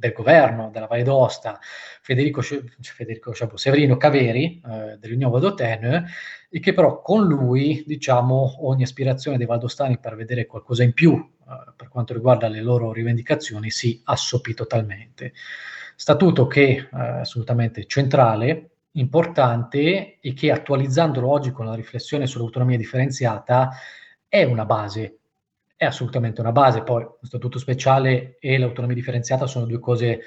[0.05, 1.59] del governo della Valle d'Aosta,
[2.02, 6.05] Federico, Federico Chabot, Severino Caveri eh, dell'Unione Valdotene,
[6.51, 11.14] e che però con lui, diciamo, ogni aspirazione dei valdostani per vedere qualcosa in più
[11.14, 15.32] eh, per quanto riguarda le loro rivendicazioni si assopì totalmente.
[15.97, 22.76] Statuto che è eh, assolutamente centrale, importante e che attualizzandolo oggi con la riflessione sull'autonomia
[22.76, 23.70] differenziata
[24.28, 25.20] è una base,
[25.76, 26.82] è assolutamente una base.
[26.82, 30.20] Poi lo statuto speciale e l'autonomia differenziata sono due cose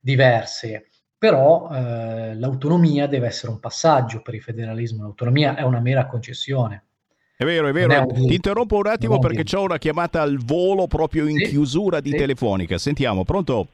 [0.00, 6.06] diverse, però eh, l'autonomia deve essere un passaggio per il federalismo, l'autonomia è una mera
[6.06, 6.84] concessione.
[7.36, 8.06] È vero, è vero.
[8.06, 12.10] Ti interrompo un attimo perché ho una chiamata al volo proprio in sì, chiusura di
[12.10, 12.16] sì.
[12.16, 12.78] telefonica.
[12.78, 13.66] Sentiamo, pronto?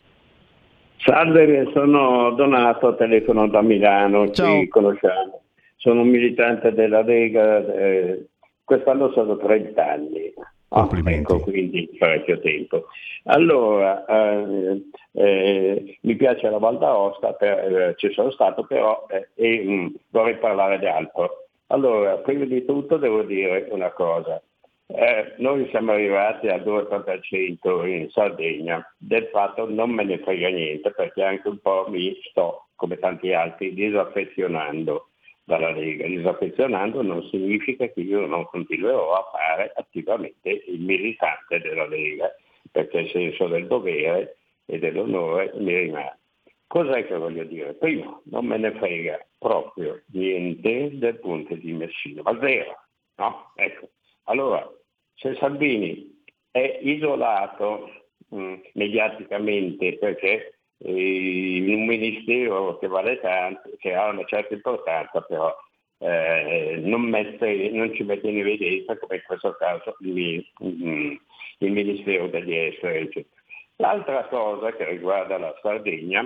[0.98, 4.60] Salve, sono Donato, telefono da Milano, Ciao.
[4.60, 5.42] ci conosciamo.
[5.76, 8.26] Sono un militante della Lega, eh,
[8.64, 10.32] quest'anno sono 30 anni.
[10.68, 11.32] Complimenti.
[11.32, 12.86] Ah, ecco, quindi parecchio tempo.
[13.24, 14.82] Allora, eh,
[15.12, 19.72] eh, mi piace la Val d'Aosta, per, eh, ci sono stato però eh, e mh,
[19.72, 21.46] mm, vorrei parlare di altro.
[21.68, 24.42] Allora, prima di tutto devo dire una cosa.
[24.90, 30.92] Eh, noi siamo arrivati a 2% in Sardegna, del fatto non me ne frega niente
[30.92, 35.08] perché anche un po' mi sto, come tanti altri, disaffezionando
[35.48, 36.06] dalla Lega.
[36.06, 42.30] Disaffezionando non significa che io non continuerò a fare attivamente il militante della Lega,
[42.70, 46.18] perché il senso del dovere e dell'onore mi rimane.
[46.66, 47.72] Cos'è che voglio dire?
[47.72, 52.76] Primo, non me ne frega proprio niente del ponte di Messina, ma zero.
[53.16, 53.52] No?
[53.56, 53.88] Ecco.
[54.24, 54.70] Allora,
[55.14, 57.88] se Salvini è isolato
[58.28, 65.54] mh, mediaticamente perché in un ministero che vale tanto, che ha una certa importanza, però
[65.98, 72.28] eh, non, mette, non, ci mette in evidenza, come in questo caso, il, il Ministero
[72.28, 72.98] degli Esteri.
[72.98, 73.42] Eccetera.
[73.76, 76.24] L'altra cosa che riguarda la Sardegna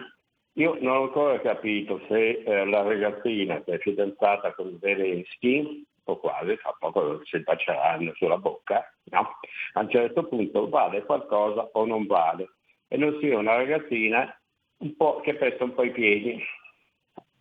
[0.57, 6.19] io non ho ancora capito se eh, la ragazzina che è fidanzata con Zelensky, o
[6.19, 9.39] quasi, tra poco si baceranno sulla bocca, no?
[9.75, 12.51] a un certo punto vale qualcosa o non vale.
[12.89, 14.39] E non sia una ragazzina
[14.83, 16.43] un po' che pesta un po' i piedi.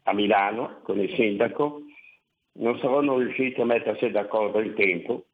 [0.03, 1.81] A Milano, con il sindaco,
[2.53, 5.25] non saranno riusciti a mettersi d'accordo in tempo.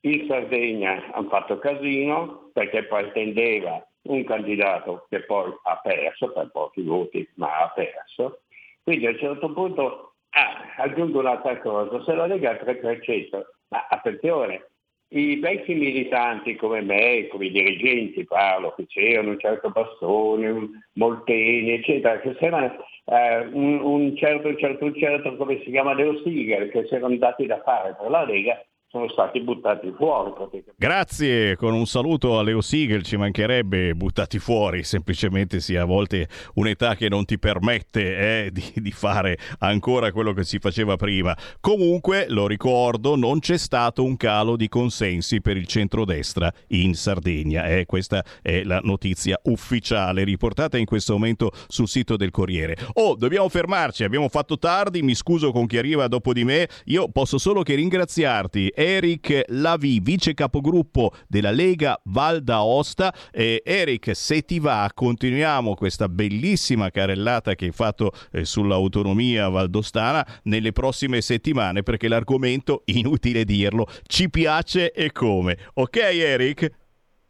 [0.00, 6.82] In Sardegna hanno fatto casino perché pretendeva un candidato che poi ha perso per pochi
[6.82, 8.42] voti, ma ha perso.
[8.82, 13.86] Quindi a un certo punto ah, aggiungo un'altra cosa, se la Lega è 3%, ma
[13.88, 14.70] attenzione,
[15.10, 20.68] i vecchi militanti come me, come i dirigenti parlo, che c'erano un certo Bastoni, un
[20.94, 25.94] Molteni, eccetera, che c'era eh, un, un, certo, un certo, un certo, come si chiama,
[25.94, 30.32] Leo Stiger, che si erano dati da fare per la Lega, sono stati buttati fuori.
[30.74, 36.26] Grazie, con un saluto a Leo Siegel, ci mancherebbe buttati fuori, semplicemente sia a volte
[36.54, 41.36] un'età che non ti permette eh, di, di, fare ancora quello che si faceva prima.
[41.60, 47.66] Comunque, lo ricordo, non c'è stato un calo di consensi per il centrodestra in Sardegna.
[47.66, 52.74] Eh, questa è la notizia ufficiale riportata in questo momento sul sito del Corriere.
[52.94, 57.10] Oh, dobbiamo fermarci, abbiamo fatto tardi, mi scuso con chi arriva dopo di me, io
[57.10, 63.12] posso solo che ringraziarti Eric Lavi, vice capogruppo della Lega Val d'Aosta.
[63.32, 70.24] Eh, Eric, se ti va, continuiamo questa bellissima carellata che hai fatto eh, sull'autonomia valdostana
[70.44, 75.58] nelle prossime settimane perché l'argomento, inutile dirlo, ci piace e come.
[75.74, 76.70] Ok Eric?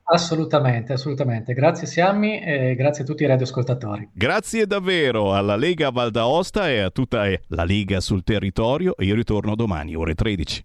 [0.02, 1.54] Assolutamente, assolutamente.
[1.54, 4.10] Grazie Siammi e grazie a tutti i radioascoltatori.
[4.12, 8.94] Grazie davvero alla Lega Val d'Aosta e a tutta eh, la Lega sul territorio.
[8.98, 10.64] Io ritorno domani, ore 13.